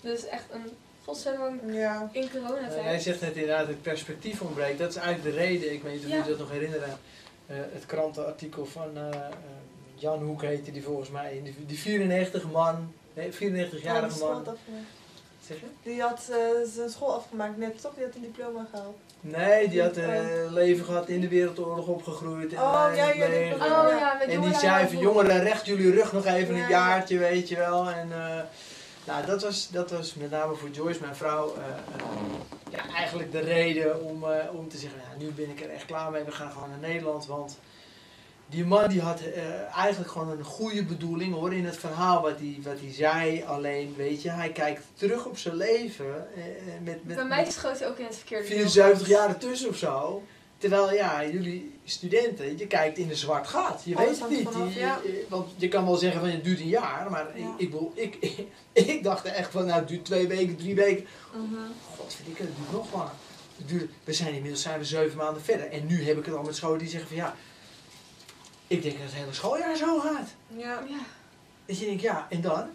Dus 0.00 0.26
echt 0.26 0.44
een 0.52 0.70
godzijdank 1.04 1.60
Ja. 1.72 2.08
in 2.12 2.30
coronatijd. 2.30 2.76
Uh, 2.76 2.84
jij 2.84 2.98
zegt 2.98 3.20
net 3.20 3.34
inderdaad 3.36 3.66
het 3.66 3.82
perspectief 3.82 4.40
ontbreekt. 4.40 4.78
Dat 4.78 4.90
is 4.90 4.96
eigenlijk 4.96 5.36
de 5.36 5.42
reden, 5.42 5.72
ik 5.72 5.82
weet 5.82 5.92
niet 5.92 6.02
of 6.04 6.08
Ja. 6.08 6.14
jullie 6.16 6.30
dat 6.30 6.38
nog 6.38 6.50
herinneren. 6.50 6.98
eh, 7.46 7.56
het 7.72 7.86
krantenartikel 7.86 8.66
van 8.66 8.96
eh, 8.96 9.08
eh, 9.14 9.20
Jan 9.94 10.22
Hoek 10.22 10.42
heette 10.42 10.70
die 10.72 10.82
volgens 10.82 11.10
mij, 11.10 11.40
die, 11.44 11.66
die 11.66 11.78
94 11.78 12.50
man, 12.50 12.92
nee, 13.14 13.32
94-jarige 13.32 14.16
school 14.16 14.32
man. 14.44 14.56
Zeg 15.46 15.56
je? 15.60 15.66
Die 15.82 16.00
had 16.02 16.28
eh, 16.30 16.36
zijn 16.74 16.90
school 16.90 17.14
afgemaakt 17.14 17.56
net, 17.56 17.80
toch? 17.80 17.92
Die 17.94 18.04
had 18.04 18.14
een 18.14 18.20
diploma 18.20 18.66
gehaald. 18.70 18.96
Nee, 19.20 19.68
die 19.68 19.82
had 19.82 19.96
een 19.96 20.52
leven 20.52 20.84
gehad 20.84 21.08
in 21.08 21.20
de 21.20 21.28
Wereldoorlog 21.28 21.86
opgegroeid. 21.86 22.52
en 22.52 22.58
Oh, 22.58 22.90
ja, 22.94 23.12
ja, 23.12 23.26
bedoel 23.48 23.66
Oh 23.66 23.88
Ja. 23.88 24.20
En 24.20 24.40
die 24.40 24.54
zei 24.54 24.84
van 24.86 24.94
voor. 24.94 25.02
jongeren, 25.02 25.42
recht 25.42 25.66
jullie 25.66 25.90
rug 25.94 26.12
nog 26.12 26.24
even 26.26 26.54
Ja, 26.54 26.62
een 26.62 26.68
ja. 26.68 26.88
jaartje, 26.88 27.18
weet 27.18 27.48
je 27.48 27.56
wel. 27.56 27.88
En 27.90 28.12
eh, 28.12 28.40
nou, 29.04 29.26
dat 29.26 29.42
was, 29.42 29.68
dat 29.70 29.90
was 29.90 30.14
met 30.14 30.30
name 30.30 30.54
voor 30.54 30.68
Joyce, 30.70 31.00
mijn 31.00 31.16
vrouw, 31.16 31.54
eh, 31.56 31.62
eh, 31.68 32.04
ja, 32.70 32.94
eigenlijk 32.94 33.32
de 33.32 33.40
reden 33.40 34.02
om, 34.02 34.24
eh, 34.30 34.54
om 34.54 34.68
te 34.68 34.76
zeggen, 34.78 34.98
ja, 35.00 35.24
nu 35.24 35.30
ben 35.30 35.50
ik 35.50 35.60
er 35.60 35.70
echt 35.70 35.84
klaar 35.84 36.10
mee, 36.10 36.22
we 36.24 36.30
gaan 36.30 36.52
gewoon 36.52 36.70
naar 36.70 36.88
Nederland. 36.88 37.26
Want 37.26 37.58
die 38.46 38.64
man 38.64 38.88
die 38.88 39.00
had 39.00 39.20
eh, 39.20 39.76
eigenlijk 39.76 40.10
gewoon 40.12 40.30
een 40.30 40.44
goede 40.44 40.84
bedoeling 40.84 41.34
hoor 41.34 41.54
in 41.54 41.64
het 41.64 41.76
verhaal 41.76 42.22
wat 42.22 42.38
hij 42.38 42.58
wat 42.62 42.80
hij 42.80 42.92
zei. 42.92 43.42
Alleen, 43.46 43.94
weet 43.96 44.22
je, 44.22 44.30
hij 44.30 44.52
kijkt 44.52 44.82
terug 44.94 45.26
op 45.26 45.38
zijn 45.38 45.54
leven 45.56 46.26
eh, 46.36 46.42
met, 46.84 47.04
met, 47.04 47.16
Bij 47.16 47.24
mij 47.24 47.50
schoot 47.50 47.84
ook 47.84 47.98
in 47.98 48.04
het 48.04 48.16
verkeerde 48.16 48.42
wiel. 48.48 48.56
74 48.56 49.08
jaar 49.08 49.28
ertussen 49.28 49.68
of 49.68 49.76
zo. 49.76 50.22
Terwijl 50.58 50.92
ja, 50.94 51.24
jullie 51.26 51.74
studenten, 51.84 52.58
je 52.58 52.66
kijkt 52.66 52.98
in 52.98 53.10
een 53.10 53.16
zwart 53.16 53.46
gat. 53.46 53.82
Je 53.84 53.96
Alles 53.96 54.08
weet 54.10 54.20
het 54.20 54.30
niet. 54.30 54.48
vanaf, 54.48 54.74
Je- 54.74 54.80
ja. 54.80 55.00
je- 55.04 55.24
want 55.28 55.48
je 55.56 55.68
kan 55.68 55.84
wel 55.84 55.96
zeggen 55.96 56.20
van 56.20 56.28
het 56.30 56.44
duurt 56.44 56.60
een 56.60 56.68
jaar, 56.68 57.10
maar 57.10 57.26
Ja. 57.38 57.44
ik, 57.44 57.52
ik, 57.56 57.70
bedoel, 57.70 57.92
ik, 57.94 58.18
ik, 58.72 59.02
dacht 59.02 59.24
echt 59.24 59.50
van 59.50 59.64
nou 59.66 59.78
het 59.78 59.88
duurt 59.88 60.04
twee 60.04 60.26
weken, 60.26 60.56
drie 60.56 60.74
weken. 60.74 61.06
Mhm. 61.34 61.54
Godverdikke, 61.96 62.42
het 62.42 62.56
duurt 62.56 62.72
nog 62.72 62.92
langer. 62.92 63.12
Het 63.56 63.68
duurt, 63.68 63.90
we 64.04 64.12
zijn 64.12 64.34
inmiddels 64.34 64.62
zijn 64.62 64.78
we 64.78 64.84
zeven 64.84 65.16
maanden 65.16 65.42
verder. 65.42 65.70
En 65.70 65.86
nu 65.86 66.04
heb 66.04 66.18
ik 66.18 66.24
het 66.26 66.34
al 66.34 66.42
met 66.42 66.56
scholen 66.56 66.78
die 66.78 66.88
zeggen 66.88 67.08
van 67.08 67.16
ja, 67.16 67.34
ik 68.74 68.82
denk 68.82 68.98
dat 68.98 69.06
het 69.06 69.14
hele 69.14 69.32
schooljaar 69.32 69.76
zo 69.76 70.00
gaat. 70.00 70.28
Ja. 70.46 70.82
Ja. 70.88 71.00
Dat 71.66 71.78
je 71.78 71.86
denkt 71.86 72.02
ja, 72.02 72.26
en 72.30 72.40
dan? 72.40 72.68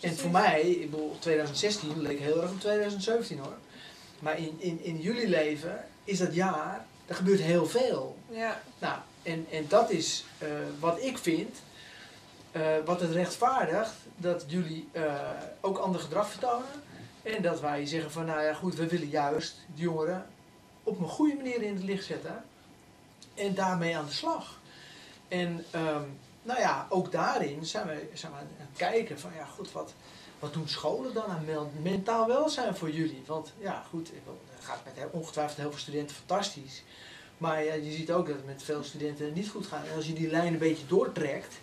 En 0.00 0.16
voor 0.16 0.30
mij, 0.30 0.60
ik 0.60 0.90
bedoel, 0.90 1.16
2016 1.18 2.00
leek 2.00 2.18
heel 2.18 2.42
erg 2.42 2.50
op 2.50 2.60
2017 2.60 3.38
hoor. 3.38 3.56
Maar 4.18 4.38
in, 4.38 4.56
in, 4.58 4.84
in 4.84 5.00
jullie 5.00 5.28
leven 5.28 5.84
is 6.04 6.18
dat 6.18 6.34
jaar, 6.34 6.84
er 7.06 7.14
gebeurt 7.14 7.40
heel 7.40 7.66
veel. 7.66 8.16
Ja. 8.28 8.62
Nou, 8.78 8.98
en, 9.22 9.46
en 9.50 9.64
dat 9.68 9.90
is 9.90 10.24
eh, 10.38 10.48
wat 10.78 11.02
ik 11.02 11.18
vind, 11.18 11.56
eh, 12.52 12.62
wat 12.84 13.00
het 13.00 13.10
rechtvaardigt 13.10 13.92
dat 14.16 14.44
jullie 14.46 14.88
eh, 14.92 15.14
ook 15.60 15.78
ander 15.78 16.00
gedrag 16.00 16.30
vertonen. 16.30 16.68
En 17.22 17.42
dat 17.42 17.60
wij 17.60 17.86
zeggen 17.86 18.10
van, 18.10 18.26
nou 18.26 18.42
ja 18.42 18.54
goed, 18.54 18.74
we 18.74 18.86
willen 18.86 19.08
juist 19.08 19.56
de 19.74 19.82
jongeren 19.82 20.26
op 20.82 21.00
een 21.00 21.08
goede 21.08 21.34
manier 21.34 21.62
in 21.62 21.74
het 21.74 21.84
licht 21.84 22.04
zetten. 22.04 22.44
En 23.34 23.54
daarmee 23.54 23.96
aan 23.96 24.06
de 24.06 24.12
slag. 24.12 24.59
En 25.30 25.64
ehm, 25.70 26.04
nou 26.42 26.60
ja, 26.60 26.86
ook 26.88 27.12
daarin 27.12 27.66
zijn 27.66 27.86
we, 27.86 28.08
zijn 28.12 28.32
we 28.32 28.38
aan 28.38 28.46
het 28.56 28.76
kijken 28.76 29.18
van, 29.18 29.30
ja 29.34 29.44
goed, 29.44 29.72
wat, 29.72 29.94
wat 30.38 30.52
doen 30.52 30.68
scholen 30.68 31.14
dan 31.14 31.24
aan 31.24 31.44
mentaal 31.82 32.26
welzijn 32.26 32.76
voor 32.76 32.90
jullie? 32.90 33.22
Want 33.26 33.52
ja 33.58 33.84
goed, 33.90 34.10
het 34.54 34.64
gaat 34.64 34.84
met 34.84 35.10
ongetwijfeld 35.10 35.58
heel 35.58 35.70
veel 35.70 35.78
studenten 35.78 36.16
fantastisch. 36.16 36.82
Maar 37.38 37.64
ja, 37.64 37.74
je 37.74 37.90
ziet 37.90 38.12
ook 38.12 38.26
dat 38.26 38.36
het 38.36 38.46
met 38.46 38.62
veel 38.62 38.82
studenten 38.82 39.32
niet 39.32 39.48
goed 39.48 39.66
gaat. 39.66 39.86
En 39.86 39.94
als 39.94 40.06
je 40.06 40.12
die 40.12 40.30
lijn 40.30 40.52
een 40.52 40.58
beetje 40.58 40.86
doortrekt, 40.86 41.54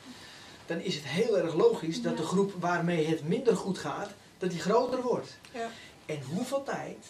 dan 0.66 0.80
is 0.80 0.96
het 0.96 1.04
heel 1.04 1.38
erg 1.38 1.54
logisch 1.54 2.02
dat 2.02 2.18
de 2.18 2.24
groep 2.24 2.54
waarmee 2.60 3.08
het 3.08 3.28
minder 3.28 3.58
goed 3.58 3.78
gaat, 3.78 4.10
dat 4.38 4.50
die 4.50 4.60
groter 4.60 5.02
wordt. 5.02 5.38
Ja. 5.52 5.70
En 6.06 6.22
hoeveel 6.22 6.64
tijd 6.64 7.06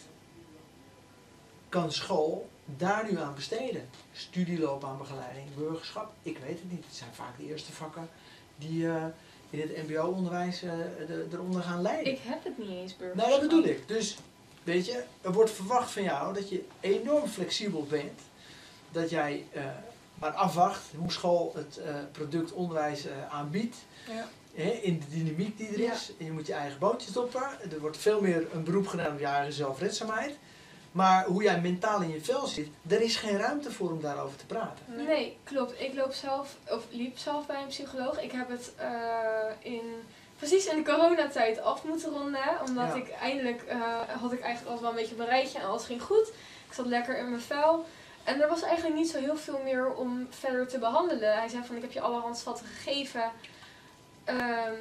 kan 1.70 1.92
school 1.92 2.50
daar 2.78 3.08
nu 3.12 3.20
aan 3.20 3.36
besteden? 3.36 3.90
Studieloopbaanbegeleiding, 4.12 5.46
burgerschap, 5.56 6.12
ik 6.22 6.38
weet 6.38 6.60
het 6.60 6.72
niet. 6.72 6.86
Het 6.86 6.96
zijn 6.96 7.14
vaak 7.14 7.38
de 7.38 7.46
eerste 7.48 7.72
vakken 7.72 8.10
die 8.58 8.88
eh, 8.88 9.06
in 9.50 9.60
het 9.60 9.88
mbo-onderwijs 9.88 10.62
eh, 10.64 10.72
de- 11.08 11.28
eronder 11.32 11.62
gaan 11.62 11.82
leiden. 11.82 12.12
Ik 12.14 12.20
heb 12.24 12.44
het 12.44 12.58
niet 12.58 12.70
eens, 12.70 12.98
burger. 12.98 13.16
Nou, 13.18 13.30
dat 13.30 13.42
bedoel 13.42 13.64
ik. 13.64 13.88
Dus, 13.88 14.18
weet 14.64 14.86
je, 14.86 15.04
er 15.22 15.32
wordt 15.34 15.52
verwacht 15.52 15.92
van 15.92 16.04
jou 16.04 16.34
dat 16.34 16.50
je 16.50 16.64
enorm 16.80 17.28
flexibel 17.28 17.86
bent. 17.90 18.22
Dat 18.92 19.10
jij 19.10 19.46
eh, 19.52 19.64
maar 20.20 20.32
afwacht 20.32 20.82
hoe 20.98 21.12
school 21.12 21.54
het 21.56 21.80
product 22.12 22.52
onderwijs 22.52 23.06
aanbiedt. 23.30 23.76
Ja. 24.10 24.28
Hè, 24.54 24.70
in 24.70 25.00
de 25.00 25.24
dynamiek 25.24 25.58
die 25.58 25.68
er 25.68 25.80
Ja. 25.80 25.94
is. 25.94 26.12
En 26.20 26.26
je 26.26 26.32
moet 26.32 26.48
je 26.48 26.54
eigen 26.54 26.80
bootje 26.80 27.10
stoppen. 27.10 27.42
Er 27.72 27.80
wordt 27.80 27.98
veel 27.98 28.22
meer 28.22 28.48
een 28.54 28.64
beroep 28.64 28.88
gedaan 28.88 29.14
op 29.14 29.20
je 29.20 29.26
eigen 29.26 29.54
zelfredzaamheid. 29.54 30.38
Maar 30.98 31.26
hoe 31.26 31.44
jij 31.44 31.62
mentaal 31.62 32.02
in 32.02 32.10
je 32.10 32.22
vel 32.22 32.46
zit, 32.46 32.68
er 32.88 33.02
is 33.02 33.16
geen 33.16 33.38
ruimte 33.38 33.72
voor 33.72 33.92
om 33.92 34.02
daarover 34.02 34.38
te 34.38 34.46
praten. 34.46 34.86
Nee. 34.88 35.38
klopt. 35.44 35.82
Ik 35.82 35.94
loop 35.94 36.14
zelf, 36.14 36.56
of 36.70 36.84
liep 36.90 37.18
zelf 37.18 37.46
bij 37.46 37.62
een 37.62 37.68
psycholoog. 37.68 38.22
Ik 38.22 38.32
heb 38.32 38.50
het 38.50 38.72
eh, 38.76 38.92
in, 39.60 40.04
precies 40.38 40.66
in 40.66 40.84
de 40.84 40.92
coronatijd 40.92 41.62
af 41.62 41.84
moeten 41.84 42.12
ronden. 42.12 42.62
Omdat 42.68 42.88
Ja. 42.88 42.94
ik 42.96 43.10
eindelijk, 43.12 43.62
eh, 43.62 43.80
had 44.22 44.32
ik 44.32 44.40
eigenlijk 44.42 44.76
al 44.76 44.82
wel 44.82 44.90
een 44.90 44.96
beetje 44.96 45.14
op 45.14 45.20
een 45.20 45.26
rijtje 45.26 45.60
en 45.60 45.66
alles 45.66 45.86
ging 45.86 46.02
goed. 46.02 46.28
Ik 46.68 46.74
zat 46.74 46.86
lekker 46.86 47.18
in 47.18 47.30
mijn 47.30 47.42
vel. 47.42 47.86
En 48.24 48.42
er 48.42 48.48
was 48.48 48.62
eigenlijk 48.62 48.96
niet 48.96 49.10
zo 49.10 49.20
heel 49.20 49.38
veel 49.38 49.60
meer 49.64 49.94
om 49.94 50.28
verder 50.30 50.68
te 50.68 50.80
behandelen. 50.80 51.38
Hij 51.38 51.48
zei 51.48 51.64
van, 51.66 51.76
ik 51.76 51.82
heb 51.82 51.92
je 51.92 52.02
alle 52.02 52.20
handsvatten 52.20 52.66
gegeven. 52.66 53.32
Ehm, 54.24 54.74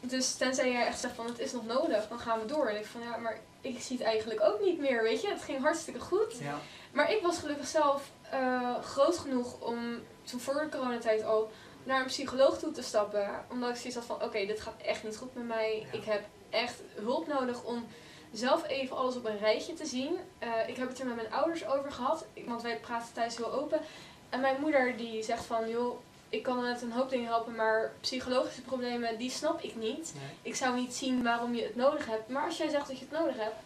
dus 0.00 0.34
tenzij 0.34 0.72
jij 0.72 0.86
echt 0.86 1.00
zegt 1.00 1.14
van, 1.14 1.26
het 1.26 1.38
is 1.38 1.52
nog 1.52 1.66
nodig, 1.66 2.08
dan 2.08 2.18
gaan 2.18 2.40
we 2.40 2.46
door. 2.46 2.66
En 2.66 2.76
ik 2.76 2.86
van, 2.86 3.00
ja, 3.00 3.16
maar 3.16 3.38
ik 3.66 3.80
zie 3.80 3.96
het 3.96 4.06
eigenlijk 4.06 4.40
ook 4.42 4.60
niet 4.60 4.78
meer, 4.78 5.02
weet 5.02 5.22
je. 5.22 5.28
Het 5.28 5.42
ging 5.42 5.62
hartstikke 5.62 6.00
goed. 6.00 6.38
Ja. 6.38 6.58
Maar 6.92 7.12
ik 7.12 7.22
was 7.22 7.38
gelukkig 7.38 7.66
zelf 7.66 8.10
eh, 8.30 8.82
groot 8.82 9.18
genoeg 9.18 9.60
om 9.60 10.02
toen 10.22 10.40
voor 10.40 10.54
de 10.54 10.68
coronatijd 10.68 11.24
al 11.24 11.50
naar 11.84 12.00
een 12.00 12.06
psycholoog 12.06 12.58
toe 12.58 12.72
te 12.72 12.82
stappen. 12.82 13.44
Omdat 13.50 13.70
ik 13.70 13.76
zoiets 13.76 13.94
had 13.94 14.04
van, 14.04 14.22
oké, 14.22 14.46
dit 14.46 14.60
gaat 14.60 14.82
echt 14.82 15.04
niet 15.04 15.16
goed 15.16 15.34
met 15.34 15.46
mij. 15.46 15.86
Ja. 15.92 15.98
Ik 15.98 16.04
heb 16.04 16.24
echt 16.50 16.80
hulp 16.94 17.26
nodig 17.26 17.64
om 17.64 17.86
zelf 18.32 18.68
even 18.68 18.96
alles 18.96 19.16
op 19.16 19.24
een 19.24 19.38
rijtje 19.38 19.74
te 19.74 19.86
zien. 19.86 20.16
Eh, 20.38 20.68
ik 20.68 20.76
heb 20.76 20.88
het 20.88 20.98
er 20.98 21.06
met 21.06 21.16
mijn 21.16 21.32
ouders 21.32 21.66
over 21.66 21.92
gehad, 21.92 22.26
want 22.46 22.62
wij 22.62 22.78
praten 22.78 23.12
thuis 23.12 23.36
heel 23.36 23.52
open. 23.52 23.80
En 24.28 24.40
mijn 24.40 24.60
moeder 24.60 24.96
die 24.96 25.22
zegt 25.22 25.44
van, 25.44 25.68
joh, 25.68 25.98
ik 26.36 26.42
kan 26.42 26.62
met 26.62 26.82
een 26.82 26.92
hoop 26.92 27.10
dingen 27.10 27.26
helpen, 27.26 27.54
maar 27.54 27.92
psychologische 28.00 28.62
problemen, 28.62 29.18
die 29.18 29.30
snap 29.30 29.62
ik 29.62 29.76
niet. 29.76 30.12
Nee. 30.14 30.30
Ik 30.42 30.54
zou 30.54 30.76
niet 30.76 30.94
zien 30.94 31.22
waarom 31.22 31.54
je 31.54 31.62
het 31.62 31.76
nodig 31.76 32.06
hebt. 32.06 32.28
Maar 32.28 32.44
als 32.44 32.56
jij 32.56 32.68
zegt 32.68 32.88
dat 32.88 32.98
je 32.98 33.06
het 33.08 33.18
nodig 33.18 33.36
hebt, 33.36 33.56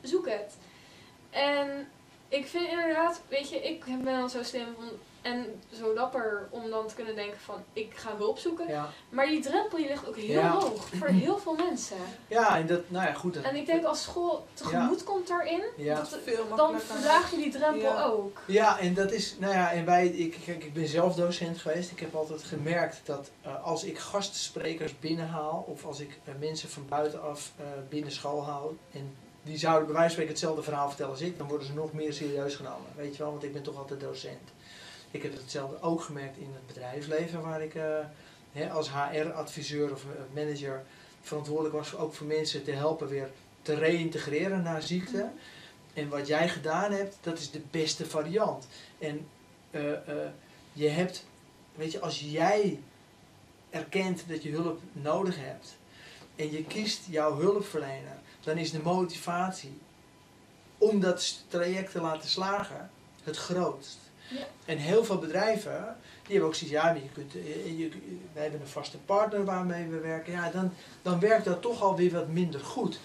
zoek 0.00 0.28
het. 0.28 0.56
En 1.30 1.88
ik 2.28 2.46
vind 2.46 2.68
inderdaad, 2.68 3.20
weet 3.28 3.48
je, 3.48 3.62
ik 3.62 3.84
ben 3.84 4.04
dan 4.04 4.30
zo 4.30 4.42
slim 4.42 4.74
van, 4.74 4.88
en 5.22 5.60
zo 5.72 5.94
dapper 5.94 6.46
om 6.50 6.70
dan 6.70 6.86
te 6.86 6.94
kunnen 6.94 7.14
denken 7.14 7.40
van, 7.40 7.62
ik 7.72 7.92
ga 7.96 8.16
hulp 8.16 8.38
zoeken. 8.38 8.68
Ja. 8.68 8.88
Maar 9.08 9.26
die 9.26 9.40
drempel 9.40 9.78
die 9.78 9.88
ligt 9.88 10.08
ook 10.08 10.16
heel 10.16 10.40
Ja. 10.40 10.50
hoog 10.50 10.88
voor 10.98 11.06
heel 11.06 11.38
veel 11.38 11.54
mensen. 11.54 11.96
ja, 12.28 12.56
en 12.58 12.66
dat, 12.66 12.90
nou 12.90 13.06
ja, 13.06 13.12
goed. 13.12 13.34
dat- 13.34 13.44
En 13.44 13.56
ik 13.56 13.66
denk 13.66 13.84
als 13.84 14.02
school 14.02 14.46
tegemoet 14.54 15.04
komt 15.04 15.28
daarin, 15.28 15.62
Ja. 15.76 15.94
dat- 15.94 16.18
Veel 16.24 16.56
dan 16.56 16.80
verlaag 16.80 17.30
je 17.30 17.36
die 17.36 17.50
drempel 17.50 17.80
Ja. 17.92 18.04
ook. 18.04 18.40
Ja, 18.46 18.78
en 18.78 18.94
dat 18.94 19.12
is, 19.12 19.36
nou 19.38 19.52
ja, 19.54 19.72
en 19.72 19.84
wij, 19.84 20.06
ik, 20.06 20.36
kijk, 20.44 20.64
ik 20.64 20.72
ben 20.72 20.88
zelf 20.88 21.14
docent 21.14 21.58
geweest. 21.58 21.90
Ik 21.90 22.00
heb 22.00 22.14
altijd 22.14 22.42
gemerkt 22.42 23.00
dat 23.04 23.30
eh, 23.42 23.64
als 23.64 23.84
ik 23.84 23.98
gastsprekers 23.98 24.98
binnenhaal, 24.98 25.64
of 25.68 25.84
als 25.84 26.00
ik 26.00 26.18
eh, 26.24 26.34
mensen 26.40 26.68
van 26.68 26.86
buitenaf 26.88 27.52
eh 27.58 27.64
binnen 27.88 28.12
school 28.12 28.44
haal, 28.44 28.72
en 28.92 29.16
die 29.42 29.58
zouden 29.58 29.86
bij 29.86 29.92
wijze 29.96 30.02
van 30.08 30.10
spreken 30.12 30.32
hetzelfde 30.32 30.62
verhaal 30.62 30.88
vertellen 30.88 31.12
als 31.12 31.20
ik, 31.20 31.38
dan 31.38 31.48
worden 31.48 31.66
ze 31.66 31.74
nog 31.74 31.92
meer 31.92 32.12
serieus 32.12 32.54
genomen. 32.54 32.86
Weet 32.96 33.16
je 33.16 33.22
wel, 33.22 33.30
want 33.30 33.42
ik 33.42 33.52
ben 33.52 33.62
toch 33.62 33.76
altijd 33.78 34.00
docent. 34.00 34.50
Ik 35.12 35.22
heb 35.22 35.32
hetzelfde 35.32 35.80
ook 35.80 36.02
gemerkt 36.02 36.36
in 36.36 36.50
het 36.52 36.66
bedrijfsleven, 36.66 37.42
waar 37.42 37.62
ik 37.62 37.74
eh, 37.74 37.98
hè, 38.52 38.70
als 38.70 38.90
HR-adviseur 38.92 39.92
of 39.92 40.04
eh, 40.04 40.34
manager 40.34 40.84
verantwoordelijk 41.20 41.74
was 41.74 41.96
ook 41.96 42.14
voor 42.14 42.26
mensen 42.26 42.64
te 42.64 42.72
helpen 42.72 43.08
weer 43.08 43.30
te 43.62 43.74
reïntegreren 43.74 44.62
na 44.62 44.80
ziekte. 44.80 45.30
En 45.94 46.08
wat 46.08 46.26
jij 46.26 46.48
gedaan 46.48 46.92
hebt, 46.92 47.16
dat 47.20 47.38
is 47.38 47.50
de 47.50 47.62
beste 47.70 48.06
variant. 48.06 48.66
En 48.98 49.26
eh, 49.70 49.82
je 50.72 50.88
hebt, 50.88 51.26
weet 51.74 51.92
je, 51.92 52.00
als 52.00 52.20
jij 52.20 52.80
erkent 53.70 54.24
dat 54.28 54.42
je 54.42 54.50
hulp 54.50 54.80
nodig 54.92 55.36
hebt 55.38 55.76
en 56.36 56.52
je 56.52 56.64
kiest 56.64 57.00
jouw 57.10 57.36
hulpverlener, 57.36 58.18
dan 58.40 58.56
is 58.56 58.70
de 58.70 58.82
motivatie 58.82 59.78
om 60.78 61.00
dat 61.00 61.44
traject 61.48 61.92
te 61.92 62.00
laten 62.00 62.28
slagen 62.28 62.90
het 63.22 63.36
grootst. 63.36 63.98
Ja. 64.28 64.38
En 64.64 64.76
heel 64.78 65.04
veel 65.04 65.18
bedrijven, 65.18 65.96
die 66.22 66.30
hebben 66.32 66.46
ook 66.48 66.54
zoiets, 66.54 66.76
ja, 66.76 66.90
je 66.90 67.08
kunt, 67.12 67.34
eh, 67.34 67.64
je, 67.66 67.78
je- 67.78 68.18
wij 68.32 68.42
hebben 68.42 68.60
een 68.60 68.66
vaste 68.66 68.98
partner 68.98 69.44
waarmee 69.44 69.86
we 69.88 69.98
werken, 69.98 70.32
ja, 70.32 70.50
dan, 70.50 70.72
dan 71.02 71.20
werkt 71.20 71.44
dat 71.44 71.62
toch 71.62 71.82
alweer 71.82 72.12
wat 72.12 72.28
minder 72.28 72.60
goed. 72.60 72.98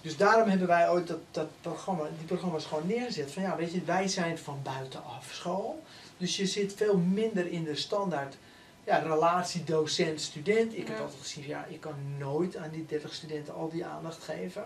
Dus 0.00 0.16
daarom 0.16 0.48
hebben 0.48 0.66
wij 0.68 0.90
ooit 0.90 1.06
dat, 1.06 1.18
dat 1.30 1.48
programma, 1.60 2.02
die 2.18 2.26
programma's 2.26 2.64
gewoon 2.64 2.86
neergezet. 2.86 3.32
Van 3.32 3.42
ja, 3.42 3.56
weet 3.56 3.72
je, 3.72 3.82
wij 3.84 4.08
zijn 4.08 4.38
van 4.38 4.58
buitenaf 4.62 5.28
school. 5.32 5.82
Dus 6.18 6.36
je 6.36 6.46
zit 6.46 6.74
veel 6.74 6.96
minder 6.96 7.46
in 7.46 7.64
de 7.64 7.76
standaard 7.76 8.36
ja, 8.84 8.98
relatie 8.98 9.64
docent-student. 9.64 10.76
Ik 10.76 10.88
heb 10.88 11.00
altijd 11.00 11.20
gezien, 11.20 11.46
ja, 11.46 11.64
ik 11.68 11.80
kan 11.80 11.94
nooit 12.18 12.56
aan 12.56 12.70
die 12.70 12.86
30 12.86 13.14
studenten 13.14 13.54
al 13.54 13.68
die 13.70 13.84
aandacht 13.84 14.22
geven. 14.22 14.64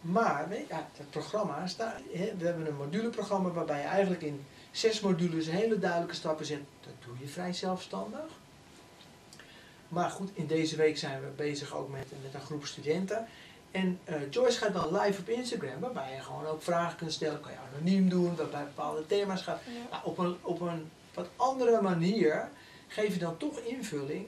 Maar 0.00 0.46
weet 0.48 0.58
je, 0.58 0.64
ja, 0.68 0.88
het 0.96 1.10
programma 1.10 1.66
staat. 1.66 1.94
hè, 2.12 2.32
We 2.38 2.44
hebben 2.46 2.66
een 2.66 2.76
moduleprogramma 2.76 3.48
waarbij 3.50 3.80
je 3.80 3.86
eigenlijk 3.86 4.22
in 4.22 4.44
zes 4.72 5.00
modules 5.00 5.46
hele 5.46 5.78
duidelijke 5.78 6.14
stappen 6.14 6.46
zet. 6.46 6.60
Dat 6.80 6.92
doe 7.04 7.14
je 7.18 7.28
vrij 7.28 7.52
zelfstandig. 7.52 8.40
Maar 9.88 10.10
goed, 10.10 10.30
in 10.34 10.46
deze 10.46 10.76
week 10.76 10.98
zijn 10.98 11.20
we 11.20 11.28
bezig 11.36 11.74
ook 11.74 11.90
met, 11.90 12.06
met 12.22 12.34
een 12.34 12.40
groep 12.40 12.66
studenten. 12.66 13.26
En 13.70 13.98
eh, 14.04 14.30
Joyce 14.30 14.58
gaat 14.58 14.72
dan 14.72 15.00
live 15.00 15.20
op 15.20 15.28
Instagram, 15.28 15.80
waarbij 15.80 16.14
je 16.14 16.20
gewoon 16.20 16.46
ook 16.46 16.62
vragen 16.62 16.96
kunt 16.96 17.12
stellen. 17.12 17.40
Kan 17.40 17.52
je 17.52 17.58
anoniem 17.72 18.08
doen, 18.08 18.36
waarbij 18.36 18.64
bepaalde 18.64 19.06
thema's 19.06 19.42
gaat. 19.42 19.60
Ja. 19.66 19.72
Nou, 19.90 20.02
op, 20.04 20.18
een, 20.18 20.36
op 20.42 20.60
een 20.60 20.90
wat 21.14 21.28
andere 21.36 21.80
manier 21.80 22.48
geef 22.88 23.12
je 23.12 23.18
dan 23.18 23.36
toch 23.36 23.58
invulling 23.58 24.26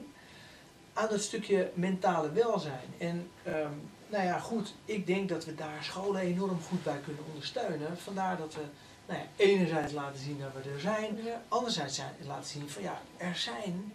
aan 0.93 1.09
dat 1.09 1.21
stukje 1.21 1.71
mentale 1.73 2.31
welzijn. 2.31 2.93
En 2.97 3.29
ehm, 3.43 3.71
nou 4.07 4.23
ja, 4.23 4.39
goed, 4.39 4.73
ik 4.85 5.07
denk 5.07 5.29
dat 5.29 5.45
we 5.45 5.55
daar 5.55 5.83
scholen 5.83 6.21
enorm 6.21 6.61
goed 6.61 6.83
bij 6.83 6.99
kunnen 7.03 7.23
ondersteunen. 7.27 7.97
Vandaar 7.97 8.37
dat 8.37 8.53
we 8.53 8.61
nou 9.07 9.19
ja, 9.19 9.25
enerzijds 9.35 9.93
laten 9.93 10.19
zien 10.19 10.39
dat 10.39 10.63
we 10.63 10.69
er 10.69 10.79
zijn, 10.79 11.23
Ja. 11.23 11.41
anderzijds 11.47 11.95
zijn, 11.95 12.13
laten 12.25 12.49
zien 12.49 12.69
van 12.69 12.81
ja, 12.83 13.01
er 13.17 13.35
zijn 13.35 13.93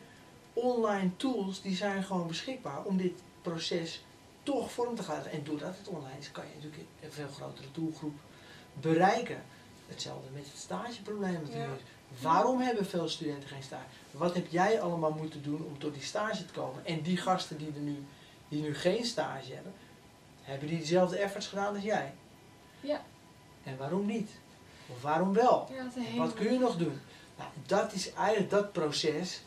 online 0.52 1.16
tools 1.16 1.62
die 1.62 1.76
zijn 1.76 2.02
gewoon 2.02 2.26
beschikbaar 2.26 2.84
om 2.84 2.96
dit 2.96 3.12
proces 3.42 4.04
toch 4.42 4.72
vorm 4.72 4.94
te 4.94 5.02
geven. 5.02 5.30
En 5.30 5.44
doordat 5.44 5.76
het 5.78 5.88
online 5.88 6.18
is, 6.18 6.30
kan 6.32 6.44
je 6.44 6.54
natuurlijk 6.54 6.82
een 7.02 7.12
veel 7.12 7.28
grotere 7.28 7.66
doelgroep 7.72 8.14
bereiken. 8.72 9.42
Hetzelfde 9.88 10.30
met 10.32 10.44
het 10.44 10.61
stageprobleem 10.61 11.32
natuurlijk. 11.42 11.82
Waarom 12.20 12.61
hebben 12.61 12.86
veel 12.86 13.08
studenten 13.08 13.48
geen 13.48 13.62
stage? 13.62 13.84
Wat 14.11 14.34
heb 14.34 14.46
jij 14.50 14.80
allemaal 14.80 15.11
moeten 15.12 15.42
doen 15.42 15.64
om 15.64 15.78
tot 15.78 15.94
die 15.94 16.02
stage 16.02 16.44
te 16.44 16.52
komen? 16.52 16.86
En 16.86 17.00
die 17.02 17.16
gasten 17.16 17.58
die, 17.58 17.72
er 17.74 17.80
nu, 17.80 18.04
die 18.48 18.62
nu 18.62 18.74
geen 18.74 19.04
stage 19.04 19.52
hebben, 19.54 19.72
hebben 20.42 20.68
die 20.68 20.78
dezelfde 20.78 21.16
efforts 21.18 21.46
gedaan 21.46 21.74
als 21.74 21.84
jij? 21.84 22.12
Ja. 22.80 23.02
En 23.64 23.76
waarom 23.76 24.06
niet? 24.06 24.30
Of 24.95 25.03
waarom 25.03 25.32
wel? 25.32 25.68
Ja, 25.74 26.16
wat 26.16 26.34
kun 26.34 26.53
je 26.53 26.59
nog 26.59 26.76
doen? 26.76 27.01
Nou, 27.36 27.51
dat 27.66 27.93
is 27.93 28.12
eigenlijk 28.12 28.51
dat 28.51 28.72
proces. 28.72 29.43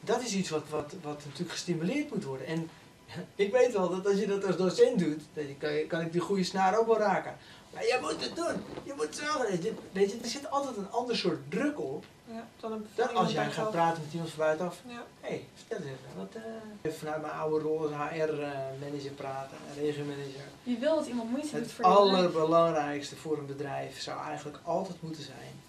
Dat 0.00 0.22
is 0.22 0.34
iets 0.34 0.50
wat, 0.50 0.68
wat, 0.68 0.94
wat 1.02 1.24
natuurlijk 1.24 1.50
gestimuleerd 1.50 2.10
moet 2.10 2.24
worden. 2.24 2.46
En 2.46 2.70
ik 3.44 3.52
weet 3.52 3.72
wel 3.72 3.90
dat 3.90 4.06
als 4.06 4.18
je 4.18 4.26
dat 4.26 4.44
als 4.44 4.56
docent 4.56 4.98
doet, 4.98 5.22
dan 5.32 5.44
kan, 5.58 5.72
je, 5.72 5.86
kan 5.86 6.00
ik 6.00 6.12
die 6.12 6.20
goede 6.20 6.44
snaar 6.44 6.78
ook 6.78 6.86
wel 6.86 6.98
raken. 6.98 7.36
Maar 7.74 7.82
je 7.82 7.98
moet 8.00 8.24
het 8.24 8.36
doen. 8.36 8.62
Je 8.84 8.92
moet 8.96 9.16
zorgen. 9.16 9.62
je- 9.62 9.74
Weet 9.92 10.10
je, 10.12 10.18
er 10.22 10.28
zit 10.28 10.50
altijd 10.50 10.76
een 10.76 10.90
ander 10.90 11.16
soort 11.16 11.50
druk 11.50 11.80
op. 11.80 12.04
Ja, 12.24 12.46
dan 12.60 12.72
een 12.72 13.14
als 13.16 13.32
jij 13.32 13.44
gaat 13.44 13.54
zelf. 13.54 13.70
praten 13.70 14.02
met 14.02 14.12
iemand 14.12 14.30
van 14.30 14.38
buitenaf. 14.38 14.80
Ja. 14.86 15.04
Hé, 15.20 15.28
hey, 15.28 15.44
vertel 15.54 15.76
eens 15.78 15.86
even. 15.86 16.16
Wat, 16.16 16.34
eh, 16.34 16.42
even 16.82 16.98
vanuit 16.98 17.20
mijn 17.20 17.32
oude 17.32 17.64
rol 17.64 17.80
als 17.82 17.90
HR-manager 17.90 19.10
praten, 19.16 19.56
regiomanager. 19.76 20.44
Je 20.62 20.78
wil 20.78 20.94
dat 20.94 21.06
iemand 21.06 21.30
moeite 21.30 21.50
doet 21.50 21.60
Het 21.60 21.72
voor 21.72 21.84
bedrijf. 21.84 21.98
allerbelangrijkste 21.98 23.16
voor 23.16 23.38
een 23.38 23.46
bedrijf 23.46 24.00
zou 24.00 24.20
eigenlijk 24.24 24.58
altijd 24.64 25.02
moeten 25.02 25.22
zijn 25.22 25.60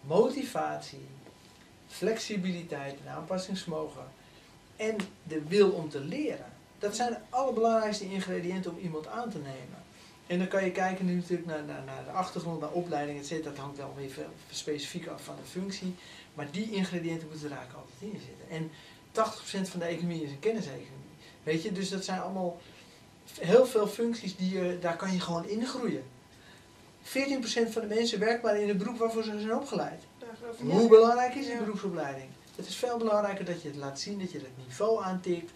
motivatie, 0.00 1.06
flexibiliteit 1.88 2.94
en 3.04 3.12
aanpassingsvermogen 3.12 4.04
en 4.76 4.96
de 5.22 5.42
wil 5.48 5.70
om 5.70 5.88
te 5.88 6.00
leren. 6.00 6.52
Dat 6.78 6.96
zijn 6.96 7.10
de 7.12 7.18
allerbelangrijkste 7.36 8.10
ingrediënten 8.10 8.70
om 8.70 8.78
iemand 8.78 9.06
aan 9.06 9.30
te 9.30 9.38
nemen. 9.38 9.79
En 10.30 10.38
dan 10.38 10.48
kan 10.48 10.64
je 10.64 10.70
kijken 10.70 11.06
nu 11.06 11.14
natuurlijk 11.14 11.48
naar, 11.48 11.64
naar, 11.64 11.82
naar 11.84 12.04
de 12.04 12.10
achtergrond, 12.10 12.60
naar 12.60 12.70
opleiding, 12.70 13.18
etc. 13.18 13.44
Dat 13.44 13.56
hangt 13.56 13.76
wel 13.76 13.94
weer 13.96 14.10
specifiek 14.50 15.06
af 15.06 15.24
van 15.24 15.34
de 15.36 15.48
functie. 15.50 15.94
Maar 16.34 16.50
die 16.50 16.70
ingrediënten 16.70 17.28
moeten 17.28 17.50
er 17.50 17.56
eigenlijk 17.56 17.86
altijd 17.86 18.12
in 18.12 18.20
zitten. 18.20 18.48
En 18.56 18.70
80% 19.66 19.70
van 19.70 19.80
de 19.80 19.86
economie 19.86 20.22
is 20.22 20.30
een 20.30 20.38
kenniseconomie. 20.38 21.14
Weet 21.42 21.62
je, 21.62 21.72
dus 21.72 21.88
dat 21.88 22.04
zijn 22.04 22.20
allemaal 22.20 22.60
heel 23.40 23.66
veel 23.66 23.86
functies 23.86 24.36
die 24.36 24.58
je, 24.58 24.78
daar 24.80 24.96
kan 24.96 25.12
je 25.12 25.20
gewoon 25.20 25.48
in 25.48 25.66
groeien. 25.66 26.02
14% 27.04 27.10
van 27.70 27.82
de 27.88 27.94
mensen 27.94 28.18
werkt 28.18 28.42
maar 28.42 28.60
in 28.60 28.68
het 28.68 28.78
beroep 28.78 28.98
waarvoor 28.98 29.22
ze 29.22 29.40
zijn 29.40 29.54
opgeleid. 29.54 30.02
Hoe 30.58 30.88
belangrijk 30.88 31.34
is 31.34 31.44
die 31.44 31.52
Ja. 31.54 31.58
beroepsopleiding? 31.58 32.28
Het 32.56 32.66
is 32.66 32.76
veel 32.76 32.96
belangrijker 32.98 33.44
dat 33.44 33.62
je 33.62 33.68
het 33.68 33.76
laat 33.76 34.00
zien, 34.00 34.18
dat 34.18 34.32
je 34.32 34.38
het 34.38 34.66
niveau 34.66 35.04
aantikt, 35.04 35.50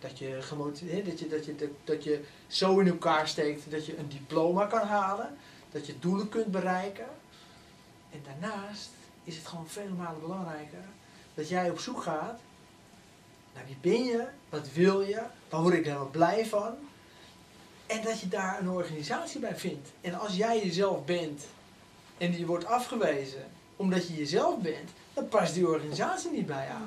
dat 0.00 0.18
je, 0.18 0.42
gemotiveerd, 0.42 1.06
dat 1.06 1.18
je, 1.18 1.28
dat 1.28 1.44
je, 1.44 1.70
dat, 1.84 2.04
je 2.04 2.24
zo 2.46 2.78
in 2.78 2.88
elkaar 2.88 3.28
steekt 3.28 3.70
dat 3.70 3.86
je 3.86 3.98
een 3.98 4.08
diploma 4.08 4.66
kan 4.66 4.86
halen, 4.86 5.36
dat 5.70 5.86
je 5.86 5.98
doelen 5.98 6.28
kunt 6.28 6.46
bereiken. 6.46 7.08
En 8.10 8.22
daarnaast 8.24 8.90
is 9.24 9.36
het 9.36 9.46
gewoon 9.46 9.68
vele 9.68 9.94
malen 9.94 10.20
belangrijker 10.20 10.84
dat 11.34 11.48
jij 11.48 11.70
op 11.70 11.78
zoek 11.78 12.02
gaat 12.02 12.40
naar 13.54 13.64
wie 13.66 13.76
ben 13.80 14.04
je, 14.04 14.26
wat 14.48 14.72
wil 14.72 15.00
je, 15.00 15.22
waar 15.48 15.62
word 15.62 15.74
ik 15.74 15.84
helemaal 15.84 16.08
blij 16.08 16.46
van. 16.46 16.74
En 17.86 18.02
dat 18.02 18.20
je 18.20 18.28
daar 18.28 18.60
een 18.60 18.70
organisatie 18.70 19.40
bij 19.40 19.56
vindt. 19.56 19.88
En 20.00 20.14
als 20.14 20.36
jij 20.36 20.64
jezelf 20.64 21.04
bent 21.04 21.42
en 22.18 22.30
die 22.30 22.46
wordt 22.46 22.64
afgewezen 22.64 23.44
omdat 23.76 24.08
je 24.08 24.14
jezelf 24.14 24.58
bent, 24.58 24.90
dan 25.14 25.28
past 25.28 25.54
die 25.54 25.68
organisatie 25.68 26.30
niet 26.30 26.46
bij 26.46 26.66
jou. 26.66 26.82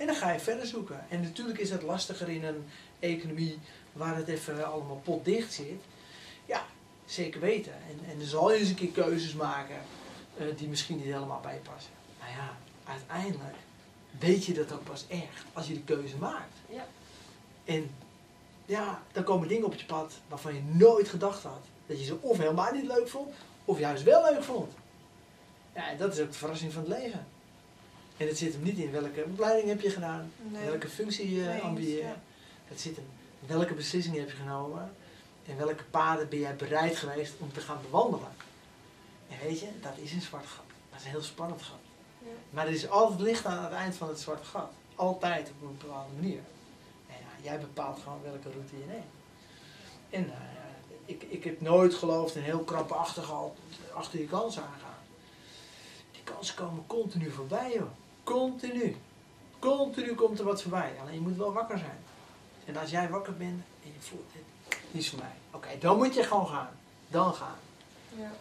En 0.00 0.06
dan 0.06 0.14
ga 0.14 0.32
je 0.32 0.40
verder 0.40 0.66
zoeken. 0.66 1.04
En 1.08 1.20
natuurlijk 1.20 1.58
is 1.58 1.70
het 1.70 1.82
lastiger 1.82 2.28
in 2.28 2.44
een 2.44 2.64
economie 2.98 3.58
waar 3.92 4.16
het 4.16 4.28
even 4.28 4.66
allemaal 4.66 5.00
potdicht 5.04 5.52
zit. 5.52 5.82
Ja, 6.46 6.64
zeker 7.04 7.40
weten. 7.40 7.72
En, 7.72 8.10
en 8.10 8.18
dan 8.18 8.26
zal 8.26 8.52
je 8.52 8.58
eens 8.58 8.68
een 8.68 8.74
keer 8.74 8.90
keuzes 8.90 9.34
maken 9.34 9.76
eh, 10.36 10.46
die 10.56 10.68
misschien 10.68 10.96
niet 10.96 11.04
helemaal 11.04 11.40
bij 11.40 11.54
je 11.54 11.60
passen. 11.60 11.92
Maar 12.18 12.30
ja, 12.30 12.56
uiteindelijk 12.84 13.56
weet 14.18 14.44
je 14.44 14.52
dat 14.52 14.72
ook 14.72 14.84
pas 14.84 15.04
echt 15.08 15.44
als 15.52 15.66
je 15.66 15.72
die 15.72 15.84
keuze 15.84 16.16
maakt. 16.16 16.54
Ja. 16.68 16.86
En 17.64 17.90
ja, 18.66 19.02
dan 19.12 19.24
komen 19.24 19.48
dingen 19.48 19.66
op 19.66 19.74
je 19.74 19.86
pad 19.86 20.12
waarvan 20.28 20.54
je 20.54 20.62
nooit 20.62 21.08
gedacht 21.08 21.42
had. 21.42 21.64
Dat 21.86 21.98
je 21.98 22.04
ze 22.04 22.20
of 22.20 22.38
helemaal 22.38 22.72
niet 22.72 22.86
leuk 22.86 23.08
vond, 23.08 23.34
of 23.64 23.78
juist 23.78 24.02
wel 24.02 24.32
leuk 24.32 24.42
vond. 24.42 24.72
Ja, 25.74 25.88
en 25.88 25.96
dat 25.96 26.12
is 26.12 26.20
ook 26.20 26.32
de 26.32 26.38
verrassing 26.38 26.72
van 26.72 26.82
het 26.82 26.98
leven. 26.98 27.26
En 28.20 28.26
het 28.26 28.38
zit 28.38 28.52
hem 28.52 28.62
niet 28.62 28.78
in 28.78 28.90
welke 28.90 29.24
opleiding 29.24 29.68
heb 29.68 29.80
je 29.80 29.90
gedaan, 29.90 30.32
Nee. 30.36 30.64
welke 30.64 30.88
functie 30.88 31.34
je 31.34 31.42
Nee 31.42 31.60
ambieer 31.60 32.04
ja. 32.04 32.16
Het 32.64 32.80
zit 32.80 32.96
hem 32.96 33.04
welke 33.46 33.74
beslissingen 33.74 34.20
heb 34.20 34.30
je 34.30 34.36
genomen 34.36 34.94
en 35.46 35.56
welke 35.56 35.84
paden 35.90 36.28
ben 36.28 36.38
jij 36.38 36.56
bereid 36.56 36.96
geweest 36.96 37.32
om 37.38 37.52
te 37.52 37.60
gaan 37.60 37.78
bewandelen. 37.82 38.28
En 39.28 39.36
weet 39.42 39.60
je, 39.60 39.68
dat 39.80 39.92
is 39.96 40.12
een 40.12 40.20
zwart 40.20 40.46
gat. 40.46 40.64
Dat 40.90 40.98
is 40.98 41.04
een 41.04 41.10
heel 41.10 41.22
spannend 41.22 41.62
gat. 41.62 41.78
Ja. 42.18 42.28
Maar 42.50 42.66
er 42.66 42.72
is 42.72 42.88
altijd 42.88 43.20
licht 43.20 43.44
aan 43.44 43.64
het 43.64 43.72
eind 43.72 43.96
van 43.96 44.08
het 44.08 44.20
zwarte 44.20 44.44
gat. 44.44 44.70
Altijd 44.94 45.50
op 45.50 45.68
een 45.68 45.76
bepaalde 45.78 46.14
manier. 46.20 46.40
En 47.08 47.16
ja, 47.20 47.50
jij 47.50 47.58
bepaalt 47.58 47.98
gewoon 48.02 48.22
welke 48.22 48.50
route 48.50 48.76
je 48.78 48.84
neemt. 48.86 49.04
En 50.10 50.26
ja, 50.26 50.66
ik, 51.04 51.22
ik 51.22 51.44
heb 51.44 51.60
nooit 51.60 51.94
geloofd 51.94 52.34
in 52.36 52.42
heel 52.42 52.64
krampachtig 52.64 53.30
al 53.32 53.56
achter 53.92 54.18
je 54.18 54.26
kansen 54.26 54.62
aangaan. 54.62 54.98
Die 56.12 56.22
kansen 56.22 56.54
komen 56.54 56.86
continu 56.86 57.30
voorbij, 57.30 57.72
joh. 57.74 57.90
Continu. 58.30 58.96
Continu 59.58 60.14
komt 60.14 60.38
er 60.38 60.44
wat 60.44 60.62
voorbij. 60.62 60.92
Alleen 61.00 61.14
je 61.14 61.20
moet 61.20 61.36
wel 61.36 61.52
wakker 61.52 61.78
zijn. 61.78 61.98
En 62.64 62.76
als 62.76 62.90
jij 62.90 63.08
wakker 63.08 63.36
bent 63.36 63.62
en 63.82 63.92
je 63.92 64.00
voelt 64.00 64.32
dit, 64.32 64.78
is 64.90 65.10
voor 65.10 65.18
mij. 65.18 65.34
Oké, 65.50 65.78
dan 65.78 65.96
moet 65.96 66.14
je 66.14 66.22
gewoon 66.22 66.46
gaan. 66.46 66.70
Dan 67.08 67.34
gaan. 67.34 67.58
Ja. 68.16 68.32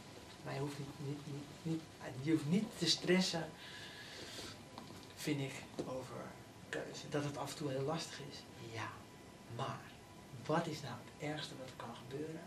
Maar 0.44 0.54
je 0.54 0.60
hoeft 0.60 0.78
niet, 0.78 1.08
niet, 1.08 1.18
niet, 1.26 1.42
niet, 1.62 1.82
je 2.22 2.32
hoeft 2.32 2.46
niet 2.46 2.66
te 2.78 2.86
stressen, 2.86 3.50
vind 5.16 5.40
ik, 5.40 5.54
over 5.86 6.22
keuze. 6.70 7.10
Dat 7.10 7.24
het 7.24 7.38
af 7.38 7.52
en 7.52 7.58
toe 7.58 7.70
heel 7.70 7.82
lastig 7.82 8.20
is. 8.32 8.38
Ja, 8.74 8.90
maar 9.56 9.80
wat 10.46 10.68
is 10.68 10.82
nou 10.82 10.94
het 10.94 11.30
ergste 11.30 11.54
wat 11.60 11.68
er 11.68 11.86
kan 11.86 11.96
gebeuren? 11.96 12.44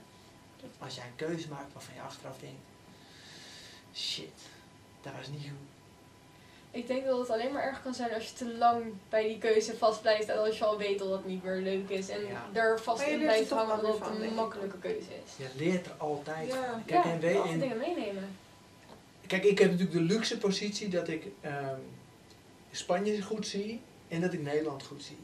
Als 0.78 0.94
jij 0.94 1.06
een 1.06 1.16
keuze 1.16 1.48
maakt 1.48 1.72
waarvan 1.72 1.94
je 1.94 2.00
achteraf 2.00 2.38
denkt, 2.38 2.62
shit, 3.94 4.40
dat 5.02 5.12
was 5.16 5.28
niet 5.28 5.42
goed. 5.42 5.71
Ik 6.74 6.86
denk 6.86 7.04
dat 7.04 7.18
het 7.18 7.30
alleen 7.30 7.52
maar 7.52 7.62
erg 7.62 7.82
kan 7.82 7.94
zijn 7.94 8.14
als 8.14 8.28
je 8.28 8.34
te 8.34 8.54
lang 8.56 8.84
bij 9.08 9.22
die 9.28 9.38
keuze 9.38 9.76
vast 9.76 10.00
blijft 10.00 10.28
en 10.28 10.38
als 10.38 10.58
je 10.58 10.64
al 10.64 10.78
weet 10.78 10.98
dat 10.98 11.10
het 11.10 11.26
niet 11.26 11.42
meer 11.44 11.56
leuk 11.56 11.88
is 11.88 12.08
en 12.08 12.26
Ja. 12.26 12.46
er 12.52 12.80
vast 12.80 13.02
in 13.06 13.18
blijft 13.18 13.50
hangen 13.50 13.82
dat 13.82 13.98
het 13.98 14.08
een 14.20 14.34
makkelijke 14.34 14.78
keuze 14.78 15.08
is. 15.24 15.36
Je 15.36 15.48
leert 15.56 15.86
er 15.86 15.92
altijd 15.98 16.48
Ja. 16.48 16.70
van. 16.70 16.84
Kijk, 16.84 17.04
ja, 17.04 17.10
en, 17.44 17.58
dingen 17.60 17.78
meenemen. 17.78 18.36
Kijk, 19.26 19.44
ik 19.44 19.58
heb 19.58 19.70
natuurlijk 19.70 19.98
de 19.98 20.14
luxe 20.14 20.38
positie 20.38 20.88
dat 20.88 21.08
ik 21.08 21.24
ehm, 21.40 21.78
Spanje 22.70 23.22
goed 23.22 23.46
zie 23.46 23.80
en 24.08 24.20
dat 24.20 24.32
ik 24.32 24.42
Nederland 24.42 24.82
goed 24.82 25.02
zie. 25.02 25.18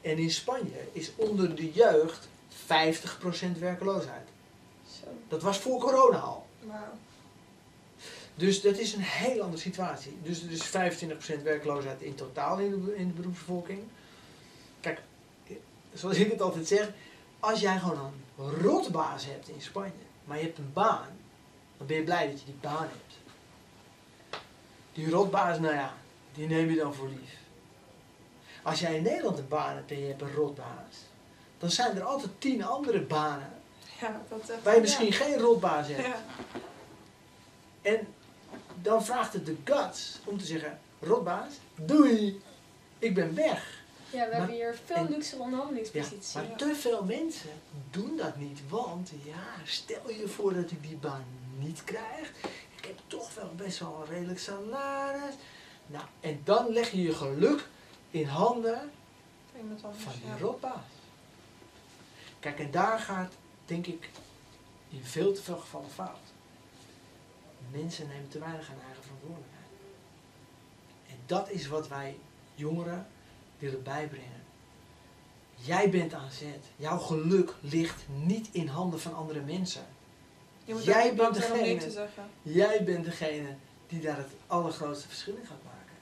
En 0.00 0.18
in 0.18 0.30
Spanje 0.30 0.88
is 0.92 1.10
onder 1.16 1.54
de 1.54 1.72
jeugd 1.72 2.28
50% 2.48 3.58
werkloosheid. 3.58 4.28
Zo. 5.00 5.06
Dat 5.28 5.42
was 5.42 5.58
voor 5.58 5.78
corona 5.80 6.18
al. 6.18 6.46
Dus 8.38 8.60
dat 8.60 8.78
is 8.78 8.92
een 8.92 9.02
heel 9.02 9.42
andere 9.42 9.62
situatie. 9.62 10.16
Dus 10.22 10.42
er 10.42 10.50
is 10.50 10.66
25% 11.38 11.42
werkloosheid 11.42 12.02
in 12.02 12.14
totaal 12.14 12.58
in 12.58 12.84
de, 12.84 12.96
in 12.96 13.06
de 13.06 13.12
beroepsbevolking. 13.12 13.80
Kijk, 14.80 15.00
zoals 15.94 16.16
ik 16.16 16.30
het 16.30 16.40
altijd 16.40 16.66
zeg, 16.66 16.90
als 17.40 17.60
jij 17.60 17.78
gewoon 17.78 18.12
een 18.38 18.50
rotbaas 18.50 19.26
hebt 19.26 19.48
in 19.48 19.60
Spanje, 19.60 19.92
maar 20.24 20.36
je 20.36 20.42
hebt 20.42 20.58
een 20.58 20.72
baan, 20.72 21.08
dan 21.76 21.86
ben 21.86 21.96
je 21.96 22.02
blij 22.02 22.30
dat 22.30 22.40
je 22.40 22.44
die 22.44 22.58
baan 22.60 22.88
hebt. 22.88 23.16
Die 24.92 25.10
rotbaas, 25.10 25.58
nou 25.58 25.74
ja, 25.74 25.94
die 26.34 26.46
neem 26.46 26.70
je 26.70 26.76
dan 26.76 26.94
voor 26.94 27.08
lief. 27.08 27.36
Als 28.62 28.80
jij 28.80 28.96
in 28.96 29.02
Nederland 29.02 29.38
een 29.38 29.48
baan 29.48 29.74
hebt 29.74 29.90
en 29.90 30.00
je 30.00 30.06
hebt 30.06 30.22
een 30.22 30.34
rotbaas, 30.34 30.96
dan 31.58 31.70
zijn 31.70 31.96
er 31.96 32.02
altijd 32.02 32.30
tien 32.38 32.64
andere 32.64 33.00
banen 33.00 33.52
Ja, 34.00 34.22
dat. 34.28 34.62
Waar 34.62 34.74
je 34.74 34.80
misschien 34.80 35.12
geen 35.12 35.38
rotbaas 35.38 35.88
hebt. 35.88 36.06
Ja. 36.06 36.22
En 37.82 38.06
dan 38.82 39.04
vraagt 39.04 39.32
het 39.32 39.46
de 39.46 39.56
guts 39.64 40.18
om 40.24 40.38
te 40.38 40.44
zeggen, 40.44 40.78
rotbaas, 41.00 41.52
doei, 41.74 42.40
ik 42.98 43.14
ben 43.14 43.34
weg. 43.34 43.76
Ja, 44.10 44.24
we 44.24 44.30
Maar- 44.30 44.38
hebben 44.38 44.54
hier 44.56 44.78
veel 44.84 44.96
en- 44.96 45.08
luxe 45.10 45.36
Ja, 45.36 45.42
onderhandelingspositie. 45.42 46.40
maar 46.40 46.56
te 46.56 46.74
veel 46.74 47.04
mensen 47.04 47.50
doen 47.90 48.16
dat 48.16 48.36
niet, 48.36 48.60
want 48.68 49.10
ja, 49.24 49.44
stel 49.64 50.10
je 50.10 50.28
voor 50.28 50.54
dat 50.54 50.70
ik 50.70 50.82
die 50.82 50.96
baan 50.96 51.24
niet 51.58 51.84
krijg. 51.84 52.32
Ik 52.76 52.84
heb 52.84 52.98
toch 53.06 53.34
wel 53.34 53.52
best 53.56 53.78
wel 53.78 54.00
een 54.06 54.14
redelijk 54.14 54.38
salaris. 54.38 55.34
Nou, 55.86 56.04
en 56.20 56.40
dan 56.44 56.68
leg 56.72 56.90
je 56.90 57.02
je 57.02 57.14
geluk 57.14 57.68
in 58.10 58.26
handen 58.26 58.90
anders, 59.60 59.82
van 59.82 60.12
die 60.20 60.26
ja. 60.30 60.38
rotbaas. 60.38 60.84
Kijk, 62.40 62.58
en 62.58 62.70
daar 62.70 62.98
gaat, 62.98 63.32
denk 63.66 63.86
ik, 63.86 64.08
in 64.88 65.04
veel 65.04 65.32
te 65.34 65.42
veel 65.42 65.56
gevallen 65.56 65.90
fout. 65.90 66.18
Mensen 67.70 68.08
nemen 68.08 68.28
te 68.28 68.38
weinig 68.38 68.70
aan 68.70 68.80
eigen 68.86 69.02
verantwoordelijkheid. 69.02 69.66
En 71.08 71.16
dat 71.26 71.50
is 71.50 71.66
wat 71.66 71.88
wij 71.88 72.18
jongeren 72.54 73.06
willen 73.58 73.82
bijbrengen. 73.82 74.42
Jij 75.54 75.90
bent 75.90 76.14
aan 76.14 76.30
zet. 76.30 76.64
Jouw 76.76 76.98
geluk 76.98 77.54
ligt 77.60 78.04
niet 78.08 78.48
in 78.52 78.66
handen 78.66 79.00
van 79.00 79.14
andere 79.14 79.40
mensen. 79.40 79.86
Jij 80.64 81.14
bent 81.14 81.34
degene-. 81.34 82.08
Jij 82.42 82.84
bent 82.84 83.04
degene 83.04 83.54
die 83.88 84.00
daar 84.00 84.16
het 84.16 84.30
allergrootste 84.46 85.08
verschil 85.08 85.34
in 85.34 85.46
gaat 85.46 85.64
maken. 85.64 85.96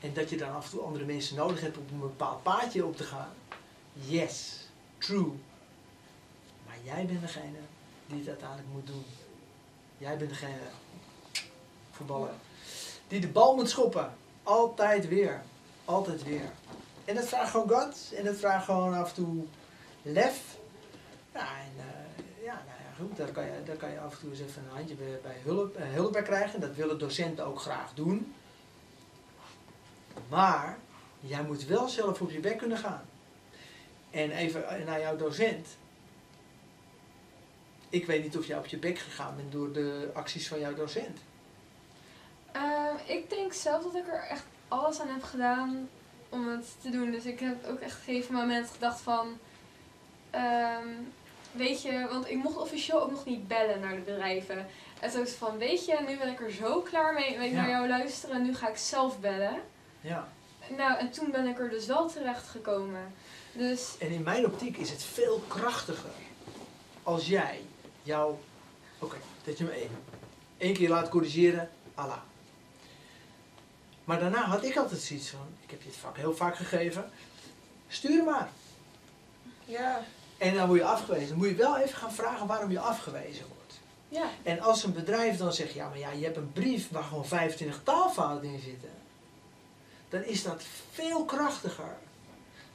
En 0.00 0.14
dat 0.14 0.30
je 0.30 0.36
dan 0.36 0.54
af 0.54 0.64
en 0.64 0.70
toe 0.70 0.80
andere 0.80 1.04
mensen 1.04 1.36
nodig 1.36 1.60
hebt 1.60 1.76
om 1.76 1.84
een 1.92 2.00
bepaald 2.00 2.42
paadje 2.42 2.84
op 2.84 2.96
te 2.96 3.04
gaan. 3.04 3.32
Yes, 3.92 4.66
true. 4.98 5.32
Maar 6.66 6.76
jij 6.84 7.06
bent 7.06 7.20
degene 7.20 7.58
die 8.06 8.18
het 8.18 8.28
uiteindelijk 8.28 8.68
moet 8.72 8.86
doen. 8.86 9.04
Jij 9.98 10.16
bent 10.16 10.30
degene, 10.30 10.58
voetballer, 11.90 12.30
die 13.08 13.20
de 13.20 13.28
bal 13.28 13.54
moet 13.54 13.70
schoppen. 13.70 14.12
Altijd 14.42 15.08
weer. 15.08 15.42
Altijd 15.84 16.24
weer. 16.24 16.50
En 17.04 17.14
dat 17.14 17.28
vraagt 17.28 17.50
gewoon 17.50 17.68
guts. 17.68 18.12
En 18.12 18.24
dat 18.24 18.36
vraagt 18.36 18.64
gewoon 18.64 18.94
af 18.94 19.08
en 19.08 19.14
toe 19.14 19.44
lef. 20.02 20.56
Ja, 21.32 21.40
en 21.40 21.72
eh, 21.76 22.44
ja, 22.44 22.62
nou 22.66 23.08
goed. 23.08 23.16
Daar 23.16 23.28
kan, 23.28 23.44
je, 23.44 23.62
daar 23.64 23.76
kan 23.76 23.90
je 23.90 24.00
af 24.00 24.12
en 24.12 24.18
toe 24.20 24.30
eens 24.30 24.40
even 24.40 24.62
een 24.62 24.76
handje 24.76 24.94
bij, 24.94 25.36
hulp, 25.44 25.76
eh, 25.76 25.92
hulp 25.92 26.12
bij 26.12 26.22
krijgen. 26.22 26.60
Dat 26.60 26.74
willen 26.74 26.98
docenten 26.98 27.46
ook 27.46 27.60
graag 27.60 27.94
doen. 27.94 28.34
Maar 30.28 30.78
jij 31.20 31.42
moet 31.42 31.64
wel 31.64 31.88
zelf 31.88 32.20
op 32.20 32.30
je 32.30 32.40
bek 32.40 32.58
kunnen 32.58 32.78
gaan. 32.78 33.02
En 34.10 34.30
even 34.30 34.68
eh, 34.68 34.86
naar 34.86 35.00
jouw 35.00 35.16
docent. 35.16 35.66
Ik 37.88 38.06
weet 38.06 38.22
niet 38.22 38.36
of 38.38 38.46
jij 38.46 38.58
op 38.58 38.66
je 38.66 38.76
bek 38.76 38.98
gegaan 38.98 39.36
bent 39.36 39.52
door 39.52 39.72
de 39.72 40.10
acties 40.14 40.48
van 40.48 40.60
jouw 40.60 40.74
docent. 40.74 41.18
Ehm, 42.52 42.94
ik 43.06 43.30
denk 43.30 43.52
zelf 43.52 43.82
dat 43.82 43.94
ik 43.94 44.06
er 44.08 44.26
echt 44.28 44.44
alles 44.68 45.00
aan 45.00 45.08
heb 45.08 45.22
gedaan 45.22 45.88
om 46.28 46.48
het 46.48 46.66
te 46.80 46.90
doen. 46.90 47.10
Dus 47.10 47.24
ik 47.24 47.40
heb 47.40 47.66
ook 47.66 47.80
echt 47.80 47.92
op 47.94 47.98
een 47.98 48.04
gegeven 48.04 48.34
moment 48.34 48.70
gedacht 48.70 49.00
van... 49.00 49.38
ehm, 50.30 50.86
weet 51.52 51.82
je, 51.82 52.06
want 52.10 52.28
ik 52.30 52.36
mocht 52.36 52.56
officieel 52.56 53.02
ook 53.02 53.10
nog 53.10 53.24
niet 53.24 53.48
bellen 53.48 53.80
naar 53.80 53.94
de 53.94 54.00
bedrijven. 54.00 54.66
En 55.00 55.10
toen 55.10 55.20
was 55.20 55.30
van, 55.30 55.58
weet 55.58 55.84
je, 55.84 55.96
nu 56.06 56.16
ben 56.18 56.28
ik 56.28 56.40
er 56.40 56.52
zo 56.52 56.80
klaar 56.80 57.12
mee. 57.12 57.34
Ik 57.34 57.50
Ja. 57.50 57.60
naar 57.60 57.68
jou 57.68 57.88
luisteren 57.88 58.36
en 58.36 58.42
nu 58.42 58.54
ga 58.54 58.68
ik 58.68 58.76
zelf 58.76 59.20
bellen. 59.20 59.60
Ja. 60.00 60.28
Nou, 60.76 60.98
en 60.98 61.10
toen 61.10 61.30
ben 61.30 61.46
ik 61.46 61.58
er 61.58 61.70
dus 61.70 61.86
wel 61.86 62.08
terecht 62.08 62.48
gekomen. 62.48 63.14
Dus 63.52 63.94
En 63.98 64.08
in 64.10 64.22
mijn 64.22 64.46
optiek 64.46 64.76
is 64.76 64.90
het 64.90 65.02
veel 65.02 65.42
krachtiger 65.48 66.10
als 67.02 67.26
jij 67.26 67.60
jouw. 68.08 68.40
Oké, 68.98 69.16
dat 69.44 69.58
je 69.58 69.64
me 69.64 69.70
één, 69.70 69.90
één 70.56 70.74
keer 70.74 70.88
laat 70.88 71.08
corrigeren, 71.08 71.70
Allah. 71.94 72.20
Maar 74.04 74.20
daarna 74.20 74.44
had 74.44 74.64
ik 74.64 74.76
altijd 74.76 75.00
zoiets 75.00 75.28
van: 75.28 75.46
ik 75.64 75.70
heb 75.70 75.82
je 75.82 75.88
het 75.88 75.96
vak 75.96 76.16
heel 76.16 76.36
vaak 76.36 76.56
gegeven, 76.56 77.10
stuur 77.88 78.24
maar. 78.24 78.48
Ja, 79.64 80.02
En 80.38 80.54
dan 80.54 80.66
word 80.66 80.78
je 80.80 80.86
afgewezen. 80.86 81.28
Dan 81.28 81.36
moet 81.38 81.48
je 81.48 81.54
wel 81.54 81.76
even 81.76 81.96
gaan 81.98 82.12
vragen 82.12 82.46
waarom 82.46 82.70
je 82.70 82.80
afgewezen 82.80 83.46
wordt. 83.54 83.80
ja, 84.08 84.28
En 84.42 84.60
als 84.60 84.84
een 84.84 84.92
bedrijf 84.92 85.36
dan 85.36 85.52
zegt: 85.52 85.72
ja, 85.72 85.88
maar 85.88 85.98
ja, 85.98 86.10
je 86.10 86.24
hebt 86.24 86.36
een 86.36 86.52
brief 86.52 86.90
waar 86.90 87.02
gewoon 87.04 87.26
25 87.26 87.80
taalfouten 87.82 88.48
in 88.48 88.60
zitten, 88.60 88.90
dan 90.08 90.24
is 90.24 90.42
dat 90.42 90.62
veel 90.92 91.24
krachtiger 91.24 91.96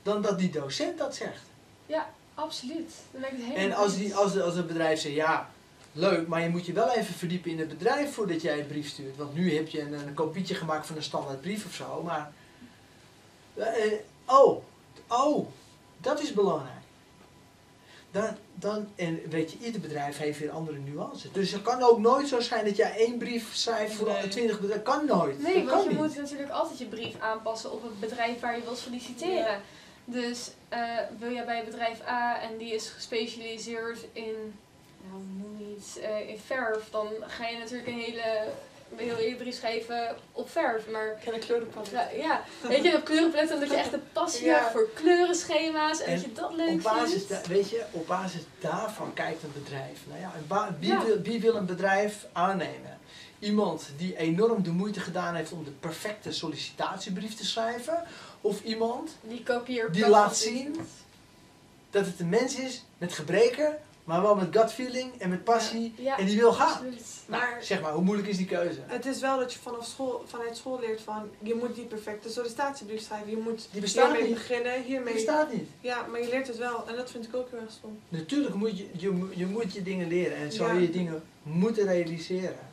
dan 0.03 0.21
dat 0.21 0.39
die 0.39 0.49
docent 0.49 0.97
dat 0.97 1.15
zegt. 1.15 1.45
Absoluut. 2.35 2.91
Dan 3.11 3.21
ben 3.21 3.29
ik 3.31 3.37
het 3.37 3.45
helemaal 3.45 3.65
En 3.65 3.73
als, 3.73 3.97
die, 3.97 4.15
als, 4.15 4.39
als 4.39 4.55
het 4.55 4.67
bedrijf 4.67 4.99
zegt, 4.99 5.15
ja, 5.15 5.49
leuk, 5.91 6.27
maar 6.27 6.41
je 6.41 6.49
moet 6.49 6.65
je 6.65 6.73
wel 6.73 6.89
even 6.91 7.13
verdiepen 7.13 7.51
in 7.51 7.59
het 7.59 7.67
bedrijf 7.67 8.13
voordat 8.13 8.41
jij 8.41 8.57
het 8.57 8.67
brief 8.67 8.89
stuurt. 8.89 9.17
Want 9.17 9.33
nu 9.35 9.55
heb 9.55 9.67
je 9.67 9.81
een, 9.81 9.93
een 9.93 10.13
kopietje 10.13 10.55
gemaakt 10.55 10.85
van 10.87 10.95
een 10.95 11.03
standaard 11.03 11.41
brief 11.41 11.65
of 11.65 11.73
zo, 11.73 12.01
maar... 12.03 12.31
eh, 13.55 13.85
eh, 13.85 13.91
oh, 14.25 14.63
oh, 15.07 15.47
dat 15.97 16.21
is 16.21 16.33
belangrijk. 16.33 16.81
Dan, 18.11 18.27
dan, 18.55 18.87
en 18.95 19.19
weet 19.29 19.51
je, 19.51 19.57
ieder 19.61 19.81
bedrijf 19.81 20.17
heeft 20.17 20.39
weer 20.39 20.51
andere 20.51 20.77
nuances. 20.77 21.31
Dus 21.31 21.51
het 21.51 21.61
kan 21.61 21.81
ook 21.83 21.99
nooit 21.99 22.27
zo 22.27 22.39
zijn 22.39 22.65
dat 22.65 22.75
jij 22.75 22.95
één 22.97 23.17
brief 23.17 23.55
schrijft 23.55 23.93
voor 23.93 24.07
Nee. 24.07 24.27
20 24.27 24.59
bedrijven. 24.59 24.83
kan 24.83 25.05
nooit. 25.05 25.41
Nee, 25.41 25.63
dat 25.63 25.69
want 25.69 25.83
je 25.83 25.89
niet. 25.89 25.97
moet 25.97 26.15
natuurlijk 26.17 26.49
altijd 26.51 26.77
je 26.79 26.85
brief 26.85 27.19
aanpassen 27.19 27.71
op 27.71 27.83
het 27.83 27.99
bedrijf 27.99 28.39
waar 28.39 28.55
je 28.57 28.63
wilt 28.63 28.77
solliciteren. 28.77 29.61
Dus 30.05 30.49
eh, 30.69 30.79
wil 31.19 31.31
jij 31.31 31.45
bij 31.45 31.63
bedrijf 31.63 32.01
A 32.07 32.41
en 32.41 32.57
die 32.57 32.73
is 32.73 32.89
gespecialiseerd 32.89 33.99
in, 34.13 34.53
nou 35.09 35.21
noem 35.37 35.75
iets, 35.77 35.97
eh, 35.99 36.29
in 36.29 36.37
verf, 36.45 36.89
dan 36.91 37.07
ga 37.27 37.47
je 37.47 37.57
natuurlijk 37.57 37.87
een 37.87 37.99
hele, 37.99 38.43
een 38.97 39.15
hele 39.17 39.35
brief 39.35 39.55
schrijven 39.55 40.15
op 40.31 40.49
verf. 40.49 40.89
Maar 40.89 41.05
ik 41.07 41.17
ken 41.23 41.33
een 41.33 41.39
kleurenpalet. 41.39 41.91
ja, 41.91 42.07
ja, 42.11 42.43
weet 42.67 42.83
je, 42.83 42.95
op 42.95 43.03
kleurenpaletten, 43.05 43.59
dat 43.59 43.69
je 43.69 43.75
echt 43.75 43.93
een 43.93 44.11
passie 44.13 44.45
Ja. 44.45 44.59
hebt 44.59 44.71
voor 44.71 44.89
kleurenschema's 44.93 45.99
en, 46.01 46.05
En 46.07 46.13
dat 46.15 46.23
je 46.25 46.33
dat 46.33 46.53
leuk 46.53 46.69
Op 46.73 46.81
basis, 46.83 47.25
vindt. 47.25 47.29
da- 47.45 47.53
weet 47.53 47.69
je, 47.69 47.83
op 47.91 48.07
basis 48.07 48.41
daarvan 48.59 49.13
kijkt 49.13 49.43
een 49.43 49.53
bedrijf. 49.63 49.99
Nou 50.07 50.19
ja, 50.19 50.31
een 50.37 50.47
ba- 50.47 50.75
wie, 50.79 50.89
Ja. 50.91 51.05
wil, 51.05 51.21
wie 51.21 51.41
wil 51.41 51.55
een 51.55 51.65
bedrijf 51.65 52.25
aannemen? 52.31 52.91
Iemand 53.39 53.89
die 53.97 54.17
enorm 54.17 54.63
de 54.63 54.71
moeite 54.71 54.99
gedaan 54.99 55.35
heeft 55.35 55.51
om 55.51 55.63
de 55.63 55.71
perfecte 55.71 56.31
sollicitatiebrief 56.31 57.35
te 57.35 57.45
schrijven? 57.45 58.03
Of 58.43 58.63
iemand 58.63 59.09
Die 59.21 59.43
kopieer 59.43 59.91
Die 59.91 60.07
laat 60.09 60.37
zien 60.37 60.75
dat 61.89 62.05
het 62.05 62.19
een 62.19 62.29
mens 62.29 62.55
is 62.55 62.85
met 62.97 63.13
gebreken, 63.13 63.77
maar 64.03 64.21
wel 64.21 64.35
met 64.35 64.57
gut 64.57 64.71
feeling 64.73 65.11
en 65.17 65.29
met 65.29 65.43
passie 65.43 65.93
Ja, 65.97 66.17
en 66.17 66.25
die 66.25 66.37
wil 66.37 66.53
gaan? 66.53 66.67
absoluut. 66.71 67.05
Nou, 67.25 67.41
Maar- 67.41 67.63
zeg 67.63 67.81
maar, 67.81 67.91
hoe 67.93 68.03
moeilijk 68.03 68.27
is 68.27 68.37
die 68.37 68.45
keuze? 68.45 68.79
Het 68.85 69.05
is 69.05 69.19
wel 69.19 69.37
dat 69.39 69.53
je 69.53 69.59
vanaf 69.59 69.85
school, 69.85 70.23
vanuit 70.27 70.57
school 70.57 70.79
leert 70.79 71.01
van 71.01 71.29
je 71.39 71.55
moet 71.55 71.75
die 71.75 71.85
perfecte 71.85 72.29
sollicitatiebrief 72.29 73.01
schrijven. 73.01 73.29
Je 73.29 73.37
moet 73.37 73.67
Die 73.71 73.81
bestaat 73.81 74.05
hiermee 74.11 74.27
niet. 74.29 74.33
beginnen, 74.37 74.73
Die 74.75 74.83
hiermee. 74.83 75.13
bestaat 75.13 75.53
niet. 75.53 75.67
Ja, 75.81 76.05
maar 76.11 76.21
je 76.21 76.29
leert 76.29 76.47
het 76.47 76.57
wel 76.57 76.87
en 76.87 76.95
dat 76.95 77.11
vind 77.11 77.25
ik 77.25 77.35
ook 77.35 77.49
heel 77.51 77.59
erg 77.59 77.71
stom. 77.71 77.99
Natuurlijk 78.09 78.55
moet 78.55 78.77
je, 78.77 78.87
je, 78.97 79.09
moet- 79.09 79.35
je 79.35 79.45
moet 79.45 79.73
je 79.73 79.81
dingen 79.81 80.07
leren 80.07 80.37
en 80.37 80.51
zou 80.51 80.73
Ja. 80.73 80.79
je 80.79 80.89
dingen 80.89 81.23
moeten 81.43 81.85
realiseren. 81.85 82.71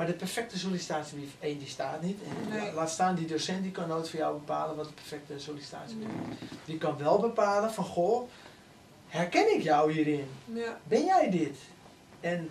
Maar 0.00 0.08
de 0.08 0.14
perfecte 0.14 0.58
sollicitatiebrief, 0.58 1.30
één, 1.40 1.58
die 1.58 1.68
staat 1.68 2.02
niet. 2.02 2.18
En 2.22 2.50
Nee. 2.50 2.66
la- 2.66 2.72
laat 2.72 2.90
staan, 2.90 3.14
die 3.14 3.26
docent 3.26 3.62
die 3.62 3.70
kan 3.72 3.88
nooit 3.88 4.08
voor 4.08 4.18
jou 4.18 4.34
bepalen 4.38 4.76
wat 4.76 4.84
de 4.86 4.92
perfecte 4.92 5.38
sollicitatiebrief 5.38 6.08
is. 6.30 6.46
Die 6.64 6.78
kan 6.78 6.98
wel 6.98 7.18
bepalen 7.18 7.72
van, 7.72 7.84
goh, 7.84 8.28
herken 9.08 9.54
ik 9.54 9.62
jou 9.62 9.92
hierin? 9.92 10.26
Ja, 10.44 10.78
Ben 10.84 11.04
jij 11.04 11.30
dit? 11.30 11.56
En, 12.20 12.50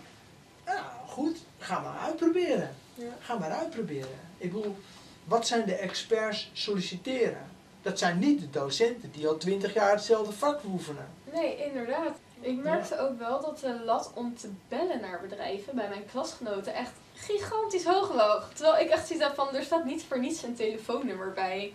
nou 0.65 0.79
goed, 1.07 1.37
ga 1.57 1.79
maar 1.79 1.97
uitproberen. 1.99 2.75
ja. 2.95 3.17
Ga 3.19 3.37
maar 3.37 3.51
uitproberen. 3.51 4.19
Ik 4.37 4.51
bedoel, 4.53 4.77
wat 5.23 5.47
zijn 5.47 5.65
de 5.65 5.75
experts 5.75 6.49
solliciteren? 6.53 7.47
Dat 7.81 7.99
zijn 7.99 8.19
niet 8.19 8.39
de 8.39 8.49
docenten 8.49 9.11
die 9.11 9.27
al 9.27 9.37
twintig 9.37 9.73
jaar 9.73 9.91
hetzelfde 9.91 10.33
vak 10.33 10.63
oefenen. 10.63 11.07
Nee, 11.33 11.65
inderdaad. 11.65 12.17
Ik 12.41 12.63
merkte 12.63 12.99
ook 12.99 13.19
wel 13.19 13.41
dat 13.41 13.59
de 13.59 13.79
lat 13.85 14.11
om 14.15 14.37
te 14.37 14.49
bellen 14.67 15.01
naar 15.01 15.21
bedrijven 15.21 15.75
bij 15.75 15.89
mijn 15.89 16.05
klasgenoten 16.11 16.73
echt 16.73 16.91
gigantisch 17.13 17.85
hoog 17.85 18.13
lag. 18.13 18.53
Terwijl 18.53 18.83
ik 18.83 18.89
echt 18.89 19.07
zoiets 19.07 19.25
heb 19.25 19.35
van, 19.35 19.55
er 19.55 19.63
staat 19.63 19.85
niet 19.85 20.03
voor 20.03 20.19
niets 20.19 20.43
een 20.43 20.55
telefoonnummer 20.55 21.33
bij. 21.33 21.73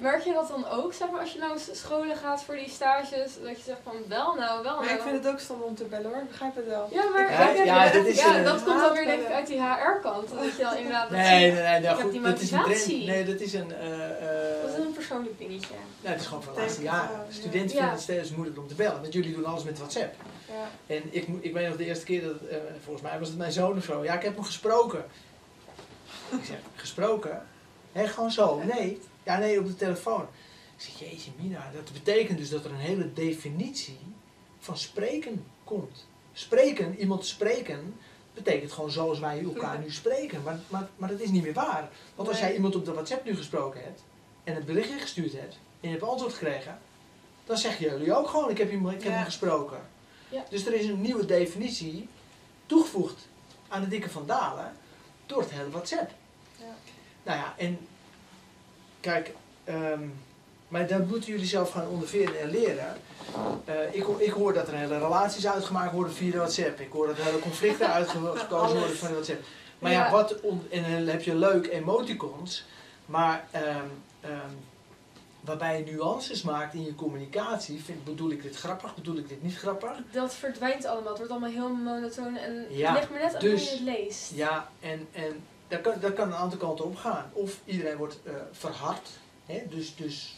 Merk 0.00 0.22
je 0.22 0.32
dat 0.32 0.48
dan 0.48 0.68
ook, 0.68 0.92
zeg 0.92 1.10
maar, 1.10 1.20
als 1.20 1.32
je 1.32 1.38
langs 1.38 1.68
scholen 1.72 2.16
gaat 2.16 2.42
voor 2.42 2.54
die 2.56 2.68
stages, 2.70 3.30
dat 3.42 3.56
je 3.56 3.62
zegt 3.64 3.78
van, 3.84 3.92
wel 4.08 4.34
nou, 4.34 4.62
wel 4.62 4.76
Maar 4.76 4.84
nou. 4.84 4.96
ik 4.96 5.02
vind 5.02 5.24
het 5.24 5.32
ook 5.32 5.38
stom 5.40 5.60
om 5.62 5.74
te 5.74 5.84
bellen 5.84 6.10
hoor, 6.10 6.16
ik 6.22 6.28
begrijp 6.28 6.54
het 6.56 6.66
wel. 6.66 6.88
Ja, 6.92 7.04
maar 7.12 7.30
Ja, 7.32 7.50
ik 7.50 7.56
heb- 7.56 7.66
ja, 7.66 7.90
dat 7.92 8.04
is, 8.06 8.18
ja, 8.20 8.42
dat 8.42 8.64
komt 8.64 8.80
dan 8.80 8.92
weer 8.92 9.04
denk 9.06 9.20
ik 9.22 9.32
uit 9.32 9.46
die 9.46 9.60
HR-kant. 9.62 10.28
Dat 10.28 10.56
je 10.56 10.62
dan 10.62 10.76
inderdaad 10.76 11.10
dat 11.10 11.18
Nee, 11.18 11.44
ziet. 11.50 11.54
nee, 11.60 11.70
nee, 11.70 11.80
nou 11.80 12.00
goed, 12.02 12.12
die 12.12 12.20
dat 12.20 12.40
is 12.40 12.50
een 12.50 12.62
trend. 12.62 12.86
Nee, 13.06 13.24
dat 13.24 13.40
is 13.40 13.52
een. 13.54 13.72
eh, 13.72 14.04
eh, 14.04 14.62
Dat 14.62 14.78
is 14.78 14.84
een 14.84 14.92
persoonlijk 14.92 15.38
dingetje. 15.38 15.74
nou, 16.00 16.12
het 16.12 16.20
is 16.20 16.26
gewoon 16.26 16.42
van 16.42 16.54
de 16.54 16.60
laatste 16.60 16.82
jaren. 16.82 17.26
Studenten 17.28 17.60
Ja. 17.62 17.68
vinden 17.76 17.90
het 17.90 18.00
steeds 18.00 18.30
moeilijker 18.30 18.62
om 18.62 18.68
te 18.68 18.74
bellen, 18.74 19.00
want 19.00 19.12
jullie 19.12 19.34
doen 19.34 19.44
alles 19.46 19.64
met 19.64 19.78
WhatsApp. 19.78 20.14
Ja. 20.48 20.94
En 20.94 21.02
ik, 21.10 21.26
ik 21.40 21.52
weet 21.52 21.68
nog 21.68 21.76
de 21.76 21.84
eerste 21.84 22.04
keer 22.04 22.22
dat, 22.22 22.40
eh, 22.50 22.56
volgens 22.84 23.04
mij 23.04 23.18
was 23.18 23.28
het 23.28 23.38
mijn 23.38 23.52
zoon 23.52 23.76
of 23.76 23.84
zo. 23.84 24.04
Ja, 24.04 24.14
ik 24.14 24.22
heb 24.22 24.34
hem 24.34 24.44
gesproken. 24.44 25.04
Ik 26.30 26.44
zeg, 26.44 26.56
gesproken? 26.74 27.46
Hé, 27.92 28.06
gewoon 28.08 28.30
zo. 28.30 28.60
Nee. 28.64 29.00
Ja, 29.30 29.38
nee, 29.38 29.58
op 29.60 29.66
de 29.66 29.76
telefoon. 29.76 30.22
Ik 30.76 30.82
zeg, 30.82 30.98
jeetje 30.98 31.30
mina, 31.40 31.70
dat 31.74 31.92
betekent 31.92 32.38
dus 32.38 32.50
dat 32.50 32.64
er 32.64 32.70
een 32.70 32.76
hele 32.76 33.12
definitie 33.12 33.98
van 34.58 34.76
spreken 34.78 35.44
komt. 35.64 36.06
spreken, 36.32 36.98
iemand 36.98 37.26
spreken, 37.26 37.94
betekent 38.34 38.72
gewoon 38.72 38.90
zoals 38.90 39.18
wij 39.18 39.42
elkaar 39.44 39.78
nu 39.78 39.90
spreken. 39.90 40.42
Maar, 40.42 40.58
maar, 40.68 40.88
maar 40.96 41.08
dat 41.08 41.20
is 41.20 41.30
niet 41.30 41.42
meer 41.42 41.52
waar. 41.52 41.88
Want 42.14 42.28
als 42.28 42.38
jij 42.38 42.54
iemand 42.54 42.76
op 42.76 42.84
de 42.84 42.92
WhatsApp 42.92 43.24
nu 43.24 43.36
gesproken 43.36 43.82
hebt 43.82 44.02
en 44.44 44.54
het 44.54 44.66
berichtje 44.66 44.98
gestuurd 44.98 45.32
hebt 45.32 45.54
en 45.80 45.88
je 45.88 45.88
hebt 45.88 46.02
antwoord 46.02 46.32
gekregen, 46.32 46.78
dan 47.44 47.56
zeggen 47.58 47.84
jullie 47.90 48.16
ook 48.16 48.28
gewoon: 48.28 48.50
ik 48.50 48.58
heb, 48.58 48.70
iemand, 48.70 48.94
ik 48.94 49.02
heb 49.02 49.10
Ja. 49.10 49.16
hem 49.16 49.24
gesproken. 49.26 49.80
Ja. 50.28 50.44
Dus 50.50 50.66
er 50.66 50.72
is 50.74 50.86
een 50.86 51.00
nieuwe 51.00 51.24
definitie 51.24 52.08
toegevoegd 52.66 53.28
aan 53.68 53.80
de 53.80 53.88
dikke 53.88 54.10
van 54.10 54.26
Dalen 54.26 54.76
door 55.26 55.40
het 55.40 55.50
hele 55.50 55.70
WhatsApp. 55.70 56.10
Ja. 56.56 56.74
Nou 57.22 57.38
ja, 57.38 57.54
en 57.58 57.78
kijk, 59.00 59.34
ehm, 59.64 60.00
maar 60.68 60.86
dat 60.86 61.06
moeten 61.06 61.30
jullie 61.30 61.46
zelf 61.46 61.70
gaan 61.70 61.88
ondervinden 61.88 62.40
en 62.40 62.50
leren. 62.50 62.96
Eh, 63.64 63.74
ik, 63.94 64.02
hoor- 64.02 64.20
ik 64.22 64.30
hoor 64.32 64.52
dat 64.52 64.68
er 64.68 64.74
hele 64.74 64.98
relaties 64.98 65.46
uitgemaakt 65.48 65.92
worden 65.92 66.12
via 66.12 66.30
de 66.30 66.36
WhatsApp. 66.36 66.80
Ik 66.80 66.92
hoor 66.92 67.06
dat 67.06 67.18
er 67.18 67.24
hele 67.24 67.38
conflicten 67.38 67.92
uitgekozen 67.98 68.78
worden 68.78 68.96
van 68.96 69.08
de 69.08 69.14
WhatsApp. 69.14 69.42
Maar 69.78 69.92
ja, 69.92 70.04
Ja. 70.04 70.10
wat 70.10 70.34
en 70.70 70.82
dan 70.82 71.06
heb 71.06 71.22
je 71.22 71.34
leuk 71.34 71.66
emoticons, 71.66 72.64
maar 73.06 73.44
ehm, 73.50 73.84
ehm, 74.20 74.50
waarbij 75.40 75.78
je 75.84 75.92
nuances 75.92 76.42
maakt 76.42 76.74
in 76.74 76.84
je 76.84 76.94
communicatie. 76.94 77.82
Vind, 77.84 78.04
bedoel 78.04 78.30
ik 78.30 78.42
dit 78.42 78.56
grappig, 78.56 78.94
bedoel 78.94 79.16
ik 79.16 79.28
dit 79.28 79.42
niet 79.42 79.56
grappig? 79.58 79.90
Dat 80.12 80.34
verdwijnt 80.34 80.84
allemaal. 80.84 81.08
Het 81.08 81.16
wordt 81.16 81.32
allemaal 81.32 81.50
heel 81.50 81.68
monotoon 81.68 82.36
en 82.36 82.66
Ja, 82.70 82.88
het 82.90 82.98
ligt 82.98 83.10
maar 83.10 83.20
net 83.20 83.34
aan 83.34 83.40
dus- 83.40 83.70
hoe 83.70 83.78
je 83.78 83.90
het 83.90 83.98
leest. 83.98 84.30
Ja, 84.34 84.68
en, 84.80 85.08
en 85.12 85.40
dat, 85.70 85.80
kan, 85.80 85.94
dat 86.00 86.12
kan 86.12 86.28
een 86.28 86.34
aantal 86.34 86.58
kanten 86.58 86.84
op 86.84 86.96
gaan. 86.96 87.30
Of 87.32 87.60
iedereen 87.64 87.96
wordt 87.96 88.18
eh, 88.22 88.32
verhard, 88.52 89.08
hè? 89.46 89.62
Dus, 89.68 89.96
dus 89.96 90.34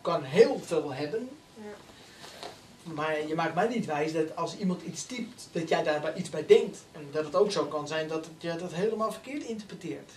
kan 0.00 0.22
heel 0.22 0.58
veel 0.58 0.92
hebben. 0.92 1.28
Ja. 1.54 2.92
Maar 2.94 3.26
je 3.26 3.34
maakt 3.34 3.54
mij 3.54 3.68
niet 3.68 3.86
wijs 3.86 4.12
dat 4.12 4.36
als 4.36 4.56
iemand 4.56 4.82
iets 4.82 5.06
typt, 5.06 5.48
dat 5.52 5.68
jij 5.68 5.82
daar 5.82 6.16
iets 6.16 6.30
bij 6.30 6.46
denkt. 6.46 6.84
En 6.92 7.08
dat 7.12 7.24
het 7.24 7.34
ook 7.34 7.50
zo 7.50 7.64
kan 7.64 7.88
zijn 7.88 8.08
dat 8.08 8.28
je 8.38 8.56
dat 8.56 8.72
helemaal 8.72 9.12
verkeerd 9.12 9.42
interpreteert. 9.42 10.12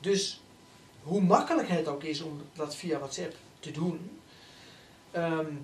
Dus 0.00 0.40
hoe 1.02 1.20
makkelijk 1.20 1.68
het 1.68 1.88
ook 1.88 2.02
is 2.02 2.20
om 2.20 2.42
dat 2.54 2.74
via 2.74 2.98
WhatsApp 2.98 3.34
te 3.60 3.70
doen, 3.70 4.20
ehm, 5.10 5.54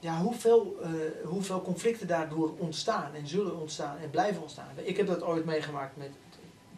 ja, 0.00 0.20
hoeveel, 0.20 0.76
eh, 0.82 0.90
hoeveel 1.24 1.62
conflicten 1.62 2.06
daardoor 2.06 2.54
ontstaan 2.58 3.14
en 3.14 3.28
zullen 3.28 3.60
ontstaan 3.60 3.98
en 3.98 4.10
blijven 4.10 4.42
ontstaan. 4.42 4.68
Ik 4.74 4.96
heb 4.96 5.06
dat 5.06 5.22
ooit 5.22 5.44
meegemaakt 5.44 5.96
met, 5.96 6.10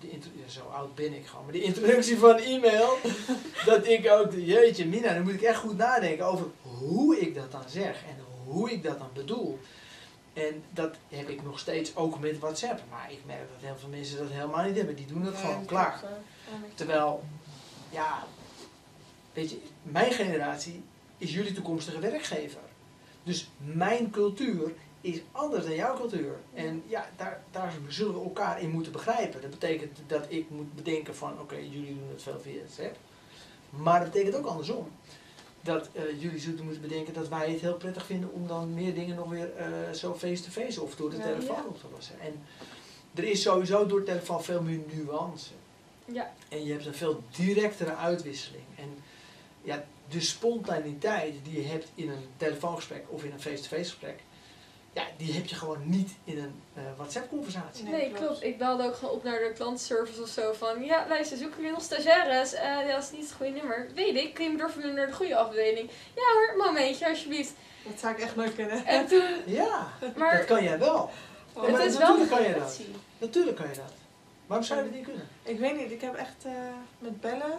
de 0.05 0.11
intro- 0.11 0.31
ja, 0.45 0.49
zo 0.49 0.61
oud 0.69 0.95
ben 0.95 1.15
ik 1.15 1.27
gewoon, 1.27 1.45
maar 1.45 1.53
de 1.53 1.63
introductie 1.63 2.19
van 2.19 2.37
e-mail. 2.37 2.97
dat 3.67 3.87
ik 3.87 4.11
ook, 4.11 4.33
jeetje 4.33 4.87
Mina, 4.87 5.15
dan 5.15 5.23
moet 5.23 5.33
ik 5.35 5.43
echt 5.43 5.59
goed 5.59 5.77
nadenken 5.77 6.27
over 6.27 6.47
hoe 6.63 7.21
ik 7.21 7.35
dat 7.35 7.53
dan 7.53 7.63
zeg 7.69 8.03
en 8.09 8.17
hoe 8.45 8.71
ik 8.71 8.83
dat 8.83 8.99
dan 8.99 9.09
bedoel. 9.15 9.59
En 10.33 10.63
dat 10.71 10.95
heb 11.09 11.29
ik 11.29 11.43
nog 11.43 11.59
steeds 11.59 11.97
ook 11.97 12.19
met 12.19 12.39
WhatsApp. 12.39 12.81
Maar 12.91 13.13
ik 13.13 13.19
merk 13.27 13.49
dat 13.53 13.69
heel 13.69 13.77
veel 13.79 13.89
mensen 13.89 14.19
dat 14.19 14.29
helemaal 14.31 14.65
niet 14.65 14.77
hebben. 14.77 14.97
Die 14.97 15.07
doen 15.07 15.25
Ja, 15.25 15.31
gewoon 15.31 15.57
dat 15.59 15.67
klaar. 15.67 16.03
Terwijl, 16.75 17.25
ja, 17.91 18.27
weet 19.33 19.51
je, 19.51 19.59
mijn 19.83 20.13
generatie 20.13 20.83
is 21.19 21.33
jullie 21.35 21.53
toekomstige 21.53 21.99
werkgever. 21.99 22.61
Dus 23.23 23.49
mijn 23.59 24.11
cultuur 24.11 24.73
is 25.05 25.21
anders 25.33 25.65
dan 25.65 25.75
jouw 25.75 25.97
cultuur. 25.97 26.37
En 26.55 26.83
ja, 26.87 27.09
daar, 27.17 27.43
daar 27.51 27.73
zullen 27.89 28.15
we 28.15 28.21
elkaar 28.21 28.61
in 28.63 28.71
moeten 28.71 28.93
begrijpen. 28.93 29.41
Dat 29.41 29.51
betekent 29.51 29.99
dat 30.07 30.27
ik 30.29 30.51
moet 30.51 30.75
bedenken 30.75 31.17
van, 31.17 31.41
oké, 31.41 31.55
jullie 31.57 31.95
doen 31.95 32.09
het 32.11 32.23
veel 32.23 32.41
via 32.41 32.57
WhatsApp. 32.59 32.97
Maar 33.71 34.01
dat 34.01 34.11
betekent 34.13 34.37
ook 34.37 34.47
andersom. 34.47 34.89
Dat 35.61 35.89
eh, 35.93 36.21
jullie 36.23 36.39
zullen 36.39 36.65
moeten 36.65 36.83
bedenken 36.83 37.15
dat 37.15 37.29
wij 37.29 37.51
het 37.51 37.61
heel 37.61 37.75
prettig 37.77 38.07
vinden 38.07 38.33
om 38.33 38.47
dan 38.47 38.75
meer 38.75 38.95
dingen 38.95 39.17
nog 39.17 39.29
weer 39.29 39.53
eh, 39.57 39.93
zo 39.93 40.15
face-to-face 40.15 40.83
of 40.83 40.97
door 40.97 41.11
de 41.11 41.17
Ja, 41.17 41.23
telefoon 41.23 41.57
ja. 41.57 41.65
op 41.69 41.79
te 41.81 41.87
lossen. 41.93 42.21
En 42.21 42.43
er 43.15 43.25
is 43.25 43.43
sowieso 43.43 43.87
door 43.87 43.99
de 43.99 44.07
telefoon 44.07 44.45
veel 44.45 44.63
meer 44.63 44.81
nuance. 44.93 45.51
Ja, 46.05 46.33
En 46.49 46.65
je 46.65 46.73
hebt 46.73 46.87
een 46.87 46.95
veel 46.95 47.23
directere 47.37 47.95
uitwisseling. 47.95 48.65
En 48.77 48.89
ja, 49.63 49.85
de 50.09 50.21
spontaniteit 50.21 51.35
die 51.43 51.63
je 51.63 51.69
hebt 51.69 51.89
in 51.95 52.09
een 52.11 52.27
telefoongesprek 52.37 53.05
of 53.09 53.25
in 53.25 53.33
een 53.33 53.41
face-to-face 53.41 53.91
gesprek, 53.91 54.23
ja, 54.95 55.05
die 55.17 55.33
heb 55.33 55.47
je 55.47 55.55
gewoon 55.55 55.81
niet 55.85 56.11
in 56.25 56.39
een 56.39 56.55
eh, 56.75 56.83
WhatsApp-conversatie. 56.97 57.85
Nee, 57.85 57.93
nee, 57.93 58.09
klopt. 58.09 58.25
klopt. 58.25 58.43
Ik 58.43 58.59
belde 58.59 58.85
ook 58.85 58.95
gewoon 58.95 59.15
op 59.15 59.25
naar 59.25 59.39
de 59.39 59.53
klantenservice 59.55 60.23
of 60.23 60.29
zo 60.29 60.53
van... 60.53 60.85
Ja, 60.85 61.07
luister, 61.09 61.37
zoeken 61.37 61.57
jullie 61.57 61.73
nog 61.73 61.83
stagiaires? 61.83 62.53
Eh, 62.53 62.89
dat 62.89 63.03
is 63.03 63.11
niet 63.11 63.21
het 63.21 63.33
goede 63.33 63.53
nummer. 63.53 63.89
Weet 63.95 64.17
ik, 64.17 64.35
kun 64.35 64.45
je 64.45 64.51
me 64.51 64.59
doorverbinden 64.59 64.97
naar 64.97 65.07
de 65.07 65.13
goede 65.13 65.37
afdeling? 65.37 65.91
Ja 66.15 66.23
hoor, 66.35 66.67
momentje 66.67 67.09
alsjeblieft. 67.09 67.53
Dat 67.85 67.99
zou 68.01 68.15
ik 68.15 68.21
echt 68.21 68.37
nooit 68.37 68.55
kunnen. 68.55 68.85
En 68.87 69.07
toen... 69.07 69.29
Ja, 69.61 69.89
dat 70.01 70.17
Maar 70.17 70.45
kan 70.45 70.63
jij 70.63 70.79
wel. 70.79 71.11
Oh, 71.53 71.65
Ja, 71.65 71.71
maar 71.71 71.81
het 71.81 71.93
is 71.93 71.99
wel 71.99 72.09
natuurlijk 72.09 72.33
een 72.33 72.45
kan 72.45 72.49
je 72.49 72.59
dat. 72.59 72.81
Natuurlijk 73.19 73.57
kan 73.57 73.69
je 73.69 73.75
dat. 73.75 73.93
Waarom 74.47 74.67
zou 74.67 74.79
je 74.79 74.85
dat 74.87 74.95
niet 74.95 75.05
kunnen? 75.05 75.29
Ik 75.43 75.59
weet 75.59 75.77
niet, 75.77 75.91
ik 75.91 76.01
heb 76.01 76.15
echt 76.15 76.45
eh, 76.45 76.53
met 76.99 77.21
bellen, 77.21 77.59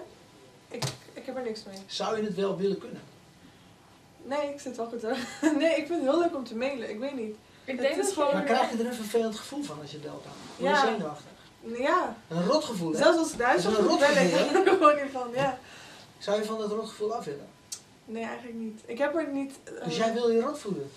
ik, 0.69 0.83
ik 1.13 1.25
heb 1.25 1.37
er 1.37 1.43
niks 1.43 1.63
mee. 1.63 1.77
Zou 1.85 2.17
je 2.17 2.23
het 2.23 2.35
wel 2.35 2.57
willen 2.57 2.77
kunnen? 2.77 3.01
Nee, 4.25 4.49
ik 4.53 4.59
zit 4.59 4.77
wel 4.77 4.85
goed 4.85 5.01
hoor. 5.01 5.17
Nee, 5.57 5.69
ik 5.75 5.87
vind 5.87 6.01
het 6.01 6.09
heel 6.09 6.19
leuk 6.19 6.35
om 6.35 6.43
te 6.43 6.55
mailen, 6.55 6.89
ik 6.89 6.99
weet 6.99 7.15
niet. 7.15 7.35
Ik 7.63 7.71
Het 7.73 7.77
denk 7.81 7.95
is 7.95 8.05
dat 8.05 8.13
gewoon- 8.13 8.33
Maar 8.33 8.43
krijg 8.43 8.71
je 8.71 8.77
er 8.77 8.85
een 8.85 8.93
vervelend 8.93 9.35
gevoel 9.35 9.63
van 9.63 9.81
als 9.81 9.91
je 9.91 9.97
belt 9.97 10.23
dan? 10.23 10.33
Word 10.57 10.75
je 10.77 10.85
Ja. 10.85 10.85
zenuwachtig? 10.91 11.25
Ja, 11.77 12.15
Een 12.27 12.45
rotgevoel, 12.45 12.91
hè? 12.91 12.97
zelfs 12.97 13.17
als 13.17 13.27
is 13.57 13.63
moet 13.79 13.99
bellen, 13.99 14.25
ik 14.25 14.33
er 14.67 14.73
gewoon 14.73 14.95
niet 14.95 15.11
van, 15.11 15.27
ja. 15.33 15.57
Zou 16.17 16.37
je 16.39 16.45
van 16.45 16.57
dat 16.57 16.71
rotgevoel 16.71 17.13
af 17.15 17.25
willen? 17.25 17.47
Nee, 18.05 18.23
eigenlijk 18.23 18.57
niet. 18.57 18.81
Ik 18.85 18.97
heb 18.97 19.15
er 19.15 19.27
niet... 19.27 19.53
eh, 19.63 19.85
Dus 19.85 19.97
jij 19.97 20.13
wil 20.13 20.29
je 20.29 20.41
rot 20.41 20.59
voelen? 20.59 20.91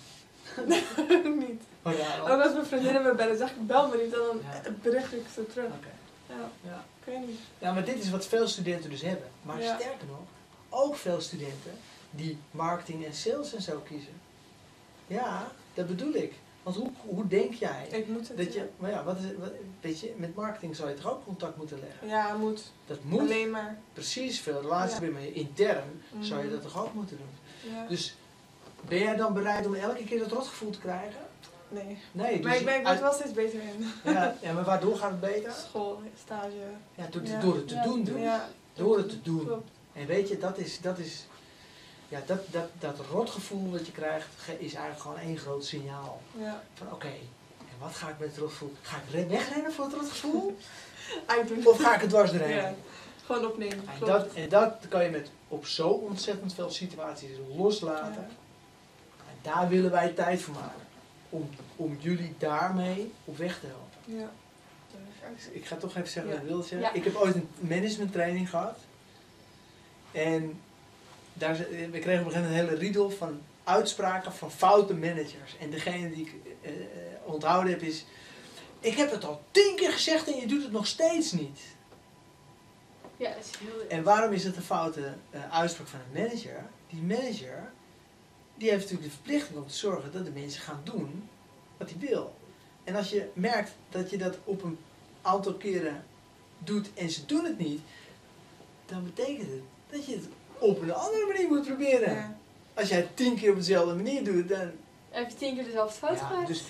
niet. 1.47 1.61
Oh, 1.83 1.93
ja, 1.97 2.19
Ook 2.21 2.41
als 2.43 2.53
mijn 2.53 2.65
vriendinnen 2.65 3.03
me 3.03 3.13
bellen, 3.15 3.37
zeg 3.37 3.49
ik 3.49 3.67
bel 3.67 3.87
me 3.87 3.97
niet, 4.03 4.11
dan 4.11 4.41
Ja. 4.63 4.71
bericht 4.81 5.13
ik 5.13 5.25
ze 5.33 5.47
terug. 5.47 5.65
Oké. 5.65 5.87
Ja, 6.27 6.49
Ja. 6.69 6.83
ik 6.99 7.05
weet 7.13 7.27
niet. 7.27 7.39
Ja, 7.59 7.71
maar 7.73 7.83
dit 7.85 7.99
is 8.03 8.09
wat 8.09 8.25
veel 8.25 8.47
studenten 8.47 8.89
dus 8.89 9.01
hebben. 9.01 9.27
Maar 9.41 9.61
Ja. 9.61 9.75
sterker 9.79 10.07
nog, 10.07 10.19
ook 10.69 10.95
veel 10.95 11.21
studenten 11.21 11.71
die 12.11 12.37
marketing 12.51 13.05
en 13.05 13.13
sales 13.13 13.53
en 13.53 13.61
zo 13.61 13.79
kiezen. 13.87 14.13
Ja, 15.07 15.51
dat 15.73 15.87
bedoel 15.87 16.13
ik. 16.13 16.33
Want 16.63 16.75
hoe, 16.75 16.89
hoe 17.05 17.27
denk 17.27 17.53
jij 17.53 17.87
Ik 17.91 18.07
moet 18.07 18.27
het. 18.27 18.37
dat 18.37 18.53
je, 18.53 18.67
maar 18.77 18.89
ja, 18.89 19.03
wat 19.03 19.17
is 19.17 19.23
wat, 19.39 19.51
weet 19.81 19.99
je, 19.99 20.13
met 20.17 20.35
marketing 20.35 20.75
zou 20.75 20.89
je 20.89 20.95
toch 20.95 21.11
ook 21.11 21.23
contact 21.25 21.57
moeten 21.57 21.79
leggen? 21.79 22.07
Ja, 22.07 22.33
moet. 22.37 22.71
Dat 22.85 22.97
moet 23.03 23.19
Alleen 23.19 23.49
maar. 23.51 23.77
precies 23.93 24.39
veel 24.39 24.61
relatie 24.61 25.05
Ja. 25.05 25.11
maar 25.11 25.21
intern 25.23 26.01
zou 26.19 26.39
je 26.39 26.45
Mhm. 26.45 26.53
dat 26.53 26.61
toch 26.61 26.83
ook 26.85 26.93
moeten 26.93 27.17
doen. 27.17 27.71
Ja. 27.73 27.85
Dus 27.87 28.15
ben 28.87 28.99
jij 28.99 29.15
dan 29.15 29.33
bereid 29.33 29.65
om 29.65 29.73
elke 29.75 30.03
keer 30.03 30.19
dat 30.19 30.31
rotgevoel 30.31 30.69
te 30.69 30.79
krijgen? 30.79 31.19
Nee. 31.69 31.97
Nee, 32.11 32.35
dus 32.35 32.45
Maar 32.45 32.55
ik 32.57 32.65
ben 32.65 32.79
ik 32.79 32.85
uit- 32.85 32.99
wel 32.99 33.13
steeds 33.13 33.33
beter 33.33 33.59
in. 33.61 33.85
ja, 34.13 34.35
ja, 34.41 34.53
maar 34.53 34.63
waardoor 34.63 34.95
gaat 34.97 35.11
het 35.11 35.19
beter? 35.19 35.51
School, 35.51 36.01
stage. 36.23 36.51
Ja, 36.95 37.07
door, 37.11 37.23
Ja. 37.25 37.39
door 37.39 37.55
het 37.55 37.67
te 37.67 37.81
doen. 37.83 38.03
dus. 38.03 38.21
Ja. 38.21 38.49
Door 38.73 38.97
het 38.97 39.09
te 39.09 39.21
doen. 39.21 39.49
En 39.93 40.05
weet 40.07 40.29
je, 40.29 40.37
dat 40.37 40.57
is, 40.57 40.79
dat 40.81 40.97
is, 40.97 41.27
ja, 42.09 42.19
dat, 42.25 42.39
dat, 42.51 42.69
dat 42.79 42.99
rotgevoel 43.11 43.71
dat 43.71 43.85
je 43.85 43.91
krijgt, 43.91 44.27
is 44.57 44.73
eigenlijk 44.73 44.99
gewoon 45.01 45.17
één 45.17 45.37
groot 45.37 45.65
signaal. 45.65 46.21
Ja. 46.37 46.63
Van 46.73 46.91
oké, 46.91 47.07
en 47.59 47.77
wat 47.79 47.95
ga 47.95 48.09
ik 48.09 48.19
met 48.19 48.29
het 48.29 48.37
rotgevoel? 48.37 48.73
Ga 48.81 48.97
ik 48.97 49.03
re- 49.11 49.27
wegrennen 49.27 49.73
voor 49.73 49.85
het 49.85 49.93
rotgevoel? 49.93 50.57
Of 51.63 51.81
ga 51.81 51.95
ik 51.95 52.01
het 52.01 52.09
dwars? 52.09 52.31
Ja. 52.31 52.73
Gewoon 53.25 53.45
opnemen. 53.45 53.87
En 53.87 54.05
dat, 54.05 54.33
en 54.33 54.49
dat 54.49 54.73
kan 54.89 55.03
je 55.03 55.09
met 55.09 55.29
op 55.47 55.65
zo 55.65 55.87
ontzettend 55.89 56.53
veel 56.53 56.69
situaties 56.69 57.29
loslaten. 57.55 58.21
Ja. 58.21 58.35
En 59.29 59.37
daar 59.41 59.69
willen 59.69 59.91
wij 59.91 60.09
tijd 60.09 60.41
voor 60.41 60.53
maken. 60.53 60.87
Om, 61.29 61.49
om 61.75 61.97
jullie 61.99 62.35
daarmee 62.37 63.13
op 63.25 63.37
weg 63.37 63.59
te 63.59 63.65
helpen. 63.65 64.19
Ja. 64.21 64.29
Ik 65.51 65.65
ga 65.65 65.75
toch 65.75 65.95
even 65.95 66.09
zeggen 66.09 66.31
wat 66.31 66.41
ik 66.41 66.47
wilde 66.47 66.67
zeggen. 66.67 66.95
Ik 66.95 67.03
heb 67.03 67.15
ooit 67.15 67.35
een 67.35 67.49
management 67.59 68.11
training 68.11 68.49
gehad. 68.49 68.77
En 70.11 70.61
daar, 71.39 71.57
we 71.57 71.65
kregen 71.65 71.89
op 71.89 71.93
een 71.93 72.01
gegeven 72.01 72.23
moment 72.23 72.45
een 72.45 72.51
hele 72.51 72.75
riedel 72.75 73.09
van 73.09 73.41
uitspraken 73.63 74.33
van 74.33 74.51
foute 74.51 74.93
managers. 74.93 75.57
En 75.59 75.69
degene 75.69 76.09
die 76.09 76.25
ik 76.25 76.33
eh, 76.61 76.71
eh, 76.71 76.79
onthouden 77.25 77.71
heb 77.71 77.81
is... 77.81 78.05
Ik 78.79 78.93
heb 78.93 79.11
het 79.11 79.25
al 79.25 79.43
tien 79.51 79.75
keer 79.75 79.91
gezegd 79.91 80.27
en 80.27 80.39
je 80.39 80.47
doet 80.47 80.63
het 80.63 80.71
nog 80.71 80.87
steeds 80.87 81.31
niet. 81.31 81.59
Ja, 83.17 83.33
dat 83.33 83.43
is 83.43 83.59
heel... 83.59 83.87
En 83.87 84.03
waarom 84.03 84.33
is 84.33 84.43
het 84.43 84.55
een 84.55 84.61
foute 84.61 85.13
eh, 85.29 85.51
uitspraak 85.51 85.87
van 85.87 85.99
een 85.99 86.21
manager? 86.21 86.65
Die 86.89 87.01
manager, 87.01 87.71
die 88.55 88.69
heeft 88.69 88.81
natuurlijk 88.81 89.09
de 89.09 89.15
verplichting 89.15 89.57
om 89.57 89.67
te 89.67 89.73
zorgen 89.73 90.11
dat 90.11 90.25
de 90.25 90.31
mensen 90.31 90.61
gaan 90.61 90.81
doen 90.83 91.29
wat 91.77 91.89
hij 91.89 91.99
wil. 91.99 92.35
En 92.83 92.95
als 92.95 93.09
je 93.09 93.29
merkt 93.33 93.71
dat 93.89 94.09
je 94.09 94.17
dat 94.17 94.37
op 94.43 94.63
een 94.63 94.77
aantal 95.21 95.53
keren 95.53 96.05
doet 96.57 96.93
en 96.93 97.09
ze 97.09 97.25
doen 97.25 97.45
het 97.45 97.57
niet, 97.57 97.81
dan 98.85 99.03
betekent 99.03 99.49
het 99.49 99.61
dat 99.89 100.05
je 100.05 100.15
het 100.15 100.27
op 100.59 100.81
een 100.81 100.93
andere 100.93 101.25
manier 101.27 101.47
moet 101.47 101.65
proberen. 101.65 102.13
Ja. 102.15 102.37
Als 102.73 102.89
jij 102.89 102.97
het 102.97 103.15
tien 103.15 103.35
keer 103.35 103.49
op 103.49 103.55
dezelfde 103.55 103.95
manier 103.95 104.23
doet, 104.23 104.49
dan... 104.49 104.71
Heb 105.09 105.29
je 105.29 105.35
tien 105.35 105.55
keer 105.55 105.63
dezelfde 105.63 105.97
fout 105.97 106.19
Ja, 106.19 106.25
gemaakt? 106.25 106.47
dus 106.47 106.63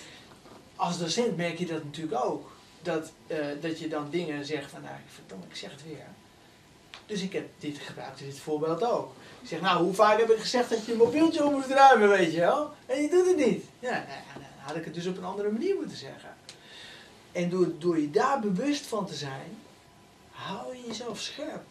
als 0.76 0.98
docent 0.98 1.36
merk 1.36 1.58
je 1.58 1.66
dat 1.66 1.84
natuurlijk 1.84 2.24
ook. 2.24 2.50
Dat, 2.82 3.10
eh, 3.26 3.46
dat 3.60 3.78
je 3.78 3.88
dan 3.88 4.10
dingen 4.10 4.44
zegt 4.44 4.70
van, 4.70 4.82
nou, 4.82 4.94
verdomme, 5.14 5.44
ik 5.48 5.56
zeg 5.56 5.70
het 5.70 5.82
weer. 5.84 6.06
Dus 7.06 7.22
ik 7.22 7.32
heb 7.32 7.48
dit 7.58 7.78
gebruikt, 7.78 8.18
dit 8.18 8.38
voorbeeld 8.38 8.84
ook. 8.84 9.12
Ik 9.42 9.48
zeg, 9.48 9.60
nou, 9.60 9.82
hoe 9.84 9.94
vaak 9.94 10.18
heb 10.18 10.30
ik 10.30 10.38
gezegd 10.38 10.70
dat 10.70 10.84
je 10.84 10.92
je 10.92 10.98
mobieltje 10.98 11.44
op 11.44 11.52
moet 11.52 11.66
ruimen, 11.66 12.08
weet 12.08 12.32
je 12.32 12.40
wel? 12.40 12.70
En 12.86 13.02
je 13.02 13.08
doet 13.08 13.26
het 13.26 13.36
niet. 13.36 13.64
Ja, 13.78 13.90
nou, 13.90 14.02
ja, 14.02 14.34
dan 14.34 14.42
had 14.56 14.76
ik 14.76 14.84
het 14.84 14.94
dus 14.94 15.06
op 15.06 15.16
een 15.16 15.24
andere 15.24 15.50
manier 15.50 15.74
moeten 15.74 15.96
zeggen. 15.96 16.34
En 17.32 17.50
door, 17.50 17.72
door 17.78 18.00
je 18.00 18.10
daar 18.10 18.40
bewust 18.40 18.86
van 18.86 19.06
te 19.06 19.14
zijn, 19.14 19.58
hou 20.30 20.76
je 20.76 20.86
jezelf 20.86 21.20
scherp. 21.20 21.62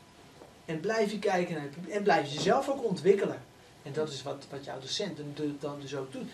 En 0.69 0.79
blijf 0.79 1.11
je 1.11 1.19
kijken 1.19 1.53
naar 1.53 1.63
je 1.63 1.69
publiek. 1.69 1.93
En 1.93 2.03
blijf 2.03 2.33
jezelf 2.33 2.69
ook 2.69 2.83
ontwikkelen. 2.83 3.41
En 3.83 3.93
dat 3.93 4.09
is 4.09 4.23
wat, 4.23 4.45
wat 4.49 4.65
jouw 4.65 4.79
docent 4.79 5.17
dan- 5.17 5.57
dan 5.59 5.79
dus 5.79 5.95
ook 5.95 6.11
doet. 6.11 6.29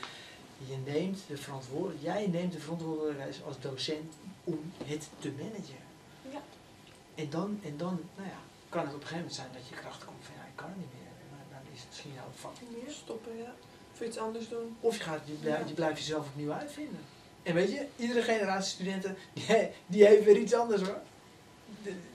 Je 0.68 0.78
neemt 0.92 1.20
de 1.28 1.38
verantwoordelijkheid, 1.38 2.18
jij 2.18 2.28
neemt 2.40 2.54
de 2.54 2.60
verantwoordelijkheid 2.60 3.40
als 3.46 3.60
docent 3.60 4.14
om 4.44 4.72
het 4.86 5.10
te 5.20 5.32
managen. 5.38 5.84
Ja. 6.32 6.42
En 7.16 7.30
dan, 7.30 7.60
en 7.64 7.78
dan 7.78 8.00
nou 8.16 8.28
ja, 8.28 8.40
kan 8.70 8.82
het 8.86 8.94
op 8.96 9.02
een 9.02 9.08
gegeven 9.08 9.18
moment 9.18 9.36
zijn 9.36 9.48
dat 9.54 9.68
je 9.70 9.76
kracht 9.76 10.06
komt 10.06 10.24
van 10.26 10.34
ja, 10.38 10.42
ik 10.42 10.56
kan 10.56 10.68
het 10.68 10.78
niet 10.78 10.94
meer. 10.98 11.12
Maar 11.32 11.46
dan 11.52 11.74
is 11.74 11.80
het 11.80 11.88
misschien 11.90 12.14
jouw 12.14 12.32
vak 12.36 12.54
niet 12.62 12.84
meer. 12.84 12.94
Stoppen, 12.94 13.38
ja. 13.38 13.54
Of 13.94 14.02
iets 14.02 14.18
anders 14.18 14.50
doen. 14.50 14.78
Of 14.80 14.98
je, 14.98 15.04
gaat, 15.04 15.20
je, 15.26 15.34
blijft, 15.34 15.62
Ja. 15.62 15.68
je 15.68 15.74
blijft 15.74 15.98
jezelf 15.98 16.26
opnieuw 16.28 16.52
uitvinden. 16.52 17.00
En 17.44 17.54
weet 17.54 17.72
je, 17.72 17.86
iedere 17.96 18.22
generatie 18.22 18.72
studenten, 18.72 19.18
die, 19.34 19.46
die 19.86 20.06
heeft 20.06 20.24
weer 20.24 20.38
iets 20.38 20.54
anders 20.54 20.82
hoor. 20.82 21.00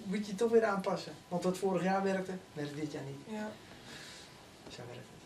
Moet 0.03 0.27
je 0.27 0.35
toch 0.35 0.51
weer 0.51 0.65
aanpassen. 0.65 1.13
Want 1.29 1.43
wat 1.45 1.59
vorig 1.59 1.83
jaar 1.83 2.03
werkte, 2.03 2.33
werkt 2.53 2.77
dit 2.77 2.93
jaar 2.93 3.03
niet. 3.03 3.37
Ja. 3.39 3.49
Zo 4.69 4.83
werkt 4.89 5.07
het. 5.09 5.19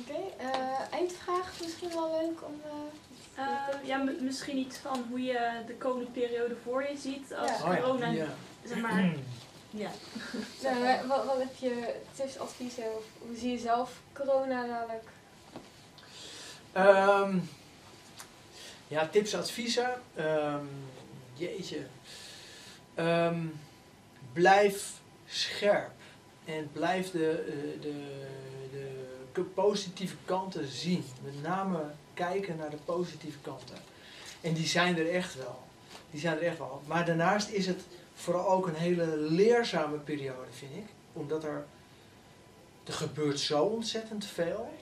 Oké, 0.00 0.42
eh, 0.42 0.92
eindvraag 0.98 1.52
misschien 1.62 1.88
wel 1.88 2.10
leuk 2.20 2.42
om... 2.46 2.60
eh, 2.64 2.70
Eh, 3.38 3.84
ja, 3.86 3.96
misschien 4.20 4.56
iets 4.58 4.76
van 4.76 5.04
hoe 5.10 5.22
je 5.22 5.62
de 5.66 5.74
komende 5.74 6.10
periode 6.10 6.56
voor 6.64 6.82
je 6.82 6.96
ziet 6.98 7.34
als 7.34 7.50
Ja. 7.50 7.56
Oh 7.56 7.76
corona, 7.76 8.06
ja. 8.06 8.26
zeg 8.64 8.78
maar. 8.80 9.12
Ja. 9.70 9.90
nou, 10.62 11.06
wat, 11.06 11.24
wat 11.24 11.38
heb 11.38 11.54
je 11.56 11.94
tips, 12.14 12.38
adviezen? 12.38 12.84
Of 12.96 13.04
hoe 13.26 13.36
zie 13.36 13.50
je 13.52 13.58
zelf 13.58 14.00
corona 14.12 14.66
dadelijk? 14.66 15.08
Ehm, 16.72 17.38
ja, 18.88 19.08
tips, 19.08 19.34
adviezen. 19.34 19.90
Ehm, 20.14 20.64
jeetje. 21.34 21.86
Ehm, 22.94 23.38
blijf 24.36 25.00
scherp. 25.26 25.90
En 26.44 26.70
blijf 26.72 27.10
de, 27.10 27.30
eh, 27.30 27.82
de, 27.82 27.94
de 29.32 29.42
positieve 29.42 30.16
kanten 30.24 30.66
zien. 30.66 31.04
Met 31.22 31.42
name 31.42 31.80
kijken 32.14 32.56
naar 32.56 32.70
de 32.70 32.78
positieve 32.84 33.38
kanten. 33.38 33.76
En 34.40 34.52
die 34.52 34.66
zijn 34.66 34.98
er 34.98 35.10
echt 35.10 35.34
wel. 35.34 35.62
Die 36.10 36.20
zijn 36.20 36.36
er 36.36 36.42
echt 36.42 36.58
wel. 36.58 36.82
Maar 36.86 37.04
daarnaast 37.04 37.48
is 37.48 37.66
het 37.66 37.82
vooral 38.14 38.48
ook 38.48 38.66
een 38.66 38.74
hele 38.74 39.16
leerzame 39.16 39.96
periode, 39.96 40.50
vind 40.50 40.72
ik. 40.76 40.86
Omdat 41.12 41.44
er, 41.44 41.66
er 42.84 42.92
gebeurt 42.92 43.40
zo 43.40 43.62
ontzettend 43.62 44.26
veel. 44.26 44.74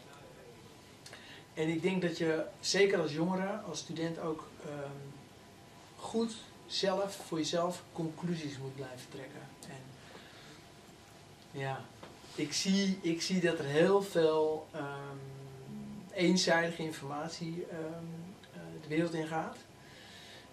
En 1.54 1.68
ik 1.68 1.82
denk 1.82 2.02
dat 2.02 2.18
je, 2.18 2.44
zeker 2.60 3.00
als 3.00 3.12
jongere, 3.12 3.60
als 3.68 3.78
student 3.78 4.18
ook 4.18 4.48
ehm, 4.64 5.04
goed 5.96 6.34
zelf, 6.66 7.14
voor 7.26 7.38
jezelf, 7.38 7.82
conclusies 7.92 8.58
moet 8.58 8.74
blijven 8.74 9.06
trekken. 9.10 9.40
En 9.68 9.82
ja, 11.60 11.80
ik 12.34 12.52
zie, 12.52 12.98
ik 13.00 13.22
zie 13.22 13.40
dat 13.40 13.58
er 13.58 13.64
heel 13.64 14.02
veel 14.02 14.66
ehm, 14.70 15.16
eenzijdige 16.12 16.82
informatie 16.82 17.66
ehm, 17.70 17.80
eh, 18.52 18.60
de 18.82 18.88
wereld 18.88 19.14
in 19.14 19.26
gaat. 19.26 19.56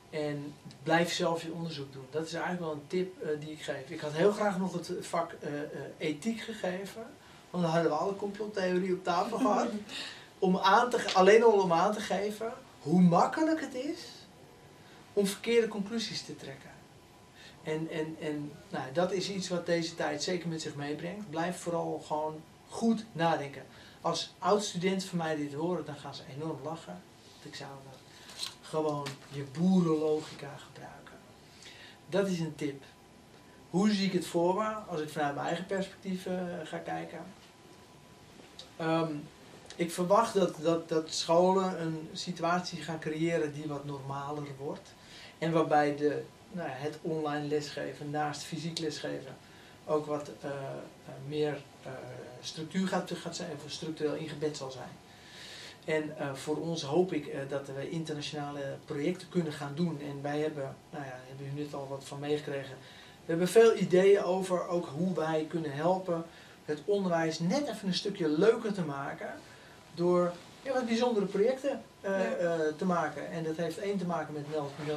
En 0.09 0.53
blijf 0.83 1.13
zelf 1.13 1.43
je 1.43 1.53
onderzoek 1.53 1.93
doen. 1.93 2.05
Dat 2.09 2.25
is 2.25 2.33
eigenlijk 2.33 2.63
wel 2.63 2.73
een 2.73 2.87
tip 2.87 3.21
eh, 3.21 3.29
die 3.39 3.51
ik 3.51 3.61
geef. 3.61 3.89
Ik 3.89 3.99
had 3.99 4.13
heel 4.13 4.31
graag 4.31 4.57
nog 4.57 4.73
het 4.73 4.91
vak 4.99 5.31
eh, 5.31 5.51
ethiek 5.97 6.41
gegeven. 6.41 7.05
Want 7.49 7.63
dan 7.63 7.73
hadden 7.73 7.91
we 7.91 7.97
alle 7.97 8.15
complottheorie 8.15 8.93
op 8.93 9.03
tafel 9.03 9.37
gehad 9.37 9.69
om 10.39 10.57
aan 10.57 10.89
te, 10.89 11.13
alleen 11.13 11.43
al 11.43 11.51
om 11.51 11.73
aan 11.73 11.93
te 11.93 11.99
geven 11.99 12.53
hoe 12.79 13.01
makkelijk 13.01 13.61
het 13.61 13.73
is 13.73 14.20
om 15.13 15.27
verkeerde 15.27 15.67
conclusies 15.67 16.21
te 16.21 16.35
trekken. 16.35 16.69
En, 17.63 17.89
en, 17.89 18.15
en 18.19 18.51
nou, 18.69 18.91
dat 18.93 19.11
is 19.11 19.29
iets 19.29 19.49
wat 19.49 19.65
deze 19.65 19.95
tijd 19.95 20.23
zeker 20.23 20.47
met 20.47 20.61
zich 20.61 20.75
meebrengt. 20.75 21.29
Blijf 21.29 21.57
vooral 21.57 22.03
gewoon 22.07 22.41
goed 22.69 23.05
nadenken. 23.11 23.65
Als 24.01 24.33
oud-studenten 24.39 25.07
van 25.07 25.17
mij 25.17 25.35
dit 25.35 25.53
horen, 25.53 25.85
dan 25.85 25.95
gaan 25.95 26.15
ze 26.15 26.21
enorm 26.35 26.59
lachen. 26.63 27.01
Want 27.31 27.45
ik 27.45 27.55
zou 27.55 27.69
gewoon 28.61 29.07
je 29.29 29.45
boerenlogica 29.59 30.57
gebruiken. 30.57 31.15
Dat 32.09 32.27
is 32.27 32.39
een 32.39 32.55
tip. 32.55 32.83
Hoe 33.69 33.91
zie 33.91 34.05
ik 34.05 34.13
het 34.13 34.25
voor 34.25 34.55
me 34.55 34.73
als 34.73 35.01
ik 35.01 35.09
vanuit 35.09 35.35
mijn 35.35 35.47
eigen 35.47 35.65
perspectief 35.65 36.25
eh, 36.25 36.33
ga 36.63 36.77
kijken? 36.77 37.23
Ehm, 38.77 39.13
ik 39.75 39.91
verwacht 39.91 40.33
dat, 40.33 40.55
dat, 40.61 40.89
dat 40.89 41.13
scholen 41.13 41.81
een 41.81 42.09
situatie 42.13 42.81
gaan 42.81 42.99
creëren 42.99 43.53
die 43.53 43.67
wat 43.67 43.85
normaler 43.85 44.47
wordt. 44.57 44.93
En 45.41 45.51
waarbij 45.51 45.95
de, 45.95 46.23
nou, 46.51 46.69
het 46.69 46.97
online 47.01 47.47
lesgeven 47.47 48.09
naast 48.09 48.41
fysiek 48.41 48.79
lesgeven 48.79 49.35
ook 49.85 50.05
wat 50.05 50.29
eh, 50.41 50.49
eh, 50.49 51.13
meer 51.27 51.61
eh, 51.83 51.91
structuur 52.41 52.87
gaat, 52.87 53.11
gaat 53.13 53.35
zijn, 53.35 53.51
of 53.65 53.71
structureel 53.71 54.15
ingebed 54.15 54.57
zal 54.57 54.71
zijn. 54.71 54.89
En 55.85 56.35
voor 56.37 56.57
ons 56.57 56.83
hoop 56.83 57.13
ik 57.13 57.49
dat 57.49 57.67
we 57.67 57.89
internationale 57.89 58.77
projecten 58.85 59.29
kunnen 59.29 59.53
gaan 59.53 59.71
doen. 59.75 59.99
En 60.01 60.21
wij 60.21 60.39
hebben, 60.39 60.75
nou 60.89 61.05
ja, 61.05 61.19
hebben 61.27 61.45
jullie 61.45 61.63
net 61.63 61.73
al 61.73 61.87
wat 61.87 62.03
van 62.03 62.19
meegekregen. 62.19 62.75
We 63.25 63.31
hebben 63.31 63.47
veel 63.47 63.75
ideeën 63.75 64.23
over 64.23 64.67
ook 64.67 64.85
hoe 64.85 65.13
wij 65.13 65.45
kunnen 65.49 65.73
helpen 65.73 66.25
het 66.65 66.81
onderwijs 66.85 67.39
net 67.39 67.67
even 67.67 67.87
een 67.87 67.93
stukje 67.93 68.27
leuker 68.27 68.73
te 68.73 68.81
maken. 68.81 69.33
Door 69.93 70.33
ja, 70.63 70.73
wat 70.73 70.85
bijzondere 70.85 71.25
projecten 71.25 71.81
eh, 72.01 72.11
Ja. 72.11 72.35
eh, 72.35 72.59
te 72.77 72.85
maken. 72.85 73.31
En 73.31 73.43
dat 73.43 73.55
heeft 73.55 73.77
één 73.77 73.97
te 73.97 74.05
maken 74.05 74.33
met 74.33 74.45
eh, 74.55 74.93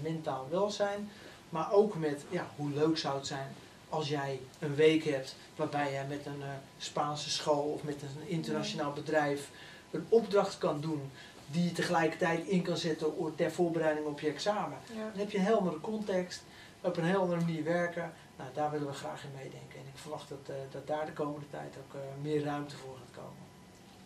mentaal 0.00 0.46
welzijn. 0.50 1.10
Maar 1.48 1.72
ook 1.72 1.94
met 1.94 2.24
ja, 2.28 2.46
hoe 2.56 2.70
leuk 2.70 2.98
zou 2.98 3.16
het 3.16 3.26
zijn 3.26 3.48
als 3.88 4.08
jij 4.08 4.40
een 4.58 4.74
week 4.74 5.04
hebt 5.04 5.36
waarbij 5.56 5.92
jij 5.92 6.06
met 6.08 6.26
een 6.26 6.42
Spaanse 6.78 7.30
school 7.30 7.62
of 7.72 7.82
met 7.82 8.02
een 8.02 8.28
internationaal 8.28 8.92
bedrijf 8.92 9.48
een 9.90 10.06
opdracht 10.08 10.58
kan 10.58 10.80
doen 10.80 11.10
die 11.46 11.64
je 11.64 11.72
tegelijkertijd 11.72 12.46
in 12.46 12.62
kan 12.62 12.76
zetten 12.76 13.34
ter 13.36 13.52
voorbereiding 13.52 14.06
op 14.06 14.20
je 14.20 14.28
examen. 14.28 14.78
Ja. 14.94 15.08
Dan 15.10 15.18
heb 15.18 15.30
je 15.30 15.38
een 15.38 15.44
heldere 15.44 15.80
context, 15.80 16.42
op 16.80 16.96
een 16.96 17.04
heel 17.04 17.20
andere 17.20 17.40
manier 17.40 17.64
werken. 17.64 18.12
Nou, 18.36 18.50
daar 18.54 18.70
willen 18.70 18.86
we 18.86 18.92
graag 18.92 19.24
in 19.24 19.30
meedenken. 19.34 19.78
En 19.78 19.86
ik 19.94 19.98
verwacht 20.00 20.28
dat, 20.28 20.56
dat 20.70 20.86
daar 20.86 21.06
de 21.06 21.12
komende 21.12 21.46
tijd 21.50 21.76
ook 21.78 22.00
meer 22.22 22.44
ruimte 22.44 22.76
voor 22.76 22.96
gaat 22.96 23.22
komen. 23.22 23.41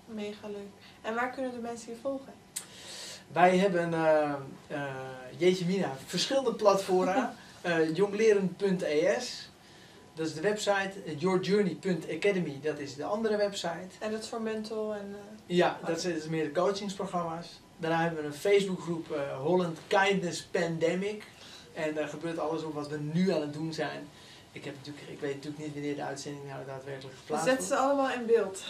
Mega 0.07 0.49
leuk. 0.49 0.71
En 1.03 1.15
waar 1.15 1.31
kunnen 1.31 1.53
de 1.53 1.59
mensen 1.59 1.93
je 1.93 1.99
volgen? 2.03 2.33
Wij 3.33 3.57
hebben, 3.57 3.95
eh 3.95 4.33
eh 4.67 4.95
jeetje 5.37 5.65
mina, 5.65 5.97
verschillende 6.07 6.55
platformen. 6.55 7.31
Eh 7.63 7.97
jongleren.es, 7.97 9.51
dat 10.15 10.27
is 10.27 10.35
de 10.35 10.41
website. 10.41 10.93
Yourjourney.academy, 11.19 12.59
dat 12.63 12.79
is 12.79 12.95
de 12.95 13.05
andere 13.05 13.37
website. 13.37 13.89
En 13.99 14.11
dat 14.11 14.23
is 14.23 14.29
voor 14.29 14.41
mental 14.41 14.95
en... 14.95 15.17
Ja, 15.47 15.79
dat 15.85 16.01
zijn 16.01 16.21
meer 16.29 16.45
de 16.45 16.53
coachingsprogramma's. 16.53 17.61
Daarna 17.77 18.01
hebben 18.01 18.21
we 18.21 18.27
een 18.27 18.35
Facebookgroep 18.35 19.07
Holland 19.43 19.79
Kindness 19.87 20.43
Pandemic. 20.43 21.25
En 21.75 21.95
daar 21.95 22.09
gebeurt 22.09 22.39
alles 22.39 22.63
op 22.63 22.75
wat 22.75 22.89
we 22.89 22.99
nu 22.99 23.33
aan 23.33 23.41
het 23.41 23.53
doen 23.53 23.73
zijn. 23.73 24.09
Ik, 24.57 24.65
heb 24.65 24.75
natuurlijk, 24.77 25.07
ik 25.09 25.21
weet 25.21 25.35
natuurlijk 25.35 25.65
niet 25.65 25.73
wanneer 25.73 25.95
de 25.97 26.03
uitzending 26.03 26.45
nou 26.49 26.65
daadwerkelijk 26.67 27.15
we 27.15 27.21
geplaatst 27.21 27.47
zetten 27.47 27.69
wordt. 27.69 27.81
ze 27.83 27.89
allemaal 27.89 28.11
in 28.11 28.27
beeld. 28.27 28.63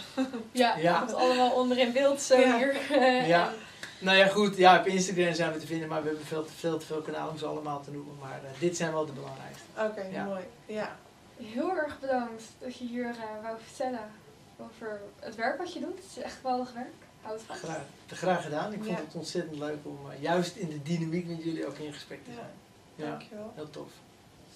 Ja, 0.51 0.77
Ja. 0.77 0.99
komt 0.99 1.13
allemaal 1.13 1.51
onder 1.51 1.77
in 1.77 1.91
beeld 1.93 2.21
zo 2.21 2.37
Ja. 2.39 2.57
hier. 2.57 2.75
Ja. 3.35 3.53
Nou 3.99 4.17
ja, 4.17 4.27
goed. 4.27 4.57
Ja, 4.57 4.79
op 4.79 4.85
Instagram 4.85 5.33
zijn 5.33 5.53
we 5.53 5.59
te 5.59 5.65
vinden, 5.65 5.87
maar 5.89 6.01
we 6.01 6.07
hebben 6.07 6.25
veel 6.25 6.45
te 6.45 6.51
veel, 6.53 6.77
te 6.77 6.85
veel 6.85 7.01
kanalen 7.01 7.31
om 7.31 7.37
ze 7.37 7.45
allemaal 7.45 7.81
te 7.81 7.91
noemen. 7.91 8.15
Maar 8.19 8.39
eh, 8.43 8.59
dit 8.59 8.77
zijn 8.77 8.91
wel 8.91 9.05
de 9.05 9.11
belangrijkste. 9.11 9.63
Oké, 9.77 10.01
Ja. 10.17 10.23
mooi. 10.23 10.43
Ja. 10.65 10.95
Heel 11.43 11.69
erg 11.77 11.99
bedankt 11.99 12.43
dat 12.59 12.77
je 12.77 12.85
hier 12.85 13.05
eh, 13.09 13.43
wou 13.43 13.57
vertellen 13.65 14.11
over 14.57 14.99
het 15.19 15.35
werk 15.35 15.57
wat 15.57 15.73
je 15.73 15.79
doet. 15.79 15.95
Het 15.97 16.05
is 16.17 16.23
echt 16.23 16.35
geweldig 16.35 16.73
werk. 16.73 16.93
Houd 17.21 17.41
vast. 17.41 17.59
Graag, 17.59 17.81
graag 18.07 18.43
gedaan. 18.43 18.73
Ik 18.73 18.83
vond 18.83 18.97
Ja. 18.97 19.03
het 19.05 19.15
ontzettend 19.15 19.57
leuk 19.57 19.77
om 19.83 19.99
eh, 20.11 20.21
juist 20.21 20.55
in 20.55 20.69
de 20.69 20.81
dynamiek 20.83 21.27
met 21.27 21.43
jullie 21.43 21.67
ook 21.67 21.77
in 21.77 21.93
gesprek 21.93 22.23
te 22.23 22.29
Ja. 22.31 22.35
zijn. 22.35 22.49
Ja, 22.95 23.09
Dankjewel. 23.09 23.51
heel 23.55 23.69
tof. 23.69 23.89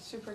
Super 0.04 0.34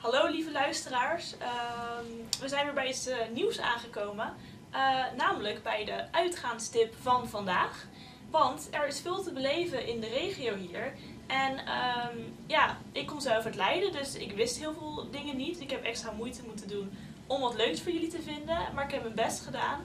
Hallo 0.00 0.28
lieve 0.30 0.50
luisteraars, 0.50 1.34
Ehm, 1.38 2.04
we 2.40 2.48
zijn 2.48 2.64
weer 2.64 2.74
bij 2.74 2.88
iets 2.88 3.06
eh, 3.06 3.16
nieuws 3.32 3.60
aangekomen. 3.60 4.34
Eh, 4.70 5.04
namelijk 5.16 5.62
bij 5.62 5.84
de 5.84 6.12
uitgaanstip 6.12 6.94
van 7.00 7.28
vandaag. 7.28 7.86
Want 8.30 8.68
er 8.70 8.86
is 8.86 9.00
veel 9.00 9.22
te 9.22 9.32
beleven 9.32 9.86
in 9.86 10.00
de 10.00 10.08
regio 10.08 10.54
hier. 10.54 10.92
En 11.26 11.58
ehm, 11.66 12.16
ja, 12.46 12.76
ik 12.92 13.06
kom 13.06 13.20
zelf 13.20 13.44
uit 13.44 13.54
Leiden, 13.54 13.92
dus 13.92 14.14
ik 14.14 14.32
wist 14.32 14.58
heel 14.58 14.74
veel 14.74 15.10
dingen 15.10 15.36
niet. 15.36 15.60
Ik 15.60 15.70
heb 15.70 15.84
extra 15.84 16.12
moeite 16.12 16.42
moeten 16.46 16.68
doen 16.68 16.98
om 17.26 17.40
wat 17.40 17.54
leuks 17.54 17.80
voor 17.80 17.92
jullie 17.92 18.10
te 18.10 18.22
vinden, 18.22 18.58
maar 18.74 18.84
ik 18.84 18.90
heb 18.90 19.02
mijn 19.02 19.14
best 19.14 19.40
gedaan. 19.40 19.80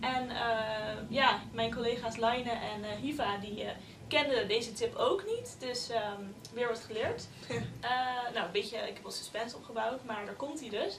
En 0.00 0.30
eh, 0.30 0.96
ja, 1.08 1.40
mijn 1.52 1.74
collega's 1.74 2.16
Laine 2.16 2.50
en 2.50 2.98
Hiva 3.00 3.36
die 3.36 3.64
kenden 4.08 4.48
deze 4.48 4.72
tip 4.72 4.96
ook 4.96 5.24
niet, 5.26 5.56
dus 5.58 5.88
ehm, 5.88 6.22
weer 6.52 6.68
wat 6.68 6.80
geleerd. 6.86 7.26
Eh, 7.80 8.34
nou, 8.34 8.46
een 8.46 8.52
beetje, 8.52 8.76
ik 8.76 8.94
heb 8.94 9.02
wel 9.02 9.12
suspense 9.12 9.56
opgebouwd, 9.56 10.04
maar 10.04 10.24
daar 10.24 10.34
komt 10.34 10.60
hij 10.60 10.68
dus. 10.68 10.98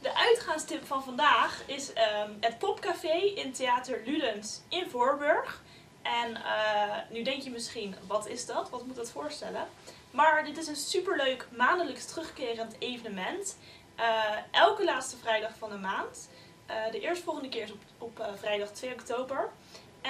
De 0.00 0.14
uitgaanstip 0.14 0.86
van 0.86 1.04
vandaag 1.04 1.62
is 1.66 1.92
ehm, 1.92 2.30
het 2.40 2.58
Popcafé 2.58 3.16
in 3.34 3.52
Theater 3.52 4.02
Ludens 4.04 4.60
in 4.68 4.90
Voorburg. 4.90 5.62
En 6.02 6.36
eh, 6.36 6.96
nu 7.10 7.22
denk 7.22 7.42
je 7.42 7.50
misschien, 7.50 7.94
wat 8.06 8.28
is 8.28 8.46
dat? 8.46 8.70
Wat 8.70 8.86
moet 8.86 8.96
dat 8.96 9.10
voorstellen? 9.10 9.68
Maar 10.10 10.44
dit 10.44 10.58
is 10.58 10.66
een 10.66 10.76
superleuk 10.76 11.46
maandelijks 11.56 12.06
terugkerend 12.06 12.76
evenement. 12.78 13.56
Eh, 13.94 14.36
elke 14.50 14.84
laatste 14.84 15.16
vrijdag 15.16 15.50
van 15.58 15.70
de 15.70 15.76
maand. 15.76 16.28
Eh, 16.66 16.76
de 16.90 17.00
eerstvolgende 17.00 17.48
keer 17.48 17.62
is 17.62 17.72
op, 17.72 17.82
op 17.98 18.28
vrijdag 18.38 18.70
2 18.70 18.92
oktober. 18.92 19.50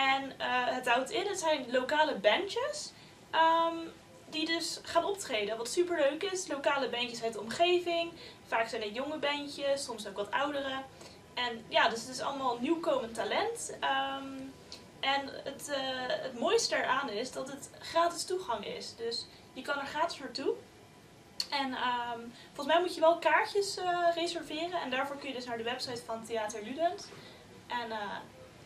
En 0.01 0.33
eh, 0.39 0.47
het 0.67 0.89
houdt 0.89 1.11
in, 1.11 1.27
het 1.27 1.39
zijn 1.39 1.67
lokale 1.71 2.15
bandjes. 2.15 2.93
ehm, 3.31 3.77
die 4.31 4.47
dus 4.47 4.81
gaan 4.83 5.05
optreden. 5.05 5.57
Wat 5.57 5.69
superleuk 5.69 6.23
is. 6.23 6.47
Lokale 6.47 6.89
bandjes 6.89 7.23
uit 7.23 7.33
de 7.33 7.41
omgeving. 7.41 8.13
Vaak 8.47 8.69
zijn 8.69 8.83
het 8.83 8.95
jonge 8.95 9.19
bandjes, 9.19 9.85
soms 9.85 10.07
ook 10.07 10.17
wat 10.17 10.31
oudere. 10.31 10.83
En 11.35 11.65
ja, 11.69 11.89
dus 11.89 12.01
het 12.01 12.09
is 12.09 12.21
allemaal 12.21 12.59
nieuwkomend 12.61 13.15
talent. 13.15 13.77
Ehm, 13.81 14.25
en 15.01 15.31
het, 15.45 15.69
eh, 15.69 15.79
het 16.07 16.39
mooiste 16.39 16.77
eraan 16.77 17.11
is 17.11 17.33
dat 17.33 17.51
het 17.51 17.71
gratis 17.79 18.25
toegang 18.25 18.67
is. 18.67 18.95
Dus 18.97 19.27
je 19.53 19.63
kan 19.63 19.79
er 19.79 19.87
gratis 19.87 20.19
naartoe. 20.19 20.55
En 21.51 21.75
ehm, 21.75 22.21
volgens 22.47 22.67
mij 22.67 22.81
moet 22.81 22.95
je 22.95 23.01
wel 23.01 23.19
kaartjes 23.19 23.77
eh, 23.77 24.09
reserveren. 24.15 24.81
En 24.81 24.91
daarvoor 24.91 25.17
kun 25.17 25.29
je 25.29 25.35
dus 25.35 25.47
naar 25.47 25.59
de 25.59 25.63
website 25.65 26.03
van 26.05 26.25
Theater 26.25 26.63
Ludens. 26.63 27.05
En 27.67 27.91
eh 27.91 28.17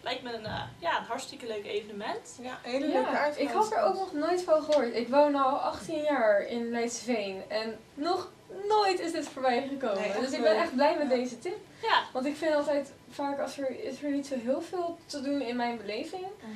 lijkt 0.05 0.23
me 0.23 0.33
een, 0.33 0.47
eh, 0.47 0.63
ja, 0.79 0.99
een 0.99 1.05
hartstikke 1.05 1.47
leuk 1.47 1.65
evenement. 1.67 2.39
Ja, 2.43 2.59
een 2.65 2.71
hele 2.71 2.87
leuke 2.87 3.11
Ja, 3.11 3.19
uitgaans. 3.19 3.37
ik 3.37 3.49
had 3.49 3.73
er 3.73 3.83
ook 3.83 3.95
nog 3.95 4.13
nooit 4.13 4.43
van 4.43 4.63
gehoord. 4.63 4.95
Ik 4.95 5.09
woon 5.09 5.35
al 5.35 5.57
18 5.59 6.03
jaar 6.03 6.41
in 6.47 6.71
Leidsveen 6.71 7.43
en 7.49 7.79
nog 7.95 8.31
nooit 8.69 9.01
is 9.01 9.13
dit 9.13 9.29
voorbij 9.29 9.69
gekomen. 9.69 10.01
Nee, 10.01 10.21
dus 10.21 10.31
ik 10.33 10.43
ben 10.43 10.57
echt 10.57 10.75
blij 10.75 10.97
met 10.99 11.09
Ja. 11.09 11.15
deze 11.15 11.39
tip. 11.39 11.57
Ja, 11.83 12.03
Want 12.13 12.27
ik 12.27 12.37
vind 12.37 12.55
altijd 12.55 12.93
vaak 13.11 13.39
als 13.41 13.59
er 13.59 13.81
is 13.85 14.03
er 14.03 14.11
niet 14.11 14.27
zo 14.27 14.35
heel 14.39 14.61
veel 14.63 14.99
te 15.07 15.21
doen 15.21 15.41
in 15.41 15.57
mijn 15.57 15.77
beleving 15.77 16.27
Mhm. 16.41 16.51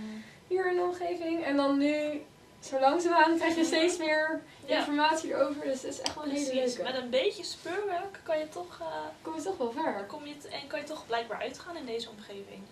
hier 0.47 0.67
in 0.71 0.77
de 0.77 0.83
omgeving. 0.83 1.45
En 1.45 1.57
dan 1.57 1.79
nu, 1.79 2.23
zo 2.61 2.81
langzaamaan, 2.81 3.37
krijg 3.37 3.57
je 3.57 3.65
steeds 3.65 3.97
meer 3.99 4.43
Ja. 4.67 4.79
informatie 4.79 5.31
erover. 5.35 5.63
Dus 5.65 5.83
het 5.83 5.93
is 5.93 6.01
echt 6.01 6.15
wel 6.15 6.25
een 6.25 6.31
hele 6.31 6.55
leuke. 6.55 6.83
Met 6.83 6.95
een 6.97 7.11
beetje 7.11 7.45
speurwerk 7.45 8.21
kan 8.23 8.39
je 8.39 8.49
toch, 8.49 8.81
Kom 9.23 9.35
je 9.35 9.43
toch 9.43 9.57
wel 9.57 9.73
ver. 9.73 10.05
kom 10.09 10.27
je 10.27 10.35
en 10.51 10.67
kan 10.67 10.79
je 10.81 10.85
toch 10.87 11.07
blijkbaar 11.07 11.41
uitgaan 11.41 11.77
in 11.77 11.87
deze 11.87 12.09
omgeving. 12.11 12.63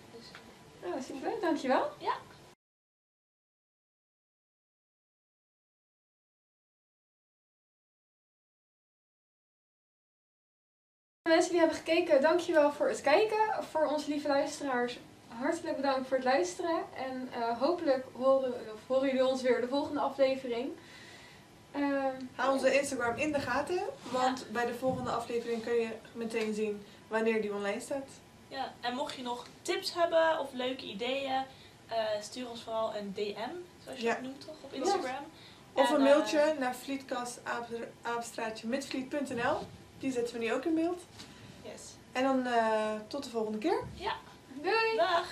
Ja, 0.87 1.01
super. 1.01 1.31
Dankjewel. 1.41 1.89
Mensen 11.27 11.51
die 11.51 11.59
hebben 11.59 11.77
gekeken, 11.77 12.21
dankjewel 12.21 12.71
voor 12.71 12.87
het 12.87 13.01
kijken. 13.01 13.63
Voor 13.71 13.85
onze 13.85 14.09
lieve 14.09 14.27
luisteraars, 14.27 14.99
hartelijk 15.27 15.75
bedankt 15.75 16.07
voor 16.07 16.17
het 16.17 16.25
luisteren. 16.25 16.83
En 16.95 17.29
eh, 17.31 17.59
hopelijk 17.59 18.05
horen, 18.13 18.53
of 18.73 18.87
horen 18.87 19.07
jullie 19.07 19.25
ons 19.27 19.41
weer 19.41 19.61
de 19.61 19.67
volgende 19.67 19.99
aflevering. 19.99 20.71
Ehm, 21.71 22.15
Hou 22.35 22.53
onze 22.53 22.73
Instagram 22.79 23.15
in 23.15 23.31
de 23.31 23.39
gaten, 23.39 23.81
want 24.11 24.45
bij 24.51 24.65
de 24.65 24.73
volgende 24.73 25.09
aflevering 25.11 25.63
kun 25.63 25.73
je 25.73 25.89
meteen 26.13 26.53
zien 26.53 26.83
wanneer 27.07 27.41
die 27.41 27.53
online 27.53 27.79
staat. 27.79 28.07
Ja. 28.47 28.73
En 28.81 28.95
mocht 28.95 29.15
je 29.15 29.21
nog 29.21 29.45
tips 29.61 29.93
hebben 29.93 30.39
of 30.39 30.49
leuke 30.53 30.85
ideeën, 30.85 31.43
eh, 31.87 31.97
stuur 32.21 32.49
ons 32.49 32.61
vooral 32.61 32.95
een 32.95 33.13
DM, 33.13 33.49
zoals 33.83 33.99
je 33.99 34.05
Ja. 34.05 34.11
het 34.13 34.21
noemt 34.21 34.45
toch, 34.45 34.55
op 34.61 34.73
Instagram. 34.73 35.25
Of 35.73 35.89
En, 35.89 35.95
een 35.95 36.01
eh, 36.07 36.13
mailtje 36.13 36.55
naar 36.59 36.75
vlietkast 36.75 37.39
Die 39.99 40.11
zetten 40.11 40.33
we 40.39 40.45
nu 40.45 40.53
ook 40.53 40.65
in 40.65 40.75
beeld. 40.75 41.01
yes. 41.63 41.81
En 42.11 42.23
dan 42.23 42.45
eh, 42.45 42.93
tot 43.07 43.23
de 43.23 43.29
volgende 43.29 43.57
keer. 43.57 43.83
doei! 44.61 44.95
Dag! 44.95 45.25